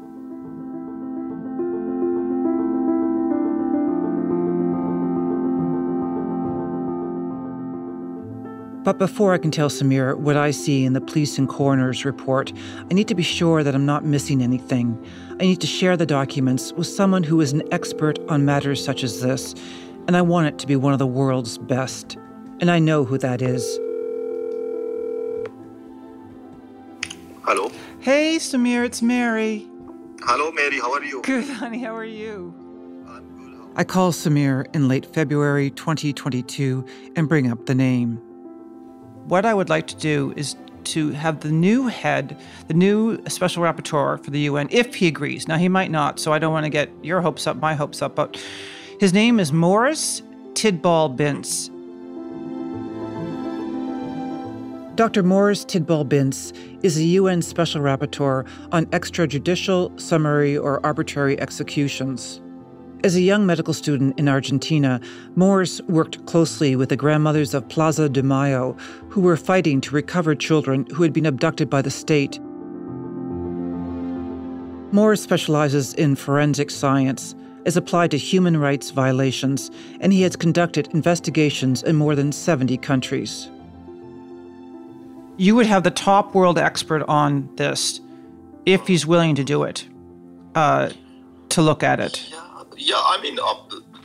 But 8.88 8.96
before 8.96 9.34
I 9.34 9.38
can 9.38 9.50
tell 9.50 9.68
Samir 9.68 10.16
what 10.16 10.38
I 10.38 10.50
see 10.50 10.86
in 10.86 10.94
the 10.94 11.00
police 11.02 11.36
and 11.36 11.46
coroner's 11.46 12.06
report, 12.06 12.54
I 12.90 12.94
need 12.94 13.06
to 13.08 13.14
be 13.14 13.22
sure 13.22 13.62
that 13.62 13.74
I'm 13.74 13.84
not 13.84 14.02
missing 14.02 14.42
anything. 14.42 15.04
I 15.32 15.42
need 15.42 15.60
to 15.60 15.66
share 15.66 15.94
the 15.94 16.06
documents 16.06 16.72
with 16.72 16.86
someone 16.86 17.22
who 17.22 17.38
is 17.42 17.52
an 17.52 17.62
expert 17.70 18.18
on 18.30 18.46
matters 18.46 18.82
such 18.82 19.04
as 19.04 19.20
this, 19.20 19.54
and 20.06 20.16
I 20.16 20.22
want 20.22 20.46
it 20.46 20.58
to 20.60 20.66
be 20.66 20.74
one 20.74 20.94
of 20.94 20.98
the 20.98 21.06
world's 21.06 21.58
best. 21.58 22.16
And 22.60 22.70
I 22.70 22.78
know 22.78 23.04
who 23.04 23.18
that 23.18 23.42
is. 23.42 23.78
Hey, 28.08 28.36
Samir, 28.36 28.86
it's 28.86 29.02
Mary. 29.02 29.68
Hello, 30.22 30.50
Mary. 30.50 30.80
How 30.80 30.94
are 30.94 31.04
you? 31.04 31.20
Good, 31.20 31.44
honey. 31.44 31.82
How 31.82 31.94
are 31.94 32.06
you? 32.06 32.54
I 33.76 33.84
call 33.84 34.12
Samir 34.12 34.74
in 34.74 34.88
late 34.88 35.04
February 35.04 35.68
2022 35.68 36.86
and 37.16 37.28
bring 37.28 37.52
up 37.52 37.66
the 37.66 37.74
name. 37.74 38.16
What 39.26 39.44
I 39.44 39.52
would 39.52 39.68
like 39.68 39.88
to 39.88 39.96
do 39.96 40.32
is 40.38 40.56
to 40.84 41.10
have 41.10 41.40
the 41.40 41.52
new 41.52 41.88
head, 41.88 42.40
the 42.66 42.72
new 42.72 43.22
special 43.28 43.62
rapporteur 43.62 44.24
for 44.24 44.30
the 44.30 44.40
UN, 44.40 44.68
if 44.70 44.94
he 44.94 45.06
agrees. 45.06 45.46
Now, 45.46 45.58
he 45.58 45.68
might 45.68 45.90
not, 45.90 46.18
so 46.18 46.32
I 46.32 46.38
don't 46.38 46.54
want 46.54 46.64
to 46.64 46.70
get 46.70 46.88
your 47.02 47.20
hopes 47.20 47.46
up, 47.46 47.58
my 47.58 47.74
hopes 47.74 48.00
up, 48.00 48.14
but 48.14 48.42
his 48.98 49.12
name 49.12 49.38
is 49.38 49.52
Morris 49.52 50.22
Tidball 50.54 51.14
Binz. 51.14 51.68
Dr. 54.98 55.22
Morris 55.22 55.64
Tidball 55.64 56.08
Binz 56.08 56.52
is 56.82 56.98
a 56.98 57.04
UN 57.04 57.40
Special 57.40 57.80
Rapporteur 57.80 58.44
on 58.72 58.86
extrajudicial, 58.86 59.96
summary, 60.00 60.58
or 60.58 60.84
arbitrary 60.84 61.38
executions. 61.38 62.40
As 63.04 63.14
a 63.14 63.20
young 63.20 63.46
medical 63.46 63.72
student 63.72 64.18
in 64.18 64.28
Argentina, 64.28 65.00
Morris 65.36 65.80
worked 65.82 66.26
closely 66.26 66.74
with 66.74 66.88
the 66.88 66.96
grandmothers 66.96 67.54
of 67.54 67.68
Plaza 67.68 68.08
de 68.08 68.24
Mayo, 68.24 68.72
who 69.08 69.20
were 69.20 69.36
fighting 69.36 69.80
to 69.82 69.94
recover 69.94 70.34
children 70.34 70.84
who 70.92 71.04
had 71.04 71.12
been 71.12 71.26
abducted 71.26 71.70
by 71.70 71.80
the 71.80 71.92
state. 71.92 72.40
Morris 74.90 75.22
specializes 75.22 75.94
in 75.94 76.16
forensic 76.16 76.72
science, 76.72 77.36
as 77.66 77.76
applied 77.76 78.10
to 78.10 78.18
human 78.18 78.56
rights 78.56 78.90
violations, 78.90 79.70
and 80.00 80.12
he 80.12 80.22
has 80.22 80.34
conducted 80.34 80.88
investigations 80.88 81.84
in 81.84 81.94
more 81.94 82.16
than 82.16 82.32
70 82.32 82.76
countries. 82.78 83.48
You 85.38 85.54
would 85.54 85.66
have 85.66 85.84
the 85.84 85.92
top 85.92 86.34
world 86.34 86.58
expert 86.58 87.04
on 87.08 87.48
this 87.54 88.00
if 88.66 88.88
he's 88.88 89.06
willing 89.06 89.36
to 89.36 89.44
do 89.44 89.62
it, 89.62 89.86
uh, 90.56 90.90
to 91.50 91.62
look 91.62 91.82
at 91.84 92.00
it. 92.00 92.28
Yeah, 92.28 92.64
yeah 92.76 92.96
I 92.96 93.20
mean, 93.22 93.38
uh, 93.38 93.54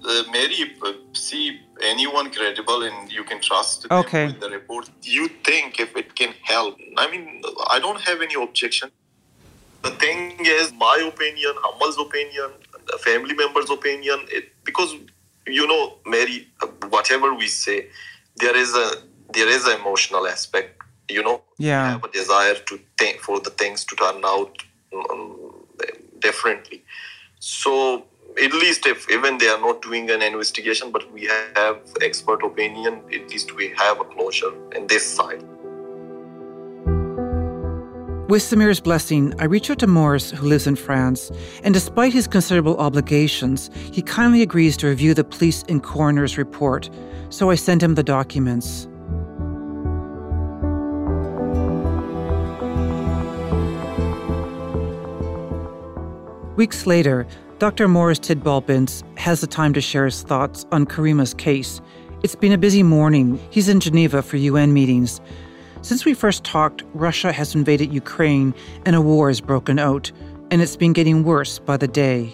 uh, 0.05 0.23
Mary, 0.31 0.75
uh, 0.86 0.93
see 1.13 1.59
anyone 1.81 2.29
credible 2.31 2.84
and 2.84 3.11
you 3.11 3.23
can 3.23 3.41
trust 3.41 3.88
Okay. 3.89 4.27
the 4.39 4.49
report. 4.49 4.91
You 5.01 5.27
think 5.43 5.79
if 5.79 5.97
it 5.97 6.15
can 6.15 6.36
help. 6.43 6.79
I 6.97 7.09
mean, 7.09 7.41
I 7.71 7.79
don't 7.79 7.99
have 8.01 8.21
any 8.21 8.36
objection. 8.36 8.91
The 9.81 9.91
thing 9.91 10.38
is, 10.45 10.71
my 10.73 10.97
opinion, 11.11 11.53
Hammal's 11.63 11.97
opinion, 11.97 12.51
family 12.99 13.34
member's 13.34 13.71
opinion, 13.71 14.19
it, 14.29 14.53
because 14.63 14.95
you 15.47 15.67
know, 15.67 15.97
Mary, 16.05 16.47
uh, 16.61 16.67
whatever 16.89 17.34
we 17.34 17.47
say, 17.47 17.88
there 18.38 18.55
is 18.55 18.73
a 18.75 18.91
there 19.34 19.49
is 19.49 19.65
an 19.65 19.79
emotional 19.81 20.27
aspect. 20.27 20.82
You 21.10 21.24
know, 21.24 21.41
Yeah. 21.58 21.91
have 21.91 22.04
a 22.04 22.12
desire 22.12 22.56
to 22.56 22.80
think 22.97 23.20
for 23.20 23.39
the 23.39 23.49
things 23.49 23.84
to 23.86 23.95
turn 23.95 24.22
out 24.26 24.58
um, 25.12 25.36
differently. 26.20 26.84
So 27.39 28.06
at 28.41 28.54
least 28.54 28.86
if 28.88 29.10
even 29.10 29.38
they 29.38 29.47
are 29.47 29.60
not 29.60 29.82
doing 29.82 30.10
an 30.10 30.22
investigation, 30.22 30.91
but 30.91 31.12
we 31.12 31.26
have 31.56 31.78
expert 32.01 32.43
opinion, 32.43 33.01
at 33.14 33.30
least 33.30 33.56
we 33.56 33.74
have 33.78 33.99
a 33.99 34.06
closure 34.06 34.54
in 34.76 34.88
this 34.88 35.06
side. 35.06 35.43
With 38.30 38.41
Samir's 38.41 38.80
blessing, 38.80 39.34
I 39.38 39.45
reach 39.45 39.70
out 39.70 39.80
to 39.80 39.88
Morris, 39.88 40.32
who 40.32 40.47
lives 40.47 40.66
in 40.66 40.76
France, 40.76 41.30
and 41.64 41.74
despite 41.74 42.14
his 42.14 42.26
considerable 42.26 42.78
obligations, 42.78 43.70
he 43.91 44.01
kindly 44.01 44.41
agrees 44.41 44.78
to 44.78 44.88
review 44.88 45.14
the 45.14 45.24
police 45.24 45.64
and 45.70 45.84
coroner's 45.84 46.38
report, 46.38 46.89
so 47.30 47.51
I 47.51 47.56
send 47.56 47.84
him 47.84 47.95
the 47.95 48.04
documents. 48.04 48.88
Weeks 56.56 56.86
later, 56.86 57.26
Dr. 57.58 57.88
Morris 57.88 58.20
Tidball 58.20 58.64
Binz 58.64 59.04
has 59.18 59.41
the 59.41 59.47
time 59.47 59.74
to 59.74 59.82
share 59.82 60.06
his 60.06 60.22
thoughts 60.22 60.68
on 60.72 60.86
Karima's 60.86 61.34
case. 61.34 61.82
It's 62.22 62.36
been 62.36 62.51
a 62.51 62.60
busy 62.60 62.84
morning. 62.84 63.39
He's 63.49 63.68
in 63.68 63.80
Geneva 63.80 64.22
for 64.22 64.38
UN 64.38 64.72
meetings. 64.72 65.20
Since 65.82 66.06
we 66.06 66.14
first 66.14 66.43
talked, 66.43 66.84
Russia 66.93 67.32
has 67.32 67.56
invaded 67.56 67.91
Ukraine 67.91 68.54
and 68.86 68.95
a 68.95 69.01
war 69.01 69.30
has 69.30 69.41
broken 69.41 69.80
out, 69.80 70.12
and 70.51 70.62
it's 70.62 70.76
been 70.76 70.93
getting 70.93 71.24
worse 71.24 71.58
by 71.58 71.76
the 71.76 71.88
day. 71.88 72.32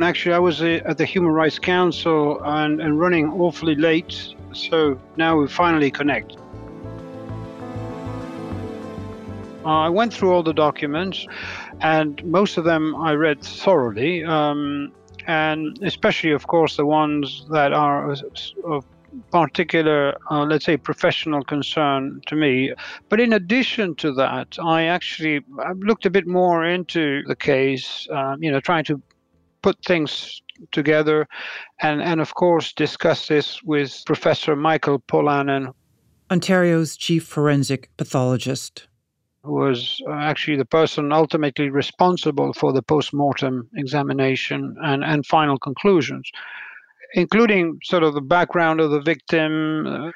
Actually, 0.00 0.36
I 0.36 0.38
was 0.38 0.62
uh, 0.62 0.82
at 0.84 0.98
the 0.98 1.04
Human 1.04 1.32
Rights 1.32 1.58
Council 1.58 2.40
and, 2.44 2.80
and 2.80 3.00
running 3.00 3.28
awfully 3.32 3.74
late, 3.74 4.34
so 4.52 5.00
now 5.16 5.36
we 5.36 5.48
finally 5.48 5.90
connect. 5.90 6.36
I 9.64 9.88
went 9.88 10.12
through 10.12 10.30
all 10.30 10.42
the 10.42 10.52
documents, 10.52 11.26
and 11.80 12.22
most 12.24 12.56
of 12.56 12.64
them 12.64 12.94
I 12.96 13.12
read 13.12 13.40
thoroughly, 13.42 14.24
um, 14.24 14.92
and 15.26 15.78
especially, 15.82 16.32
of 16.32 16.46
course, 16.46 16.76
the 16.76 16.86
ones 16.86 17.46
that 17.50 17.72
are 17.72 18.14
of- 18.64 18.86
particular, 19.30 20.16
uh, 20.30 20.44
let's 20.44 20.64
say, 20.64 20.76
professional 20.76 21.42
concern 21.44 22.20
to 22.26 22.34
me. 22.34 22.72
But 23.08 23.20
in 23.20 23.32
addition 23.32 23.94
to 23.96 24.12
that, 24.14 24.56
I 24.62 24.84
actually 24.84 25.40
looked 25.76 26.06
a 26.06 26.10
bit 26.10 26.26
more 26.26 26.64
into 26.64 27.22
the 27.26 27.36
case, 27.36 28.08
um, 28.10 28.42
you 28.42 28.50
know, 28.50 28.60
trying 28.60 28.84
to 28.84 29.00
put 29.62 29.76
things 29.84 30.42
together, 30.72 31.26
and 31.80 32.02
and 32.02 32.20
of 32.20 32.34
course 32.34 32.72
discuss 32.72 33.28
this 33.28 33.62
with 33.62 34.02
Professor 34.06 34.54
Michael 34.56 35.00
Pollanen, 35.00 35.72
Ontario's 36.30 36.96
chief 36.96 37.24
forensic 37.24 37.90
pathologist. 37.96 38.88
Who 39.44 39.52
was 39.52 40.00
uh, 40.08 40.12
actually 40.12 40.56
the 40.56 40.64
person 40.64 41.12
ultimately 41.12 41.68
responsible 41.68 42.52
for 42.54 42.72
the 42.72 42.82
post-mortem 42.82 43.68
examination 43.76 44.74
and, 44.82 45.04
and 45.04 45.26
final 45.26 45.58
conclusions, 45.58 46.30
including 47.12 47.78
sort 47.84 48.02
of 48.02 48.14
the 48.14 48.20
background 48.20 48.80
of 48.80 48.90
the 48.90 49.02
victim, 49.02 49.86
uh, 49.86 50.10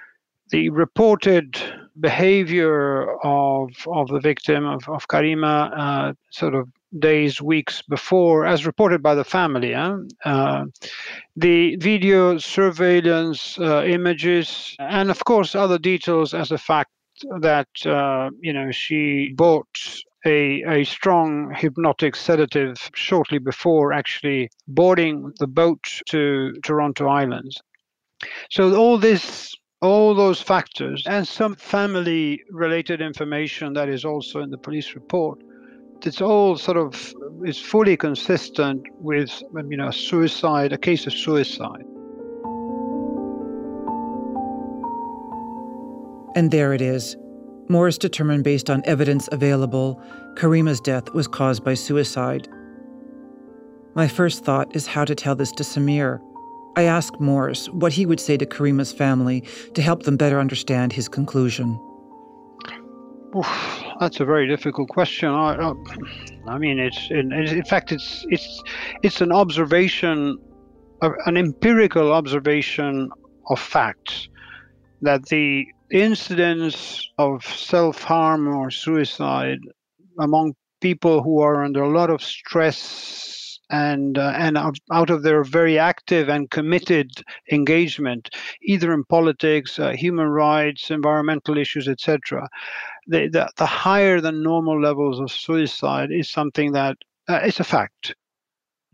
the 0.50 0.70
reported 0.70 1.58
behavior 2.00 3.12
of, 3.22 3.70
of 3.88 4.08
the 4.08 4.20
victim, 4.20 4.64
of, 4.64 4.88
of 4.88 5.06
Karima, 5.08 5.70
uh, 5.76 6.12
sort 6.30 6.54
of 6.54 6.68
days, 6.98 7.42
weeks 7.42 7.82
before, 7.82 8.46
as 8.46 8.64
reported 8.64 9.02
by 9.02 9.14
the 9.14 9.24
family. 9.24 9.74
huh? 9.74 9.98
Uh, 10.24 10.64
the 11.36 11.76
video 11.76 12.38
surveillance 12.38 13.58
uh, 13.58 13.84
images, 13.84 14.74
and 14.78 15.10
of 15.10 15.22
course, 15.24 15.54
other 15.54 15.78
details 15.78 16.32
as 16.32 16.50
a 16.50 16.56
fact 16.56 16.90
that 17.40 17.68
uh, 17.86 18.30
you 18.40 18.52
know 18.52 18.70
she 18.70 19.32
bought 19.34 19.68
a, 20.26 20.62
a 20.62 20.84
strong 20.84 21.52
hypnotic 21.54 22.16
sedative 22.16 22.76
shortly 22.94 23.38
before 23.38 23.92
actually 23.92 24.50
boarding 24.66 25.32
the 25.38 25.46
boat 25.46 25.84
to 26.08 26.54
Toronto 26.62 27.08
Islands. 27.08 27.60
So 28.50 28.74
all 28.74 28.98
this, 28.98 29.54
all 29.80 30.14
those 30.14 30.42
factors, 30.42 31.04
and 31.06 31.26
some 31.26 31.54
family-related 31.54 33.00
information 33.00 33.74
that 33.74 33.88
is 33.88 34.04
also 34.04 34.40
in 34.40 34.50
the 34.50 34.58
police 34.58 34.94
report, 34.94 35.40
it's 36.04 36.20
all 36.20 36.56
sort 36.56 36.76
of 36.76 37.14
is 37.44 37.58
fully 37.58 37.96
consistent 37.96 38.82
with 39.00 39.42
you 39.68 39.76
know 39.76 39.90
suicide, 39.90 40.72
a 40.72 40.78
case 40.78 41.06
of 41.06 41.12
suicide. 41.12 41.84
And 46.38 46.52
there 46.52 46.72
it 46.72 46.80
is. 46.80 47.16
Morris 47.68 47.98
determined 47.98 48.44
based 48.44 48.70
on 48.70 48.84
evidence 48.84 49.28
available, 49.32 50.00
Karima's 50.36 50.80
death 50.80 51.12
was 51.12 51.26
caused 51.26 51.64
by 51.64 51.74
suicide. 51.74 52.46
My 53.96 54.06
first 54.06 54.44
thought 54.44 54.76
is 54.76 54.86
how 54.86 55.04
to 55.04 55.16
tell 55.16 55.34
this 55.34 55.50
to 55.50 55.64
Samir. 55.64 56.20
I 56.76 56.84
ask 56.84 57.12
Morris 57.18 57.68
what 57.70 57.92
he 57.92 58.06
would 58.06 58.20
say 58.20 58.36
to 58.36 58.46
Karima's 58.46 58.92
family 58.92 59.40
to 59.74 59.82
help 59.82 60.04
them 60.04 60.16
better 60.16 60.38
understand 60.38 60.92
his 60.92 61.08
conclusion. 61.08 61.76
Oof, 63.36 63.82
that's 63.98 64.20
a 64.20 64.24
very 64.24 64.46
difficult 64.46 64.90
question. 64.90 65.30
I, 65.30 65.72
I, 66.46 66.56
mean, 66.56 66.78
it's 66.78 67.10
in, 67.10 67.32
in 67.32 67.64
fact, 67.64 67.90
it's 67.90 68.24
it's 68.28 68.62
it's 69.02 69.20
an 69.20 69.32
observation, 69.32 70.38
an 71.02 71.36
empirical 71.36 72.12
observation 72.12 73.10
of 73.50 73.58
facts 73.58 74.28
that 75.02 75.26
the 75.26 75.66
incidence 75.90 77.08
of 77.18 77.44
self-harm 77.44 78.48
or 78.48 78.70
suicide 78.70 79.58
among 80.20 80.54
people 80.80 81.22
who 81.22 81.40
are 81.40 81.64
under 81.64 81.82
a 81.82 81.90
lot 81.90 82.10
of 82.10 82.22
stress 82.22 83.58
and 83.70 84.16
uh, 84.16 84.32
and 84.36 84.56
out- 84.56 84.78
out 84.92 85.10
of 85.10 85.22
their 85.22 85.44
very 85.44 85.78
active 85.78 86.28
and 86.28 86.50
committed 86.50 87.10
engagement, 87.52 88.30
either 88.62 88.92
in 88.94 89.04
politics, 89.04 89.78
uh, 89.78 89.90
human 89.90 90.28
rights, 90.28 90.90
environmental 90.90 91.58
issues, 91.58 91.88
etc 91.88 92.48
the, 93.08 93.28
the, 93.28 93.50
the 93.56 93.66
higher 93.66 94.20
than 94.20 94.42
normal 94.42 94.80
levels 94.80 95.18
of 95.18 95.32
suicide 95.32 96.10
is 96.12 96.30
something 96.30 96.72
that 96.72 96.96
uh, 97.28 97.40
it's 97.42 97.60
a 97.60 97.64
fact. 97.64 98.14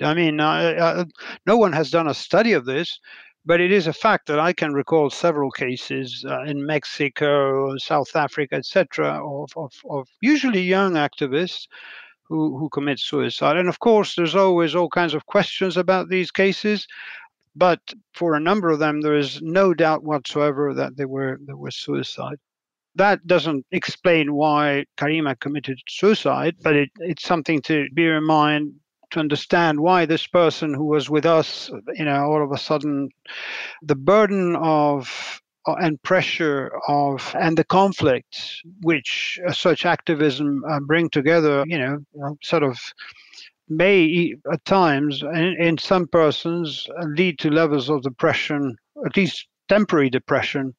I 0.01 0.15
mean, 0.15 0.41
uh, 0.41 0.75
uh, 0.79 1.05
no 1.47 1.57
one 1.57 1.73
has 1.73 1.91
done 1.91 2.09
a 2.09 2.15
study 2.15 2.53
of 2.53 2.65
this, 2.65 2.99
But 3.47 3.61
it 3.61 3.71
is 3.71 3.87
a 3.87 3.93
fact 3.93 4.27
that 4.29 4.41
I 4.41 4.55
can 4.55 4.73
recall 4.73 5.11
several 5.11 5.51
cases 5.51 6.25
uh, 6.27 6.43
in 6.45 6.65
Mexico, 6.65 7.77
South 7.77 8.17
Africa, 8.17 8.57
etc., 8.57 9.21
of, 9.23 9.51
of, 9.57 9.73
of 9.91 10.09
usually 10.21 10.63
young 10.63 10.95
activists 10.95 11.67
who, 12.23 12.57
who 12.57 12.71
commit 12.71 12.99
suicide. 12.99 13.59
And 13.59 13.69
of 13.69 13.81
course, 13.81 14.15
there's 14.15 14.35
always 14.35 14.75
all 14.75 14.89
kinds 14.89 15.13
of 15.13 15.27
questions 15.27 15.77
about 15.77 16.09
these 16.09 16.31
cases. 16.31 16.87
But 17.55 17.81
for 18.15 18.35
a 18.35 18.41
number 18.41 18.71
of 18.71 18.79
them, 18.79 19.03
there 19.03 19.15
is 19.15 19.41
no 19.43 19.75
doubt 19.75 20.03
whatsoever 20.03 20.75
that 20.75 20.97
they 20.97 21.05
were 21.05 21.39
suicide. 21.71 22.39
That 22.97 23.27
doesn't 23.27 23.67
explain 23.73 24.35
why 24.35 24.87
Karima 24.97 25.39
committed 25.39 25.79
suicide, 25.89 26.57
but 26.63 26.77
it, 26.77 26.91
it's 27.01 27.25
something 27.25 27.61
to 27.63 27.87
bear 27.93 28.17
in 28.17 28.25
mind 28.25 28.73
to 29.15 29.21
understand 29.21 29.81
why 29.81 30.05
this 30.05 30.27
person 30.27 30.75
who 30.75 30.85
was 30.85 31.09
with 31.09 31.25
us, 31.25 31.71
you 31.95 32.05
know, 32.05 32.25
all 32.25 32.43
of 32.43 32.53
a 32.53 32.59
sudden, 32.59 33.09
the 33.83 33.95
burden 33.95 34.57
of 34.57 35.41
uh, 35.67 35.75
and 35.75 36.03
pressure 36.03 36.71
of 36.89 37.35
and 37.39 37.57
the 37.57 37.65
conflict 37.65 38.37
which 38.83 39.39
uh, 39.47 39.53
such 39.53 39.87
activism 39.87 40.63
uh, 40.69 40.81
bring 40.81 41.09
together, 41.09 41.65
you 41.67 41.79
know, 41.79 42.37
sort 42.43 42.63
of 42.65 42.79
may 43.69 44.35
at 44.53 44.65
times 44.65 45.23
in, 45.23 45.57
in 45.59 45.79
some 45.79 46.07
persons 46.09 46.87
lead 47.17 47.39
to 47.39 47.51
levels 47.51 47.89
of 47.89 48.03
depression, 48.03 48.77
at 49.07 49.17
least 49.17 49.47
temporary 49.69 50.11
depression, 50.11 50.75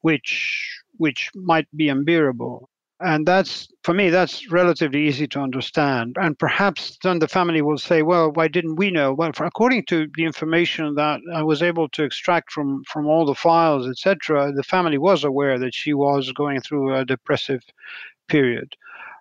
which 0.00 0.80
which 0.96 1.30
might 1.34 1.68
be 1.76 1.90
unbearable 1.90 2.68
and 3.00 3.26
that's 3.26 3.68
for 3.82 3.92
me 3.92 4.08
that's 4.08 4.50
relatively 4.50 5.06
easy 5.06 5.26
to 5.28 5.40
understand. 5.40 6.16
And 6.18 6.38
perhaps 6.38 6.96
then 7.02 7.18
the 7.18 7.28
family 7.28 7.60
will 7.60 7.78
say 7.78 8.02
well 8.02 8.32
why 8.32 8.48
didn't 8.48 8.76
we 8.76 8.90
know? 8.90 9.12
Well 9.12 9.32
for, 9.34 9.44
according 9.44 9.84
to 9.86 10.06
the 10.16 10.24
information 10.24 10.94
that 10.94 11.20
i 11.34 11.42
was 11.42 11.62
able 11.62 11.88
to 11.90 12.04
extract 12.04 12.52
from 12.52 12.82
from 12.84 13.06
all 13.06 13.26
the 13.26 13.34
files 13.34 13.88
etc 13.88 14.52
the 14.52 14.62
family 14.62 14.98
was 14.98 15.24
aware 15.24 15.58
that 15.58 15.74
she 15.74 15.92
was 15.92 16.32
going 16.32 16.60
through 16.60 16.94
a 16.94 17.04
depressive 17.04 17.62
period. 18.28 18.74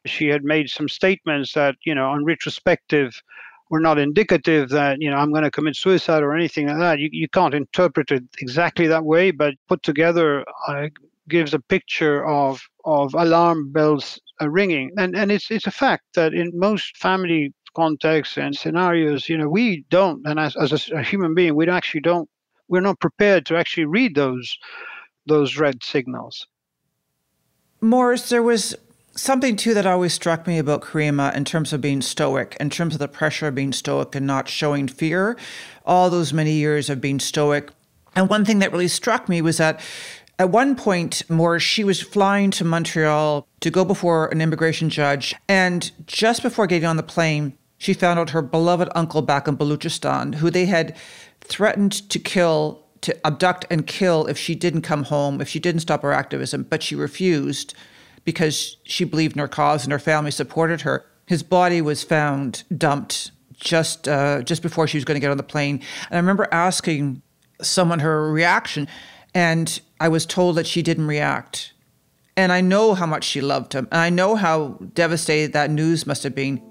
She 0.06 0.28
had 0.28 0.44
made 0.44 0.70
some 0.70 0.88
statements 0.88 1.54
that 1.54 1.76
you 1.84 1.96
know 1.96 2.08
on 2.10 2.24
retrospective 2.24 3.22
were 3.70 3.82
not 3.82 3.98
indicative 3.98 4.70
that 4.70 5.02
you 5.02 5.10
know 5.10 5.18
i'm 5.18 5.32
going 5.32 5.44
to 5.44 5.52
commit 5.52 5.76
suicide 5.76 6.24
or 6.24 6.34
anything 6.34 6.68
like 6.68 6.78
that. 6.78 7.00
You, 7.00 7.10
you 7.12 7.28
can't 7.28 7.54
interpret 7.54 8.12
it 8.12 8.24
exactly 8.40 8.88
that 8.88 9.04
way 9.04 9.32
but 9.32 9.56
put 9.68 9.84
together 9.84 10.46
uh, 10.68 10.88
gives 11.30 11.54
a 11.54 11.60
picture 11.60 12.26
of 12.26 12.62
of 12.86 13.14
alarm 13.14 13.72
bells 13.72 14.20
uh, 14.42 14.50
ringing, 14.50 14.92
and 14.98 15.16
and 15.16 15.32
it's 15.32 15.50
it's 15.52 15.68
a 15.68 15.72
fact 15.72 16.04
that 16.16 16.34
in 16.34 16.52
most 16.54 16.98
family 16.98 17.54
contexts 17.76 18.38
and 18.38 18.56
scenarios, 18.56 19.30
you 19.30 19.38
know, 19.38 19.50
we 19.50 19.86
don't, 19.90 20.26
and 20.26 20.40
as 20.40 20.56
as 20.56 20.90
a, 20.92 21.04
human 21.04 21.36
being, 21.36 21.56
we 21.56 21.68
actually 21.70 22.02
don't, 22.02 22.30
we're 22.68 22.82
not 22.82 23.00
prepared 23.00 23.46
to 23.46 23.58
actually 23.58 23.86
read 23.86 24.16
those 24.16 24.58
those 25.26 25.58
red 25.58 25.84
signals. 25.84 26.48
Morris, 27.82 28.30
there 28.30 28.44
was 28.44 28.76
something 29.16 29.56
too 29.56 29.74
that 29.74 29.86
always 29.86 30.14
struck 30.14 30.46
me 30.46 30.58
about 30.58 30.82
Karima 30.82 31.36
in 31.36 31.46
terms 31.46 31.74
of 31.74 31.82
being 31.82 32.02
stoic, 32.02 32.56
in 32.60 32.70
terms 32.70 32.94
of 32.94 33.00
the 33.00 33.08
pressure 33.08 33.48
of 33.48 33.56
being 33.56 33.74
stoic 33.74 34.16
and 34.16 34.28
not 34.28 34.50
showing 34.50 34.88
fear, 34.88 35.38
all 35.86 36.10
those 36.10 36.34
many 36.34 36.54
years 36.54 36.90
of 36.90 37.02
being 37.02 37.20
stoic. 37.20 37.72
And 38.16 38.30
one 38.30 38.46
thing 38.46 38.60
that 38.60 38.72
really 38.72 38.88
struck 38.88 39.28
me 39.28 39.42
was 39.42 39.58
that 39.58 39.82
at 40.38 40.50
one 40.50 40.76
point, 40.76 41.24
more, 41.30 41.60
she 41.60 41.84
was 41.84 42.02
flying 42.02 42.52
to 42.52 42.66
Montreal 42.66 43.48
to 43.62 43.72
go 43.72 43.86
before 43.86 44.28
an 44.28 44.42
immigration 44.42 44.90
judge. 44.90 45.34
And 45.48 45.92
just 46.08 46.44
before 46.44 46.68
getting 46.68 46.88
on 46.88 46.98
the 46.98 47.04
plane, 47.04 47.58
she 47.78 47.94
found 47.94 48.20
out 48.20 48.32
her 48.32 48.42
beloved 48.42 48.90
uncle 48.96 49.22
back 49.22 49.48
in 49.48 49.58
Baluchistan, 49.58 50.36
who 50.36 50.50
they 50.50 50.66
had 50.66 50.96
threatened 51.42 52.10
to 52.10 52.20
kill, 52.20 52.84
to 53.02 53.26
abduct 53.26 53.66
and 53.70 53.88
kill 53.88 54.26
if 54.28 54.38
she 54.38 54.56
didn't 54.56 54.82
come 54.82 55.04
home, 55.04 55.40
if 55.40 55.48
she 55.48 55.60
didn't 55.60 55.82
stop 55.82 56.02
her 56.02 56.12
activism, 56.12 56.64
but 56.64 56.84
she 56.84 56.96
refused 56.96 57.74
because 58.26 58.78
she 58.84 59.06
believed 59.06 59.36
in 59.36 59.40
her 59.40 59.48
cause 59.48 59.84
and 59.84 59.92
her 59.92 60.00
family 60.00 60.32
supported 60.32 60.82
her. 60.82 61.06
His 61.28 61.44
body 61.44 61.82
was 61.82 62.04
found 62.04 62.64
dumped 62.76 63.32
just 63.54 64.08
uh, 64.08 64.42
just 64.42 64.62
before 64.62 64.88
she 64.88 64.98
was 64.98 65.06
going 65.06 65.16
to 65.16 65.20
get 65.20 65.32
on 65.32 65.38
the 65.38 65.44
plane. 65.44 65.82
And 66.10 66.18
I 66.18 66.18
remember 66.18 66.48
asking 66.52 67.22
someone 67.62 68.00
her 68.00 68.32
reaction. 68.32 68.88
And 69.34 69.80
I 70.00 70.10
was 70.10 70.26
told 70.26 70.56
that 70.58 70.68
she 70.68 70.82
didn't 70.82 71.08
react. 71.08 71.74
And 72.38 72.52
I 72.52 72.62
know 72.62 72.94
how 72.96 73.06
much 73.06 73.24
she 73.24 73.40
loved 73.40 73.74
him. 73.74 73.88
And 73.92 74.02
I 74.02 74.10
know 74.10 74.36
how 74.36 74.78
devastated 74.94 75.54
that 75.54 75.70
news 75.70 76.06
must 76.06 76.24
have 76.24 76.36
been. 76.36 76.62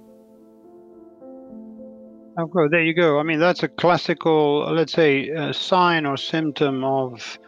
Okay, 2.38 2.68
there 2.70 2.82
you 2.82 2.92
go. 2.92 3.18
I 3.18 3.22
mean, 3.22 3.38
that's 3.38 3.62
a 3.62 3.68
classical, 3.68 4.70
let's 4.72 4.92
say, 4.92 5.30
uh, 5.30 5.52
sign 5.52 6.04
or 6.04 6.16
symptom 6.16 6.84
of 6.84 7.38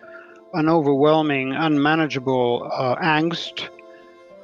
an 0.54 0.68
overwhelming, 0.68 1.52
unmanageable 1.52 2.70
uh, 2.72 2.96
angst. 2.96 3.68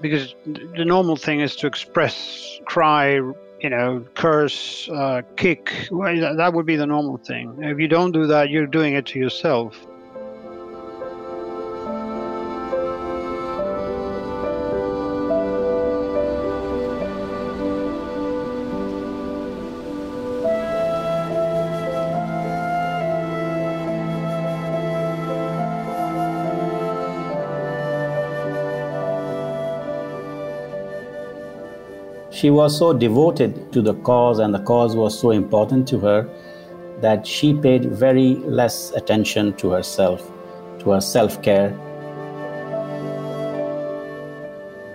Because 0.02 0.34
the 0.44 0.84
normal 0.84 1.16
thing 1.16 1.40
is 1.40 1.54
to 1.56 1.66
express, 1.68 2.58
cry, 2.66 3.20
you 3.60 3.70
know, 3.70 4.04
curse, 4.14 4.88
uh, 4.92 5.22
kick. 5.36 5.88
Well, 5.92 6.36
that 6.36 6.52
would 6.52 6.66
be 6.66 6.76
the 6.76 6.86
normal 6.86 7.18
thing. 7.18 7.56
If 7.62 7.78
you 7.78 7.86
don't 7.86 8.10
do 8.10 8.26
that, 8.26 8.50
you're 8.50 8.66
doing 8.66 8.94
it 8.94 9.06
to 9.06 9.18
yourself. 9.20 9.86
She 32.42 32.50
was 32.50 32.76
so 32.76 32.92
devoted 32.92 33.70
to 33.70 33.80
the 33.80 33.94
cause, 34.02 34.40
and 34.40 34.52
the 34.52 34.58
cause 34.58 34.96
was 34.96 35.16
so 35.16 35.30
important 35.30 35.86
to 35.86 36.00
her 36.00 36.28
that 37.00 37.24
she 37.24 37.54
paid 37.54 37.84
very 37.84 38.34
less 38.34 38.90
attention 38.96 39.52
to 39.58 39.70
herself, 39.70 40.28
to 40.80 40.90
her 40.90 41.00
self 41.00 41.40
care. 41.40 41.70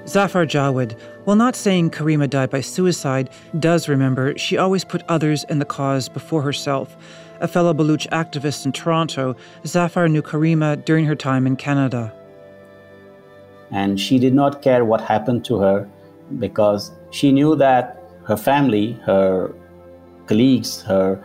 Zafar 0.09 0.45
Jawed, 0.45 0.97
while 1.23 1.37
not 1.37 1.55
saying 1.55 1.91
Karima 1.91 2.29
died 2.29 2.49
by 2.49 2.59
suicide, 2.59 3.29
does 3.57 3.87
remember 3.87 4.37
she 4.37 4.57
always 4.57 4.83
put 4.83 5.03
others 5.07 5.45
and 5.45 5.61
the 5.61 5.71
cause 5.79 6.09
before 6.09 6.41
herself. 6.41 6.97
A 7.39 7.47
fellow 7.47 7.73
Baluch 7.73 8.09
activist 8.09 8.65
in 8.65 8.73
Toronto, 8.73 9.37
Zafar 9.65 10.09
knew 10.09 10.21
Karima 10.21 10.83
during 10.83 11.05
her 11.05 11.15
time 11.15 11.47
in 11.47 11.55
Canada. 11.55 12.13
And 13.71 13.97
she 13.97 14.19
did 14.19 14.33
not 14.33 14.61
care 14.61 14.83
what 14.83 14.99
happened 14.99 15.45
to 15.45 15.59
her 15.59 15.89
because 16.39 16.91
she 17.11 17.31
knew 17.31 17.55
that 17.55 18.03
her 18.25 18.37
family, 18.37 18.93
her 19.05 19.53
colleagues, 20.25 20.81
her 20.81 21.23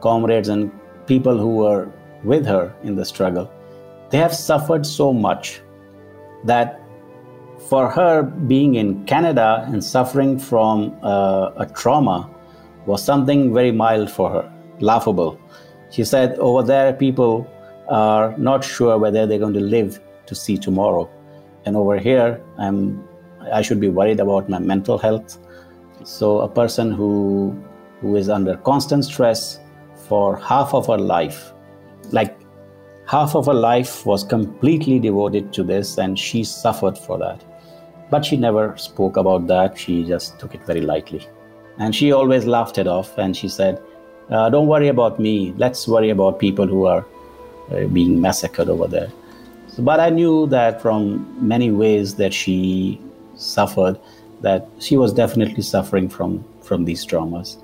comrades, 0.00 0.48
and 0.48 0.70
people 1.06 1.36
who 1.38 1.56
were 1.56 1.88
with 2.24 2.46
her 2.46 2.74
in 2.82 2.94
the 2.94 3.04
struggle, 3.04 3.50
they 4.10 4.18
have 4.18 4.34
suffered 4.34 4.86
so 4.86 5.12
much 5.12 5.60
that 6.44 6.80
for 7.68 7.90
her 7.90 8.22
being 8.22 8.74
in 8.76 9.04
Canada 9.06 9.64
and 9.68 9.82
suffering 9.82 10.38
from 10.38 10.96
uh, 11.02 11.50
a 11.56 11.66
trauma 11.66 12.30
was 12.86 13.02
something 13.02 13.52
very 13.52 13.72
mild 13.72 14.10
for 14.10 14.30
her, 14.30 14.52
laughable. 14.80 15.38
She 15.90 16.04
said, 16.04 16.38
Over 16.38 16.62
there, 16.62 16.92
people 16.92 17.50
are 17.88 18.36
not 18.38 18.64
sure 18.64 18.98
whether 18.98 19.26
they're 19.26 19.38
going 19.38 19.54
to 19.54 19.60
live 19.60 20.00
to 20.26 20.34
see 20.34 20.56
tomorrow. 20.56 21.10
And 21.64 21.76
over 21.76 21.98
here, 21.98 22.40
I'm 22.58 23.05
I 23.52 23.62
should 23.62 23.80
be 23.80 23.88
worried 23.88 24.20
about 24.20 24.48
my 24.48 24.58
mental 24.58 24.98
health. 24.98 25.38
So 26.04 26.40
a 26.40 26.48
person 26.48 26.92
who 26.92 27.56
who 28.00 28.16
is 28.16 28.28
under 28.28 28.56
constant 28.58 29.04
stress 29.04 29.58
for 30.08 30.36
half 30.36 30.74
of 30.74 30.86
her 30.86 30.98
life, 30.98 31.52
like 32.10 32.38
half 33.06 33.34
of 33.34 33.46
her 33.46 33.54
life 33.54 34.04
was 34.04 34.22
completely 34.22 34.98
devoted 34.98 35.52
to 35.54 35.62
this 35.62 35.98
and 35.98 36.18
she 36.18 36.44
suffered 36.44 36.98
for 36.98 37.18
that. 37.18 37.42
But 38.10 38.24
she 38.24 38.36
never 38.36 38.76
spoke 38.76 39.16
about 39.16 39.46
that. 39.48 39.78
She 39.78 40.04
just 40.04 40.38
took 40.38 40.54
it 40.54 40.64
very 40.66 40.80
lightly. 40.80 41.26
And 41.78 41.94
she 41.94 42.12
always 42.12 42.46
laughed 42.46 42.78
it 42.78 42.86
off 42.86 43.18
and 43.18 43.36
she 43.36 43.48
said, 43.48 43.82
uh, 44.30 44.48
Don't 44.50 44.66
worry 44.66 44.88
about 44.88 45.18
me. 45.18 45.52
Let's 45.56 45.88
worry 45.88 46.10
about 46.10 46.38
people 46.38 46.66
who 46.66 46.86
are 46.86 47.04
uh, 47.70 47.86
being 47.86 48.20
massacred 48.20 48.68
over 48.68 48.86
there. 48.86 49.10
But 49.78 50.00
I 50.00 50.10
knew 50.10 50.46
that 50.46 50.80
from 50.80 51.26
many 51.46 51.70
ways 51.70 52.14
that 52.14 52.32
she 52.32 53.00
suffered, 53.36 53.98
that 54.40 54.68
she 54.78 54.96
was 54.96 55.12
definitely 55.12 55.62
suffering 55.62 56.08
from, 56.08 56.44
from 56.62 56.84
these 56.84 57.06
traumas. 57.06 57.56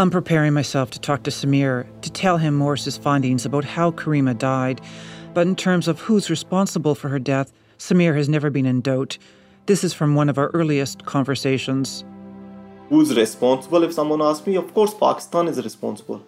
I'm 0.00 0.10
preparing 0.10 0.54
myself 0.54 0.90
to 0.92 0.98
talk 0.98 1.24
to 1.24 1.30
Samir 1.30 1.84
to 2.00 2.10
tell 2.10 2.38
him 2.38 2.54
Morris's 2.54 2.96
findings 2.96 3.44
about 3.44 3.66
how 3.66 3.90
Karima 3.90 4.32
died, 4.36 4.80
but 5.34 5.46
in 5.46 5.54
terms 5.54 5.88
of 5.88 6.00
who's 6.00 6.30
responsible 6.30 6.94
for 6.94 7.10
her 7.10 7.18
death, 7.18 7.52
Samir 7.80 8.14
has 8.14 8.28
never 8.28 8.50
been 8.50 8.66
in 8.66 8.82
doubt. 8.82 9.16
This 9.64 9.82
is 9.82 9.94
from 9.94 10.14
one 10.14 10.28
of 10.28 10.36
our 10.36 10.48
earliest 10.48 11.06
conversations. 11.06 12.04
Who's 12.90 13.16
responsible 13.16 13.82
if 13.84 13.94
someone 13.94 14.20
asks 14.20 14.46
me? 14.46 14.56
Of 14.56 14.74
course, 14.74 14.92
Pakistan 14.92 15.48
is 15.48 15.64
responsible. 15.64 16.18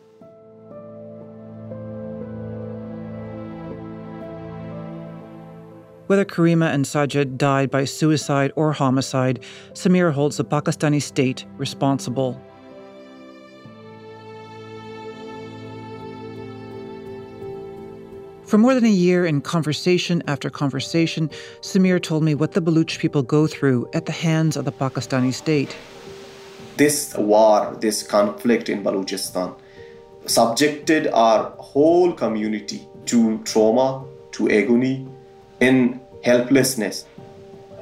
Whether 6.06 6.24
Karima 6.24 6.72
and 6.72 6.86
Sajid 6.86 7.36
died 7.36 7.70
by 7.70 7.84
suicide 7.84 8.52
or 8.56 8.72
homicide, 8.72 9.44
Samir 9.74 10.10
holds 10.10 10.38
the 10.38 10.44
Pakistani 10.46 11.02
state 11.02 11.44
responsible. 11.58 12.40
For 18.52 18.58
more 18.58 18.74
than 18.74 18.84
a 18.84 18.90
year, 18.90 19.24
in 19.24 19.40
conversation 19.40 20.22
after 20.26 20.50
conversation, 20.50 21.30
Samir 21.62 22.02
told 22.02 22.22
me 22.22 22.34
what 22.34 22.52
the 22.52 22.60
Baluch 22.60 22.98
people 22.98 23.22
go 23.22 23.46
through 23.46 23.88
at 23.94 24.04
the 24.04 24.12
hands 24.12 24.58
of 24.58 24.66
the 24.66 24.72
Pakistani 24.72 25.32
state. 25.32 25.74
This 26.76 27.14
war, 27.16 27.74
this 27.80 28.02
conflict 28.02 28.68
in 28.68 28.84
Balochistan, 28.84 29.54
subjected 30.26 31.06
our 31.14 31.48
whole 31.56 32.12
community 32.12 32.86
to 33.06 33.38
trauma, 33.44 34.04
to 34.32 34.50
agony, 34.50 35.08
in 35.60 35.98
helplessness. 36.22 37.06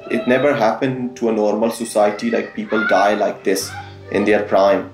It 0.09 0.25
never 0.25 0.55
happened 0.55 1.17
to 1.17 1.27
a 1.27 1.33
normal 1.33 1.71
society 1.71 2.31
like 2.31 2.55
people 2.55 2.87
die 2.87 3.15
like 3.15 3.43
this 3.43 3.69
in 4.13 4.23
their 4.23 4.43
prime, 4.43 4.89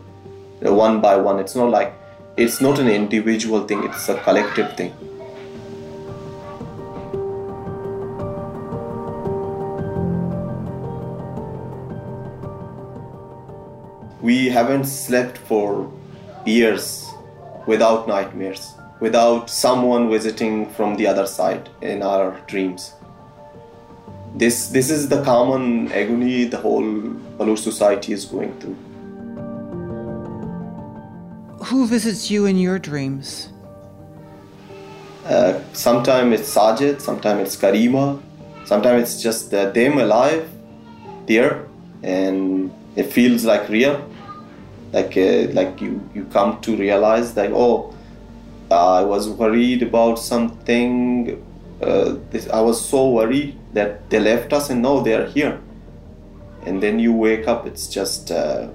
one 0.61 1.01
by 1.01 1.17
one. 1.17 1.37
It's 1.37 1.55
not 1.55 1.69
like 1.69 1.93
it's 2.35 2.61
not 2.61 2.79
an 2.79 2.87
individual 2.87 3.67
thing, 3.67 3.83
it's 3.83 4.09
a 4.09 4.15
collective 4.23 4.75
thing. 4.75 4.91
We 14.27 14.49
haven't 14.49 14.83
slept 14.83 15.37
for 15.49 15.89
years 16.45 17.09
without 17.65 18.09
nightmares, 18.09 18.73
without 18.99 19.49
someone 19.49 20.09
visiting 20.09 20.69
from 20.71 20.97
the 20.97 21.07
other 21.07 21.25
side 21.25 21.69
in 21.81 22.03
our 22.03 22.37
dreams. 22.45 22.91
This, 24.35 24.67
this 24.67 24.89
is 24.89 25.07
the 25.07 25.23
common 25.23 25.89
agony 25.93 26.43
the 26.43 26.57
whole 26.57 26.89
Baloch 27.37 27.57
society 27.57 28.11
is 28.11 28.25
going 28.25 28.51
through. 28.59 28.75
Who 31.67 31.87
visits 31.87 32.29
you 32.29 32.47
in 32.47 32.57
your 32.57 32.79
dreams? 32.79 33.53
Uh, 35.25 35.61
sometimes 35.71 36.37
it's 36.37 36.53
Sajid, 36.53 36.99
sometimes 36.99 37.41
it's 37.47 37.55
Karima, 37.55 38.21
sometimes 38.65 39.03
it's 39.03 39.21
just 39.23 39.53
uh, 39.53 39.69
them 39.71 39.99
alive 39.99 40.49
there, 41.27 41.65
and 42.03 42.73
it 42.97 43.13
feels 43.13 43.45
like 43.45 43.69
real 43.69 44.06
like 44.97 45.17
uh, 45.17 45.51
like 45.59 45.81
you 45.81 45.93
you 46.15 46.23
come 46.37 46.59
to 46.61 46.75
realize 46.85 47.33
that 47.33 47.51
oh 47.53 47.93
i 48.71 49.03
was 49.13 49.29
worried 49.29 49.81
about 49.89 50.19
something 50.19 50.83
uh, 51.81 52.15
this, 52.31 52.49
i 52.49 52.61
was 52.69 52.83
so 52.93 53.09
worried 53.19 53.57
that 53.77 54.09
they 54.09 54.19
left 54.19 54.53
us 54.53 54.69
and 54.69 54.81
now 54.81 54.99
they 54.99 55.13
are 55.13 55.27
here. 55.27 55.59
And 56.65 56.81
then 56.83 56.99
you 56.99 57.13
wake 57.13 57.47
up 57.47 57.65
it's 57.65 57.87
just 57.87 58.31
uh, 58.31 58.67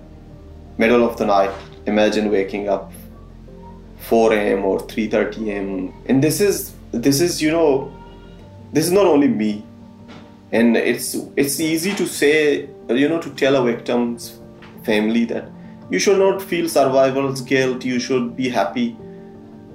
middle 0.79 1.05
of 1.05 1.17
the 1.19 1.27
night. 1.27 1.51
Imagine 1.87 2.31
waking 2.31 2.69
up 2.69 2.93
4 3.99 4.33
a.m 4.33 4.65
or 4.65 4.79
3.30 4.81 5.49
a.m 5.49 5.95
and 6.07 6.23
this 6.23 6.41
is 6.41 6.75
this 6.93 7.21
is 7.21 7.41
you 7.41 7.51
know 7.51 7.93
this 8.73 8.87
is 8.87 8.93
not 8.93 9.07
only 9.07 9.29
me. 9.29 9.65
And 10.53 10.77
it's 10.77 11.17
it's 11.37 11.61
easy 11.61 11.95
to 11.95 12.07
say 12.07 12.69
you 12.89 13.09
know 13.09 13.21
to 13.21 13.31
tell 13.43 13.57
a 13.57 13.65
victim's 13.73 14.39
family 14.85 15.25
that 15.27 15.45
you 15.91 15.99
should 15.99 16.19
not 16.19 16.41
feel 16.41 16.69
survival's 16.69 17.41
guilt 17.41 17.85
you 17.85 17.99
should 17.99 18.37
be 18.37 18.49
happy. 18.49 18.97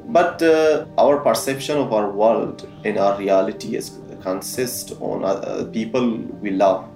But 0.09 0.41
uh, 0.41 0.85
our 0.97 1.17
perception 1.17 1.77
of 1.77 1.91
our 1.93 2.09
world 2.09 2.67
and 2.85 2.97
our 2.97 3.17
reality 3.17 3.75
is 3.75 3.99
consists 4.21 4.91
on 4.99 5.23
uh, 5.23 5.69
people 5.71 6.17
we 6.41 6.51
love. 6.51 6.89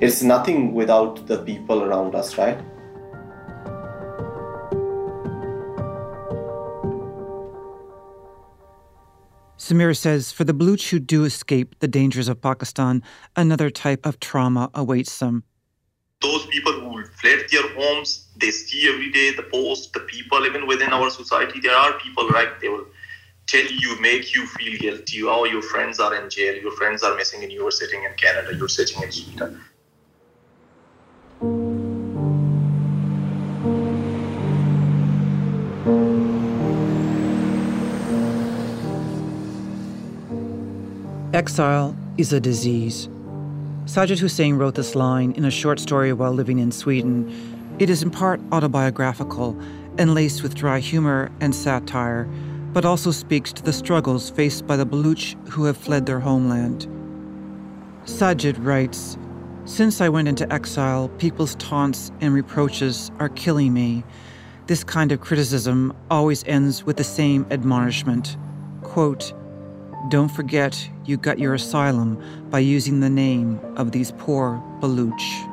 It's 0.00 0.22
nothing 0.22 0.74
without 0.74 1.26
the 1.26 1.38
people 1.38 1.82
around 1.82 2.14
us 2.14 2.38
right? 2.38 2.58
Samir 9.68 9.94
says 9.94 10.32
for 10.32 10.44
the 10.44 10.54
Baluch 10.54 10.88
who 10.88 10.98
do 10.98 11.24
escape 11.24 11.78
the 11.80 11.88
dangers 11.88 12.28
of 12.28 12.40
Pakistan, 12.40 13.02
another 13.36 13.68
type 13.68 14.06
of 14.06 14.18
trauma 14.18 14.70
awaits 14.72 15.18
them. 15.18 15.44
Those 16.22 16.46
people 16.46 16.72
who 16.72 16.77
fled 17.20 17.46
their 17.50 17.68
homes, 17.74 18.28
they 18.36 18.50
see 18.50 18.88
every 18.92 19.10
day 19.10 19.34
the 19.34 19.42
post, 19.42 19.92
the 19.92 20.00
people, 20.00 20.46
even 20.46 20.66
within 20.66 20.92
our 20.92 21.10
society, 21.10 21.60
there 21.60 21.76
are 21.76 21.98
people, 21.98 22.28
right? 22.28 22.60
They 22.60 22.68
will 22.68 22.86
tell 23.46 23.64
you, 23.64 24.00
make 24.00 24.34
you 24.34 24.46
feel 24.46 24.78
guilty. 24.78 25.22
Oh, 25.24 25.44
your 25.44 25.62
friends 25.62 25.98
are 25.98 26.14
in 26.14 26.30
jail, 26.30 26.54
your 26.56 26.72
friends 26.72 27.02
are 27.02 27.16
missing, 27.16 27.42
and 27.42 27.50
you 27.50 27.66
are 27.66 27.70
sitting 27.72 28.04
in 28.04 28.12
Canada, 28.14 28.54
you're 28.54 28.68
sitting 28.68 29.02
in 29.02 29.10
Sweden. 29.10 29.60
Exile 41.34 41.96
is 42.16 42.32
a 42.32 42.40
disease. 42.40 43.08
Sajid 43.88 44.18
Hussein 44.18 44.56
wrote 44.56 44.74
this 44.74 44.94
line 44.94 45.32
in 45.32 45.46
a 45.46 45.50
short 45.50 45.80
story 45.80 46.12
while 46.12 46.30
living 46.30 46.58
in 46.58 46.70
Sweden. 46.70 47.26
It 47.78 47.88
is 47.88 48.02
in 48.02 48.10
part 48.10 48.38
autobiographical 48.52 49.58
and 49.96 50.14
laced 50.14 50.42
with 50.42 50.54
dry 50.54 50.78
humor 50.78 51.30
and 51.40 51.54
satire, 51.54 52.28
but 52.74 52.84
also 52.84 53.10
speaks 53.10 53.50
to 53.54 53.62
the 53.62 53.72
struggles 53.72 54.28
faced 54.28 54.66
by 54.66 54.76
the 54.76 54.84
Baluch 54.84 55.36
who 55.48 55.64
have 55.64 55.78
fled 55.78 56.04
their 56.04 56.20
homeland. 56.20 56.86
Sajid 58.04 58.62
writes 58.62 59.16
Since 59.64 60.02
I 60.02 60.10
went 60.10 60.28
into 60.28 60.52
exile, 60.52 61.08
people's 61.16 61.54
taunts 61.54 62.12
and 62.20 62.34
reproaches 62.34 63.10
are 63.18 63.30
killing 63.30 63.72
me. 63.72 64.04
This 64.66 64.84
kind 64.84 65.12
of 65.12 65.22
criticism 65.22 65.96
always 66.10 66.44
ends 66.44 66.84
with 66.84 66.98
the 66.98 67.04
same 67.04 67.46
admonishment 67.50 68.36
quote, 68.82 69.32
Don't 70.06 70.28
forget 70.28 70.88
you 71.04 71.16
got 71.16 71.38
your 71.38 71.54
asylum 71.54 72.22
by 72.50 72.60
using 72.60 73.00
the 73.00 73.10
name 73.10 73.60
of 73.76 73.92
these 73.92 74.12
poor 74.12 74.62
Baluch. 74.80 75.48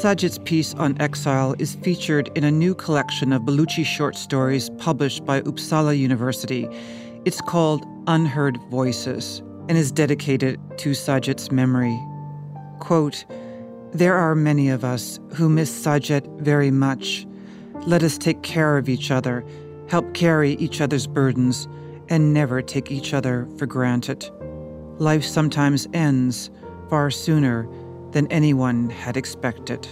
Sajid's 0.00 0.38
piece 0.38 0.72
on 0.74 0.98
exile 0.98 1.54
is 1.58 1.74
featured 1.74 2.30
in 2.34 2.42
a 2.42 2.50
new 2.50 2.74
collection 2.74 3.34
of 3.34 3.42
Baluchi 3.42 3.84
short 3.84 4.16
stories 4.16 4.70
published 4.78 5.26
by 5.26 5.42
Uppsala 5.42 5.96
University. 5.96 6.66
It's 7.26 7.42
called 7.42 7.84
Unheard 8.06 8.56
Voices 8.70 9.42
and 9.68 9.76
is 9.76 9.92
dedicated 9.92 10.58
to 10.78 10.92
Sajid's 10.92 11.52
memory. 11.52 12.00
Quote, 12.78 13.26
There 13.92 14.14
are 14.14 14.36
many 14.36 14.68
of 14.68 14.84
us 14.84 15.18
who 15.34 15.48
miss 15.48 15.84
Sajid 15.84 16.24
very 16.40 16.70
much. 16.70 17.26
Let 17.86 18.04
us 18.04 18.16
take 18.16 18.40
care 18.42 18.78
of 18.78 18.88
each 18.88 19.10
other, 19.10 19.44
help 19.88 20.14
carry 20.14 20.52
each 20.54 20.80
other's 20.80 21.08
burdens, 21.08 21.66
and 22.08 22.32
never 22.32 22.62
take 22.62 22.92
each 22.92 23.12
other 23.12 23.48
for 23.58 23.66
granted. 23.66 24.30
Life 25.00 25.24
sometimes 25.24 25.88
ends 25.92 26.50
far 26.88 27.10
sooner 27.10 27.68
than 28.12 28.28
anyone 28.28 28.90
had 28.90 29.16
expected. 29.16 29.88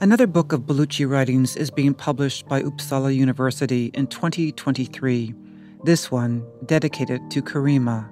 Another 0.00 0.26
book 0.26 0.52
of 0.52 0.60
Baluchi 0.60 1.08
writings 1.08 1.56
is 1.56 1.70
being 1.70 1.94
published 1.94 2.46
by 2.48 2.62
Uppsala 2.62 3.14
University 3.16 3.86
in 3.94 4.08
2023. 4.08 5.34
This 5.84 6.10
one 6.10 6.44
dedicated 6.66 7.30
to 7.30 7.42
Karima, 7.42 8.10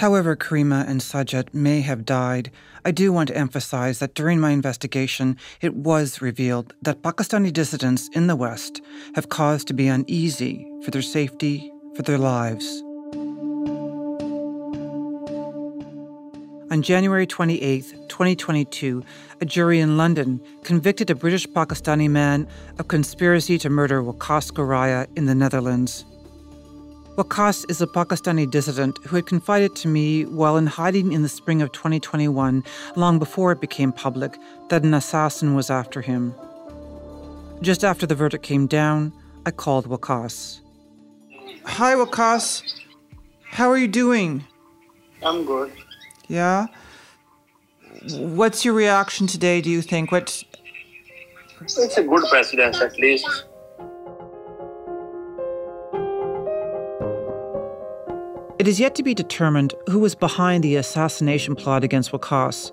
However, 0.00 0.34
Karima 0.34 0.88
and 0.88 1.02
Sajid 1.02 1.52
may 1.52 1.82
have 1.82 2.06
died, 2.06 2.50
I 2.86 2.90
do 2.90 3.12
want 3.12 3.28
to 3.28 3.36
emphasize 3.36 3.98
that 3.98 4.14
during 4.14 4.40
my 4.40 4.48
investigation, 4.48 5.36
it 5.60 5.74
was 5.74 6.22
revealed 6.22 6.72
that 6.80 7.02
Pakistani 7.02 7.52
dissidents 7.52 8.08
in 8.14 8.26
the 8.26 8.34
West 8.34 8.80
have 9.14 9.28
cause 9.28 9.62
to 9.64 9.74
be 9.74 9.88
uneasy 9.88 10.66
for 10.82 10.90
their 10.90 11.02
safety, 11.02 11.70
for 11.96 12.00
their 12.00 12.16
lives. 12.16 12.82
On 16.70 16.82
January 16.82 17.26
28, 17.26 18.08
2022, 18.08 19.02
a 19.40 19.44
jury 19.44 19.80
in 19.80 19.96
London 19.96 20.40
convicted 20.62 21.10
a 21.10 21.16
British 21.16 21.44
Pakistani 21.48 22.08
man 22.08 22.46
of 22.78 22.86
conspiracy 22.86 23.58
to 23.58 23.68
murder 23.68 24.00
Waqas 24.00 24.52
Goraya 24.52 25.08
in 25.16 25.26
the 25.26 25.34
Netherlands. 25.34 26.04
Waqas 27.16 27.68
is 27.68 27.82
a 27.82 27.88
Pakistani 27.88 28.48
dissident 28.48 28.96
who 29.04 29.16
had 29.16 29.26
confided 29.26 29.74
to 29.74 29.88
me 29.88 30.26
while 30.26 30.56
in 30.56 30.68
hiding 30.68 31.12
in 31.12 31.22
the 31.22 31.28
spring 31.28 31.60
of 31.60 31.72
2021, 31.72 32.62
long 32.94 33.18
before 33.18 33.50
it 33.50 33.60
became 33.60 33.90
public, 33.90 34.38
that 34.68 34.84
an 34.84 34.94
assassin 34.94 35.56
was 35.56 35.70
after 35.70 36.00
him. 36.00 36.32
Just 37.62 37.82
after 37.82 38.06
the 38.06 38.14
verdict 38.14 38.44
came 38.44 38.68
down, 38.68 39.12
I 39.44 39.50
called 39.50 39.88
Waqas. 39.88 40.60
Hi, 41.64 41.96
Waqas. 41.96 42.62
How 43.42 43.68
are 43.68 43.76
you 43.76 43.88
doing? 43.88 44.44
I'm 45.24 45.44
good. 45.44 45.72
Yeah? 46.30 46.68
What's 48.12 48.64
your 48.64 48.72
reaction 48.72 49.26
today, 49.26 49.60
do 49.60 49.68
you 49.68 49.82
think? 49.82 50.12
What 50.12 50.44
It's 51.60 51.98
a 51.98 52.04
good 52.04 52.22
precedence, 52.30 52.80
at 52.80 52.96
least. 53.00 53.26
It 58.60 58.68
is 58.68 58.78
yet 58.78 58.94
to 58.94 59.02
be 59.02 59.12
determined 59.12 59.74
who 59.88 59.98
was 59.98 60.14
behind 60.14 60.62
the 60.62 60.76
assassination 60.76 61.56
plot 61.56 61.82
against 61.82 62.12
Waqas, 62.12 62.70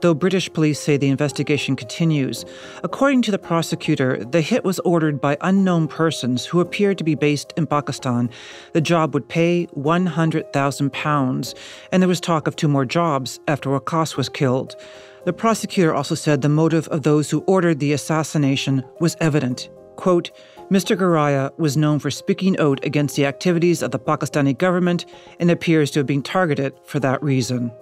though 0.00 0.14
British 0.14 0.52
police 0.52 0.80
say 0.80 0.96
the 0.96 1.08
investigation 1.08 1.76
continues. 1.76 2.44
According 2.82 3.22
to 3.22 3.30
the 3.30 3.38
prosecutor, 3.38 4.24
the 4.24 4.40
hit 4.40 4.64
was 4.64 4.78
ordered 4.80 5.20
by 5.20 5.36
unknown 5.40 5.88
persons 5.88 6.46
who 6.46 6.60
appeared 6.60 6.98
to 6.98 7.04
be 7.04 7.14
based 7.14 7.52
in 7.56 7.66
Pakistan. 7.66 8.30
The 8.72 8.80
job 8.80 9.14
would 9.14 9.28
pay 9.28 9.66
£100,000, 9.76 11.54
and 11.92 12.02
there 12.02 12.08
was 12.08 12.20
talk 12.20 12.46
of 12.46 12.56
two 12.56 12.68
more 12.68 12.84
jobs 12.84 13.40
after 13.48 13.70
Waqas 13.70 14.16
was 14.16 14.28
killed. 14.28 14.76
The 15.24 15.32
prosecutor 15.32 15.94
also 15.94 16.14
said 16.14 16.42
the 16.42 16.48
motive 16.48 16.88
of 16.88 17.02
those 17.02 17.30
who 17.30 17.40
ordered 17.46 17.80
the 17.80 17.92
assassination 17.92 18.84
was 19.00 19.16
evident. 19.20 19.68
Quote, 19.96 20.30
Mr. 20.70 20.96
Goraya 20.96 21.50
was 21.58 21.76
known 21.76 21.98
for 21.98 22.10
speaking 22.10 22.58
out 22.60 22.84
against 22.84 23.16
the 23.16 23.26
activities 23.26 23.82
of 23.82 23.90
the 23.90 23.98
Pakistani 23.98 24.56
government 24.56 25.06
and 25.40 25.50
appears 25.50 25.90
to 25.90 25.98
have 26.00 26.06
been 26.06 26.22
targeted 26.22 26.74
for 26.84 27.00
that 27.00 27.22
reason. 27.22 27.72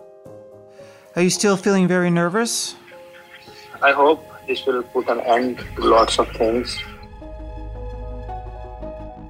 Are 1.16 1.22
you 1.22 1.30
still 1.30 1.56
feeling 1.56 1.88
very 1.88 2.10
nervous? 2.10 2.76
I 3.80 3.92
hope 3.92 4.22
this 4.46 4.66
will 4.66 4.82
put 4.82 5.08
an 5.08 5.20
end 5.20 5.64
to 5.76 5.80
lots 5.80 6.18
of 6.18 6.28
things. 6.32 6.78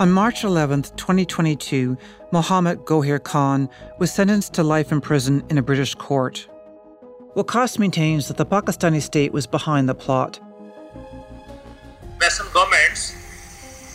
On 0.00 0.10
March 0.10 0.42
11, 0.42 0.82
2022, 0.96 1.96
Mohammed 2.32 2.80
Gohir 2.80 3.22
Khan 3.22 3.70
was 4.00 4.10
sentenced 4.10 4.52
to 4.54 4.64
life 4.64 4.90
in 4.90 5.00
prison 5.00 5.44
in 5.48 5.58
a 5.58 5.62
British 5.62 5.94
court. 5.94 6.48
Waqas 7.36 7.78
maintains 7.78 8.26
that 8.26 8.36
the 8.36 8.44
Pakistani 8.44 9.00
state 9.00 9.32
was 9.32 9.46
behind 9.46 9.88
the 9.88 9.94
plot. 9.94 10.40
Western 12.20 12.48
governments, 12.52 13.14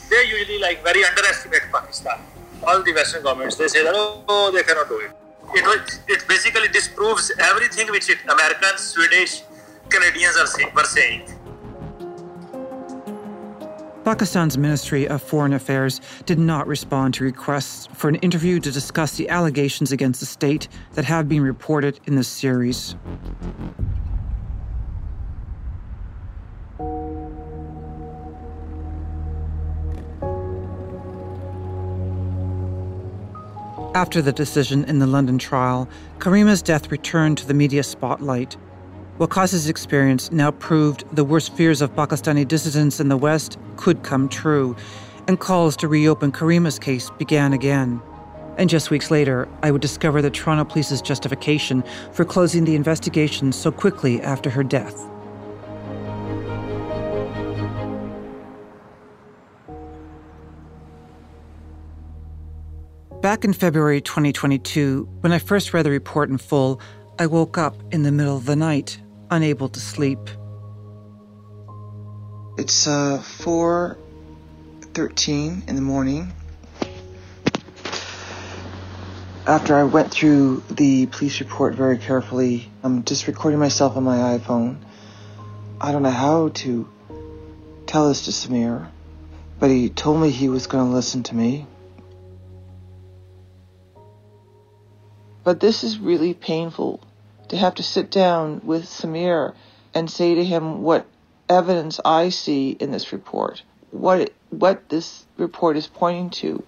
they 0.10 0.24
usually 0.24 0.60
like 0.60 0.82
very 0.82 1.04
underestimate 1.04 1.64
Pakistan. 1.74 2.22
All 2.64 2.82
the 2.82 2.94
Western 2.94 3.22
governments, 3.22 3.58
they 3.58 3.68
say 3.68 3.84
that 3.84 3.94
oh, 3.94 4.50
they 4.54 4.64
cannot 4.64 4.88
do 4.88 4.98
it. 5.00 5.12
It, 5.54 6.00
it 6.08 6.28
basically 6.28 6.68
disproves 6.70 7.32
everything 7.40 7.92
which 7.92 8.10
it, 8.10 8.20
Americans, 8.30 8.82
Swedish, 8.82 9.44
Canadians 9.90 10.38
are 10.38 10.72
were 10.76 10.84
saying. 10.84 11.24
Pakistan's 14.04 14.58
Ministry 14.58 15.08
of 15.08 15.22
Foreign 15.22 15.54
Affairs 15.54 16.02
did 16.26 16.40
not 16.40 16.66
respond 16.66 17.14
to 17.16 17.24
requests 17.24 17.88
for 17.94 18.10
an 18.10 18.16
interview 18.16 18.60
to 18.60 18.72
discuss 18.72 19.16
the 19.16 19.30
allegations 19.30 19.92
against 19.92 20.20
the 20.20 20.26
state 20.26 20.68
that 20.94 21.06
have 21.06 21.30
been 21.30 21.44
reported 21.44 22.00
in 22.06 22.16
this 22.16 22.28
series. 22.28 22.96
After 33.94 34.22
the 34.22 34.32
decision 34.32 34.86
in 34.86 35.00
the 35.00 35.06
London 35.06 35.38
trial, 35.38 35.90
Karima's 36.20 36.62
death 36.62 36.90
returned 36.92 37.38
to 37.40 37.46
the 37.46 37.54
media 37.54 37.84
spotlight. 37.84 38.56
Waqas's 39.20 39.68
experience 39.68 40.32
now 40.32 40.52
proved 40.52 41.04
the 41.14 41.26
worst 41.26 41.54
fears 41.58 41.82
of 41.82 41.94
Pakistani 41.94 42.48
dissidents 42.48 43.02
in 43.02 43.10
the 43.10 43.18
West 43.18 43.60
could 43.76 44.02
come 44.02 44.30
true, 44.30 44.78
and 45.28 45.42
calls 45.42 45.76
to 45.76 45.90
reopen 45.90 46.32
Karima's 46.32 46.80
case 46.80 47.10
began 47.20 47.52
again. 47.52 48.02
And 48.58 48.70
just 48.70 48.92
weeks 48.92 49.12
later, 49.12 49.50
I 49.62 49.72
would 49.72 49.82
discover 49.82 50.22
the 50.22 50.32
Toronto 50.32 50.64
Police's 50.64 51.02
justification 51.02 51.84
for 52.14 52.24
closing 52.24 52.64
the 52.64 52.76
investigation 52.76 53.52
so 53.52 53.74
quickly 53.74 54.22
after 54.22 54.50
her 54.50 54.64
death. 54.64 55.06
Back 63.22 63.46
in 63.46 63.54
February 63.54 64.02
2022, 64.02 65.08
when 65.20 65.32
I 65.32 65.38
first 65.38 65.76
read 65.76 65.86
the 65.86 65.92
report 65.92 66.32
in 66.32 66.40
full, 66.40 66.82
I 67.20 67.28
woke 67.28 67.56
up 67.56 67.76
in 67.94 68.02
the 68.02 68.12
middle 68.12 68.36
of 68.36 68.48
the 68.48 68.56
night, 68.56 69.00
unable 69.30 69.70
to 69.70 69.80
sleep. 69.80 70.18
It's 72.58 72.88
uh 72.88 73.22
4:13 73.22 75.70
in 75.70 75.76
the 75.76 75.84
morning. 75.84 76.34
After 79.46 79.76
I 79.76 79.84
went 79.84 80.10
through 80.10 80.64
the 80.72 81.06
police 81.06 81.42
report 81.42 81.76
very 81.76 82.00
carefully, 82.00 82.72
I'm 82.82 83.04
just 83.04 83.28
recording 83.28 83.60
myself 83.60 83.98
on 83.98 84.04
my 84.04 84.40
iPhone. 84.40 84.78
I 85.80 85.92
don't 85.92 86.02
know 86.02 86.10
how 86.10 86.50
to 86.50 86.90
tell 87.86 88.08
this 88.08 88.26
to 88.26 88.32
Samir, 88.32 88.88
but 89.60 89.70
he 89.70 89.90
told 89.90 90.20
me 90.20 90.32
he 90.32 90.50
was 90.50 90.66
going 90.66 90.88
to 90.88 90.94
listen 90.96 91.22
to 91.22 91.36
me. 91.36 91.68
But 95.44 95.60
this 95.60 95.84
is 95.84 95.98
really 95.98 96.34
painful 96.34 97.02
to 97.50 97.58
have 97.58 97.76
to 97.76 97.84
sit 97.84 98.12
down 98.12 98.62
with 98.64 98.86
Samir 98.86 99.54
and 99.94 100.10
say 100.10 100.36
to 100.36 100.46
him 100.46 100.84
what 100.84 101.06
evidence 101.50 102.00
I 102.06 102.30
see 102.30 102.72
in 102.72 102.92
this 102.92 103.12
report, 103.12 103.64
what 103.92 104.32
what 104.50 104.90
this 104.90 105.26
report 105.38 105.78
is 105.78 105.88
pointing 105.88 106.30
to. 106.30 106.64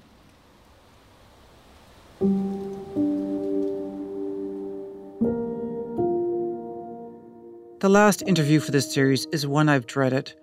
The 7.80 7.90
last 7.90 8.24
interview 8.26 8.60
for 8.60 8.72
this 8.72 8.94
series 8.94 9.26
is 9.28 9.46
one 9.46 9.68
I've 9.70 9.86
dreaded, 9.86 10.34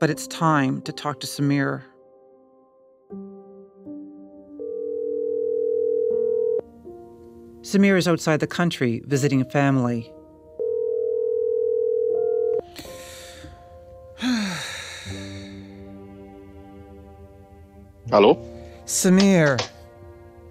but 0.00 0.10
it's 0.10 0.26
time 0.26 0.80
to 0.82 0.92
talk 0.92 1.20
to 1.20 1.26
Samir. 1.26 1.82
Samir 7.62 7.96
is 7.96 8.08
outside 8.08 8.40
the 8.40 8.46
country 8.48 9.02
visiting 9.06 9.44
family. 9.44 10.12
Hello. 18.10 18.36
Samir. 18.84 19.64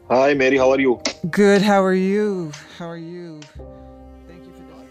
Hi, 0.10 0.34
Mary. 0.34 0.56
How 0.58 0.72
are 0.72 0.80
you? 0.80 1.02
Good. 1.30 1.62
How 1.62 1.84
are 1.84 1.94
you? 1.94 2.54
How 2.78 2.88
are 2.88 2.96
you? 2.98 3.42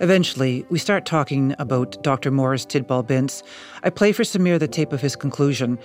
Eventually, 0.00 0.66
we 0.68 0.78
start 0.78 1.06
talking 1.06 1.54
about 1.58 2.02
Dr. 2.02 2.30
Morris 2.30 2.66
Tidball 2.66 3.06
Binz. 3.06 3.42
I 3.82 3.88
play 3.88 4.12
for 4.12 4.24
Samir 4.24 4.58
the 4.58 4.68
tape 4.68 4.92
of 4.92 5.00
his 5.00 5.16
conclusion, 5.16 5.78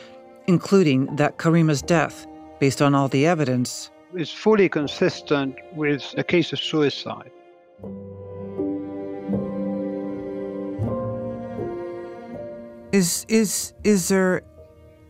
including 0.48 1.16
that 1.16 1.38
Karima's 1.38 1.82
death, 1.82 2.28
based 2.60 2.82
on 2.82 2.94
all 2.94 3.08
the 3.08 3.26
evidence, 3.26 3.90
is 4.18 4.32
fully 4.32 4.70
consistent 4.70 5.56
with 5.74 6.14
a 6.18 6.24
case 6.24 6.54
of 6.54 6.60
suicide. 6.60 7.32
Is 12.92 13.26
is 13.28 13.74
is 13.84 14.08
there 14.08 14.42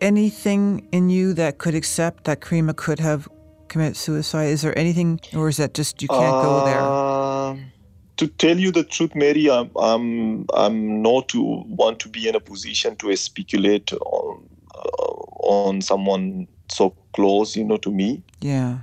anything 0.01 0.87
in 0.91 1.09
you 1.09 1.33
that 1.33 1.57
could 1.59 1.75
accept 1.75 2.23
that 2.23 2.39
Karima 2.41 2.75
could 2.75 2.99
have 2.99 3.27
committed 3.67 3.95
suicide? 3.95 4.45
Is 4.45 4.61
there 4.61 4.77
anything, 4.77 5.19
or 5.35 5.49
is 5.49 5.57
that 5.57 5.73
just 5.73 6.01
you 6.01 6.07
can't 6.07 6.43
go 6.43 6.65
there? 6.65 6.81
Um, 6.81 7.71
to 8.17 8.27
tell 8.27 8.57
you 8.57 8.71
the 8.71 8.83
truth, 8.83 9.13
Mary, 9.13 9.49
I'm 9.51 9.69
I'm 9.75 10.45
I'm 10.53 11.01
not 11.01 11.29
to 11.29 11.63
want 11.67 11.99
to 11.99 12.09
be 12.09 12.27
in 12.27 12.35
a 12.35 12.39
position 12.39 12.95
to 12.97 13.15
speculate 13.15 13.93
on 13.93 14.49
uh, 14.73 15.13
on 15.45 15.81
someone 15.81 16.47
so 16.71 16.95
close, 17.13 17.55
you 17.55 17.63
know, 17.63 17.77
to 17.77 17.91
me. 17.91 18.23
Yeah. 18.41 18.79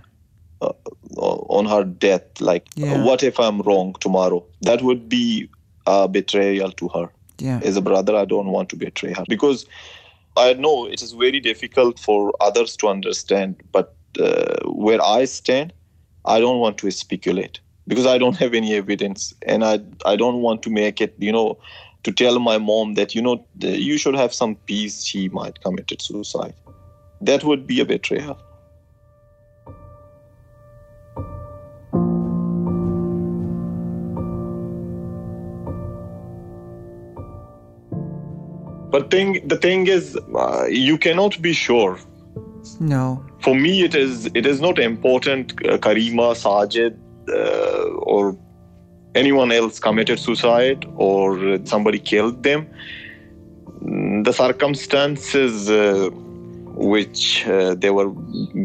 Uh, 0.63 0.73
on 1.59 1.67
her 1.67 1.85
death, 1.85 2.27
like, 2.41 2.67
Yeah. 2.77 3.05
what 3.05 3.23
if 3.23 3.39
I'm 3.39 3.61
wrong 3.63 3.95
tomorrow? 4.01 4.41
That 4.69 4.81
would 4.83 5.09
be 5.09 5.49
a 5.87 6.09
betrayal 6.09 6.71
to 6.81 6.89
her. 6.95 7.07
Yeah. 7.39 7.61
As 7.69 7.77
a 7.77 7.83
brother, 7.83 8.15
I 8.23 8.25
don't 8.25 8.51
want 8.57 8.69
to 8.71 8.77
betray 8.77 9.13
her 9.19 9.25
because 9.29 9.67
I 10.37 10.55
know 10.55 10.87
it 10.87 11.03
is 11.03 11.13
very 11.25 11.41
difficult 11.41 11.99
for 11.99 12.33
others 12.41 12.77
to 12.79 12.89
understand, 12.89 13.57
but 13.73 13.95
uh, 14.21 14.57
where 14.87 15.03
I 15.03 15.25
stand, 15.27 15.73
I 16.25 16.39
don't 16.41 16.61
want 16.61 16.79
to 16.79 16.91
speculate. 16.91 17.61
because 17.89 18.07
I 18.07 18.17
don't 18.23 18.37
have 18.43 18.55
any 18.55 18.71
evidence, 18.81 19.23
and 19.53 19.65
I 19.65 19.75
I 20.13 20.15
don't 20.23 20.41
want 20.47 20.63
to 20.67 20.71
make 20.71 21.01
it, 21.07 21.13
you 21.29 21.33
know, 21.37 21.49
to 22.05 22.13
tell 22.21 22.39
my 22.51 22.57
mom 22.71 22.95
that 22.99 23.15
you 23.17 23.23
know 23.23 23.35
you 23.89 23.97
should 24.03 24.15
have 24.23 24.33
some 24.33 24.55
peace. 24.71 24.97
She 25.05 25.23
might 25.39 25.57
committed 25.65 26.01
suicide. 26.09 26.55
That 27.31 27.43
would 27.49 27.67
be 27.67 27.81
a 27.81 27.85
betrayal. 27.85 28.37
But 38.93 39.11
thing 39.11 39.41
the 39.49 39.57
thing 39.57 39.87
is, 39.87 40.19
uh, 40.35 40.67
you 40.69 40.99
cannot 40.99 41.41
be 41.41 41.53
sure. 41.53 41.99
No. 42.79 43.25
For 43.41 43.55
me, 43.55 43.83
it 43.83 43.95
is 43.95 44.27
it 44.35 44.47
is 44.47 44.61
not 44.61 44.79
important. 44.79 45.53
Uh, 45.53 45.79
Karima, 45.79 46.29
Sajid, 46.43 46.95
uh, 47.29 48.13
or 48.13 48.37
anyone 49.15 49.51
else 49.53 49.79
committed 49.79 50.19
suicide 50.19 50.85
or 50.97 51.59
somebody 51.65 51.99
killed 51.99 52.43
them. 52.43 52.67
Mm, 53.83 54.25
the 54.25 54.33
circumstances 54.33 55.71
uh, 55.71 56.11
which 56.93 57.47
uh, 57.47 57.75
they 57.75 57.91
were 57.91 58.11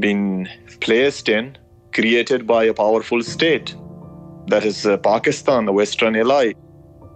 being 0.06 0.48
placed 0.82 1.30
in 1.30 1.58
created 1.94 2.46
by 2.46 2.64
a 2.64 2.74
powerful 2.74 3.22
state 3.24 3.76
that 4.48 4.64
is 4.64 4.86
uh, 4.86 4.98
Pakistan, 4.98 5.66
the 5.66 5.74
Western 5.74 6.16
ally, 6.16 6.54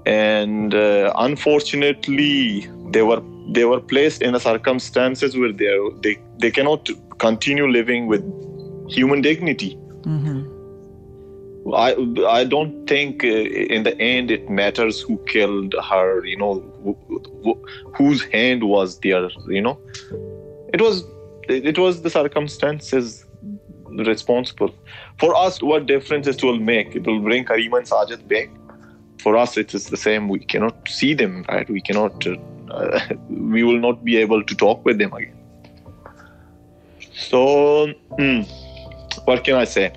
and 0.05 0.74
uh, 0.74 1.14
unfortunately 1.18 2.68
they 2.92 3.02
were 3.02 3.22
they 3.52 3.66
were 3.66 3.80
placed 3.80 4.22
in 4.22 4.34
the 4.34 4.39
circumstances 4.39 5.38
where 5.38 5.52
they 5.52 5.72
they 6.02 6.18
they 6.39 6.52
cannot 6.52 6.89
continue 7.18 7.68
living 7.68 8.08
with 8.08 8.24
human 8.89 9.22
dignity. 9.22 9.78
Mm-hmm. 10.02 10.39
I 11.74 11.96
I 12.28 12.44
don't 12.44 12.88
think 12.88 13.24
uh, 13.24 13.28
in 13.28 13.84
the 13.84 13.96
end 14.02 14.32
it 14.32 14.50
matters 14.50 15.02
who 15.02 15.18
killed 15.26 15.76
her. 15.89 16.26
You 16.26 16.38
know, 16.38 16.54
who, 16.84 16.98
who, 17.44 17.66
whose 17.96 18.24
hand 18.26 18.64
was 18.64 19.00
there. 19.00 19.30
You 19.48 19.62
know, 19.62 19.80
it 20.74 20.82
was 20.82 21.04
it 21.48 21.78
was 21.78 22.02
the 22.02 22.10
circumstances 22.10 23.26
responsible. 23.89 24.74
For 25.20 25.36
us, 25.36 25.62
what 25.62 25.86
difference 25.86 26.28
it 26.28 26.44
will 26.44 26.60
make? 26.60 26.96
It 26.96 27.06
will 27.06 27.20
bring 27.20 27.46
Karima 27.46 27.80
and 27.80 27.88
Sajid 27.88 28.28
back. 28.28 28.50
For 29.22 29.38
us, 29.38 29.58
it 29.58 29.74
is 29.74 29.88
the 29.88 29.98
same. 29.98 30.30
We 30.30 30.40
cannot 30.40 30.88
see 30.88 31.14
them, 31.14 31.46
right? 31.48 31.70
We 31.70 31.82
cannot. 31.82 32.26
Uh, 32.26 33.00
we 33.30 33.64
will 33.64 33.80
not 33.80 34.04
be 34.04 34.18
able 34.18 34.44
to 34.44 34.56
talk 34.56 34.84
with 34.84 34.98
them 34.98 35.14
again. 35.14 35.38
So, 37.14 37.94
mm, 38.18 38.48
what 39.26 39.44
can 39.44 39.56
I 39.56 39.66
say? 39.66 39.94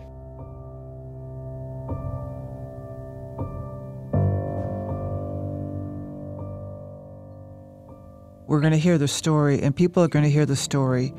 we're 8.55 8.61
going 8.61 8.73
to 8.73 8.79
hear 8.79 8.99
the 8.99 9.09
story, 9.09 9.61
and 9.61 9.75
people 9.75 10.01
are 10.01 10.07
going 10.07 10.23
to 10.23 10.31
hear 10.31 10.47
the 10.47 10.55
story 10.55 11.13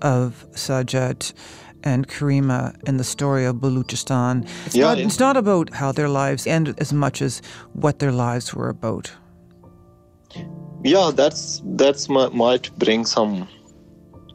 of 0.00 0.46
Sajid 0.52 1.32
and 1.84 2.06
Karima 2.08 2.74
and 2.86 2.98
the 2.98 3.04
story 3.04 3.44
of 3.44 3.56
Baluchistan. 3.56 4.46
It's, 4.66 4.74
Yeah, 4.74 4.88
not, 4.94 4.98
it's 4.98 5.18
not 5.18 5.36
about 5.36 5.74
how 5.74 5.92
their 5.92 6.08
lives 6.08 6.46
ended 6.46 6.80
as 6.80 6.92
much 6.92 7.22
as 7.22 7.40
what 7.72 7.98
their 7.98 8.12
lives 8.12 8.54
were 8.54 8.68
about. 8.68 9.10
yeah 10.84 11.10
that's 11.20 11.60
that's 11.80 12.08
mi- 12.08 12.30
might 12.44 12.66
bring 12.78 13.04
some 13.04 13.32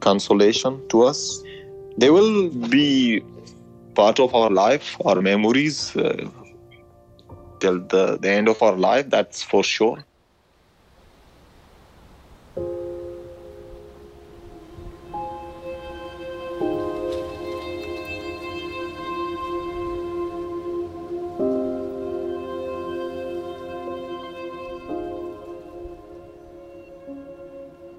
consolation 0.00 0.72
to 0.92 1.02
us 1.10 1.20
they 2.00 2.10
will 2.16 2.50
be 2.74 3.22
part 3.94 4.20
of 4.24 4.34
our 4.34 4.50
life 4.50 4.86
our 5.06 5.22
memories 5.22 5.96
uh, 5.96 6.28
till 7.60 7.78
the, 7.94 8.18
the 8.20 8.30
end 8.38 8.48
of 8.48 8.62
our 8.62 8.76
life 8.76 9.06
that's 9.08 9.42
for 9.42 9.62
sure 9.64 9.98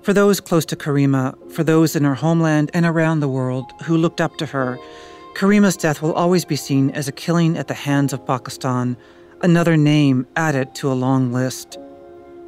For 0.06 0.14
those 0.14 0.40
close 0.40 0.66
to 0.66 0.76
Karima, 0.76 1.34
for 1.52 1.64
those 1.64 1.96
in 1.96 2.04
her 2.04 2.14
homeland 2.14 2.70
and 2.76 2.86
around 2.86 3.22
the 3.22 3.28
world 3.28 3.72
who 3.86 3.98
looked 3.98 4.22
up 4.22 4.38
to 4.38 4.46
her, 4.46 4.78
Karima's 5.34 5.76
death 5.76 6.00
will 6.00 6.14
always 6.14 6.46
be 6.46 6.56
seen 6.56 6.92
as 6.92 7.08
a 7.08 7.12
killing 7.12 7.58
at 7.58 7.68
the 7.68 7.74
hands 7.74 8.14
of 8.14 8.24
Pakistan, 8.24 8.98
another 9.42 9.76
name 9.76 10.28
added 10.36 10.76
to 10.76 10.92
a 10.92 10.94
long 10.94 11.34
list. 11.34 11.80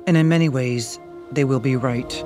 And 0.06 0.16
in 0.16 0.30
many 0.30 0.50
ways, 0.50 1.00
they 1.32 1.46
will 1.46 1.60
be 1.60 1.76
right. 1.76 2.24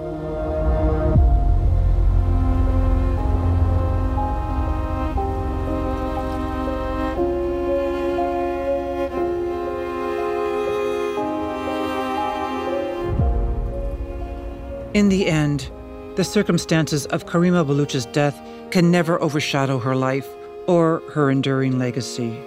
In 14.93 15.07
the 15.07 15.27
end, 15.27 15.71
the 16.17 16.23
circumstances 16.25 17.05
of 17.07 17.25
Karima 17.25 17.65
Baloch's 17.65 18.05
death 18.07 18.37
can 18.71 18.91
never 18.91 19.21
overshadow 19.21 19.79
her 19.79 19.95
life 19.95 20.27
or 20.67 21.01
her 21.13 21.31
enduring 21.31 21.79
legacy. 21.79 22.37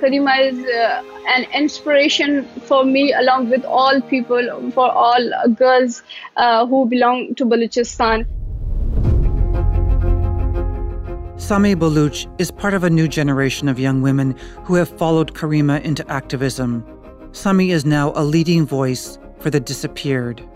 Karima 0.00 0.52
is 0.52 0.64
uh, 0.64 1.02
an 1.26 1.44
inspiration 1.52 2.46
for 2.66 2.84
me, 2.84 3.12
along 3.12 3.50
with 3.50 3.64
all 3.64 4.00
people, 4.02 4.70
for 4.70 4.92
all 4.92 5.34
uh, 5.34 5.48
girls 5.48 6.04
uh, 6.36 6.64
who 6.66 6.86
belong 6.86 7.34
to 7.34 7.44
Baluchistan. 7.44 8.26
Sami 11.36 11.74
Baluch 11.74 12.32
is 12.40 12.52
part 12.52 12.74
of 12.74 12.84
a 12.84 12.90
new 12.90 13.08
generation 13.08 13.68
of 13.68 13.80
young 13.80 14.02
women 14.02 14.36
who 14.62 14.76
have 14.76 14.88
followed 14.88 15.34
Karima 15.34 15.82
into 15.82 16.08
activism. 16.08 16.84
Sami 17.32 17.72
is 17.72 17.84
now 17.84 18.12
a 18.14 18.22
leading 18.22 18.64
voice 18.64 19.18
for 19.40 19.50
the 19.50 19.58
disappeared. 19.58 20.48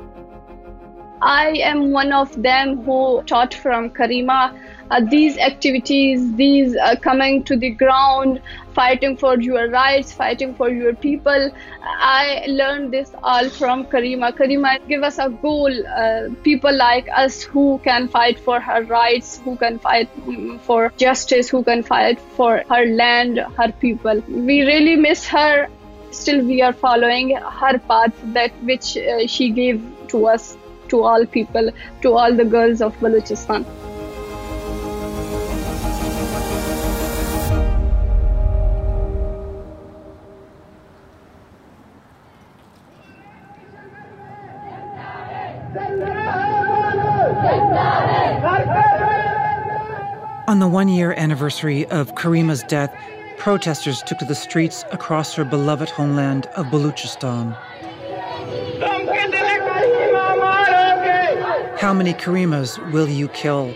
I 1.27 1.49
am 1.69 1.91
one 1.91 2.13
of 2.13 2.41
them 2.41 2.85
who 2.85 3.21
taught 3.25 3.53
from 3.53 3.91
Karima. 3.91 4.57
Uh, 4.93 5.01
these 5.11 5.37
activities, 5.39 6.37
these 6.37 6.77
uh, 6.77 6.95
coming 7.03 7.43
to 7.43 7.57
the 7.57 7.71
ground, 7.71 8.41
fighting 8.75 9.17
for 9.17 9.37
your 9.41 9.69
rights, 9.69 10.13
fighting 10.13 10.55
for 10.55 10.69
your 10.69 10.95
people. 10.95 11.51
I 11.83 12.45
learned 12.49 12.93
this 12.93 13.11
all 13.25 13.49
from 13.49 13.87
Karima. 13.87 14.31
Karima 14.37 14.79
give 14.87 15.03
us 15.03 15.19
a 15.19 15.29
goal, 15.29 15.73
uh, 15.89 16.29
people 16.45 16.77
like 16.77 17.09
us 17.13 17.43
who 17.43 17.81
can 17.83 18.07
fight 18.07 18.39
for 18.39 18.61
her 18.61 18.85
rights, 18.85 19.41
who 19.45 19.57
can 19.57 19.81
fight 19.81 20.09
mm, 20.27 20.61
for 20.61 20.93
justice, 20.97 21.49
who 21.49 21.65
can 21.65 21.83
fight 21.83 22.21
for 22.37 22.63
her 22.71 22.87
land, 22.87 23.41
her 23.57 23.73
people. 23.81 24.23
We 24.29 24.61
really 24.63 24.95
miss 24.95 25.27
her. 25.27 25.67
Still, 26.13 26.45
we 26.45 26.63
are 26.63 26.73
following 26.73 27.35
her 27.35 27.79
path 27.81 28.15
that 28.27 28.53
which 28.63 28.97
uh, 28.97 29.27
she 29.27 29.51
gave 29.51 29.83
to 30.09 30.29
us 30.29 30.57
to 30.89 31.03
all 31.03 31.27
people, 31.27 31.71
to 32.03 32.13
all 32.13 32.35
the 32.35 32.45
girls 32.45 32.81
of 32.81 32.97
Balochistan. 32.99 33.65
On 50.49 50.61
the 50.61 50.69
one 50.69 50.89
year 50.89 51.13
anniversary 51.13 51.87
of 51.87 52.15
Karima's 52.15 52.63
death, 52.63 52.97
protesters 53.37 54.03
took 54.03 54.19
to 54.19 54.25
the 54.25 54.35
streets 54.35 54.85
across 54.93 55.35
her 55.35 55.45
beloved 55.45 55.91
homeland 55.91 56.47
of 56.57 56.67
Baluchistan. 56.67 57.57
How 61.79 61.93
many 61.93 62.15
Karimas 62.15 62.79
will 62.91 63.09
you 63.09 63.29
kill? 63.29 63.75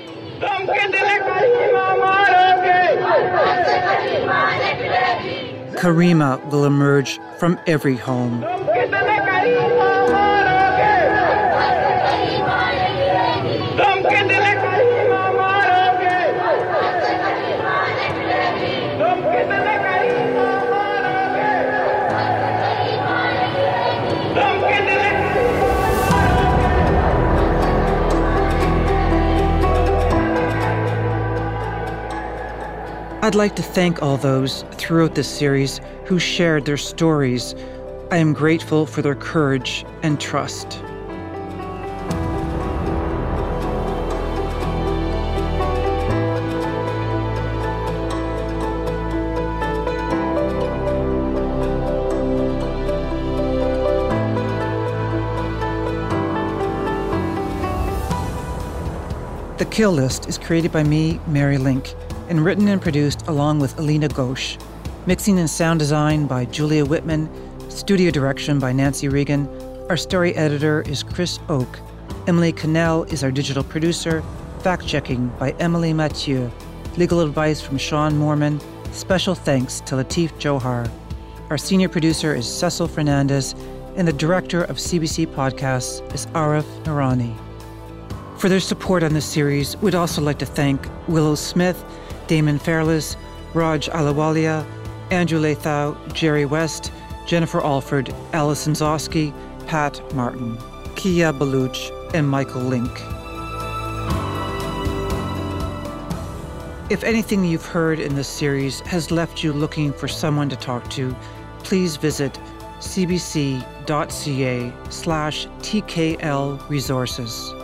Karima 5.76 6.44
will 6.50 6.64
emerge 6.64 7.18
from 7.38 7.58
every 7.66 7.96
home. 7.96 8.42
I'd 33.30 33.36
like 33.36 33.54
to 33.54 33.62
thank 33.62 34.02
all 34.02 34.16
those 34.16 34.64
throughout 34.72 35.14
this 35.14 35.28
series 35.28 35.80
who 36.04 36.18
shared 36.18 36.64
their 36.64 36.76
stories. 36.76 37.54
I 38.10 38.16
am 38.16 38.32
grateful 38.32 38.86
for 38.86 39.02
their 39.02 39.14
courage 39.14 39.86
and 40.02 40.20
trust. 40.20 40.70
The 59.58 59.68
Kill 59.70 59.92
List 59.92 60.28
is 60.28 60.36
created 60.36 60.72
by 60.72 60.82
me, 60.82 61.20
Mary 61.28 61.58
Lynk, 61.58 61.94
and 62.30 62.44
written 62.44 62.68
and 62.68 62.80
produced 62.80 63.26
along 63.26 63.58
with 63.58 63.76
Alina 63.78 64.08
Ghosh. 64.08 64.56
Mixing 65.06 65.38
and 65.38 65.50
sound 65.50 65.80
design 65.80 66.26
by 66.26 66.44
Julia 66.46 66.84
Whitman, 66.86 67.28
studio 67.68 68.10
direction 68.10 68.60
by 68.60 68.72
Nancy 68.72 69.08
Regan. 69.08 69.48
Our 69.90 69.96
story 69.96 70.34
editor 70.36 70.82
is 70.82 71.02
Chris 71.02 71.40
Oak. 71.48 71.80
Emily 72.28 72.52
Cannell 72.52 73.02
is 73.04 73.24
our 73.24 73.32
digital 73.32 73.64
producer. 73.64 74.22
Fact 74.60 74.86
checking 74.86 75.28
by 75.40 75.50
Emily 75.58 75.92
Mathieu. 75.92 76.50
Legal 76.96 77.20
advice 77.20 77.60
from 77.60 77.78
Sean 77.78 78.16
Morman. 78.16 78.60
Special 78.92 79.34
thanks 79.34 79.80
to 79.80 79.96
Latif 79.96 80.30
Johar. 80.38 80.88
Our 81.50 81.58
senior 81.58 81.88
producer 81.88 82.34
is 82.34 82.46
Cecil 82.46 82.86
Fernandez, 82.86 83.56
and 83.96 84.06
the 84.06 84.12
director 84.12 84.62
of 84.64 84.76
CBC 84.76 85.26
Podcasts 85.26 86.14
is 86.14 86.26
Arif 86.26 86.64
Noorani. 86.84 87.36
For 88.38 88.48
their 88.48 88.60
support 88.60 89.02
on 89.02 89.14
this 89.14 89.26
series, 89.26 89.76
we'd 89.78 89.94
also 89.94 90.22
like 90.22 90.38
to 90.38 90.46
thank 90.46 90.86
Willow 91.08 91.34
Smith, 91.34 91.84
Damon 92.30 92.60
Fairless, 92.60 93.16
Raj 93.54 93.88
Ahluwalia, 93.88 94.64
Andrew 95.10 95.40
Lathau, 95.40 95.96
Jerry 96.14 96.44
West, 96.44 96.92
Jennifer 97.26 97.60
Alford, 97.60 98.14
Allison 98.32 98.72
Zosky, 98.72 99.34
Pat 99.66 100.00
Martin, 100.14 100.56
Kia 100.94 101.32
Baluch, 101.32 101.90
and 102.14 102.30
Michael 102.30 102.62
Lynk. 102.62 103.00
If 106.88 107.02
anything 107.02 107.44
you've 107.44 107.66
heard 107.66 107.98
in 107.98 108.14
this 108.14 108.28
series 108.28 108.78
has 108.82 109.10
left 109.10 109.42
you 109.42 109.52
looking 109.52 109.92
for 109.92 110.06
someone 110.06 110.48
to 110.50 110.56
talk 110.56 110.88
to, 110.90 111.16
please 111.64 111.96
visit 111.96 112.38
cbc.ca 112.78 114.72
slash 114.88 115.46
TKL 115.48 116.68
resources. 116.68 117.54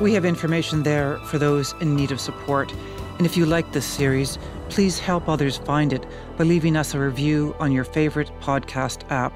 We 0.00 0.12
have 0.14 0.24
information 0.24 0.82
there 0.82 1.18
for 1.18 1.38
those 1.38 1.72
in 1.80 1.94
need 1.94 2.10
of 2.10 2.20
support. 2.20 2.74
And 3.18 3.26
if 3.26 3.36
you 3.36 3.46
like 3.46 3.72
this 3.72 3.84
series, 3.84 4.38
please 4.68 5.00
help 5.00 5.28
others 5.28 5.58
find 5.58 5.92
it 5.92 6.06
by 6.36 6.44
leaving 6.44 6.76
us 6.76 6.94
a 6.94 7.00
review 7.00 7.54
on 7.58 7.72
your 7.72 7.84
favorite 7.84 8.30
podcast 8.40 9.10
app. 9.10 9.32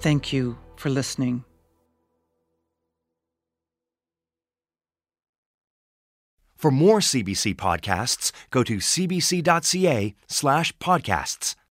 Thank 0.00 0.32
you 0.32 0.56
for 0.76 0.88
listening. 0.88 1.44
For 6.56 6.70
more 6.70 7.00
CBC 7.00 7.56
podcasts, 7.56 8.30
go 8.50 8.62
to 8.62 8.76
cbc.ca 8.76 10.14
slash 10.28 10.72
podcasts. 10.78 11.56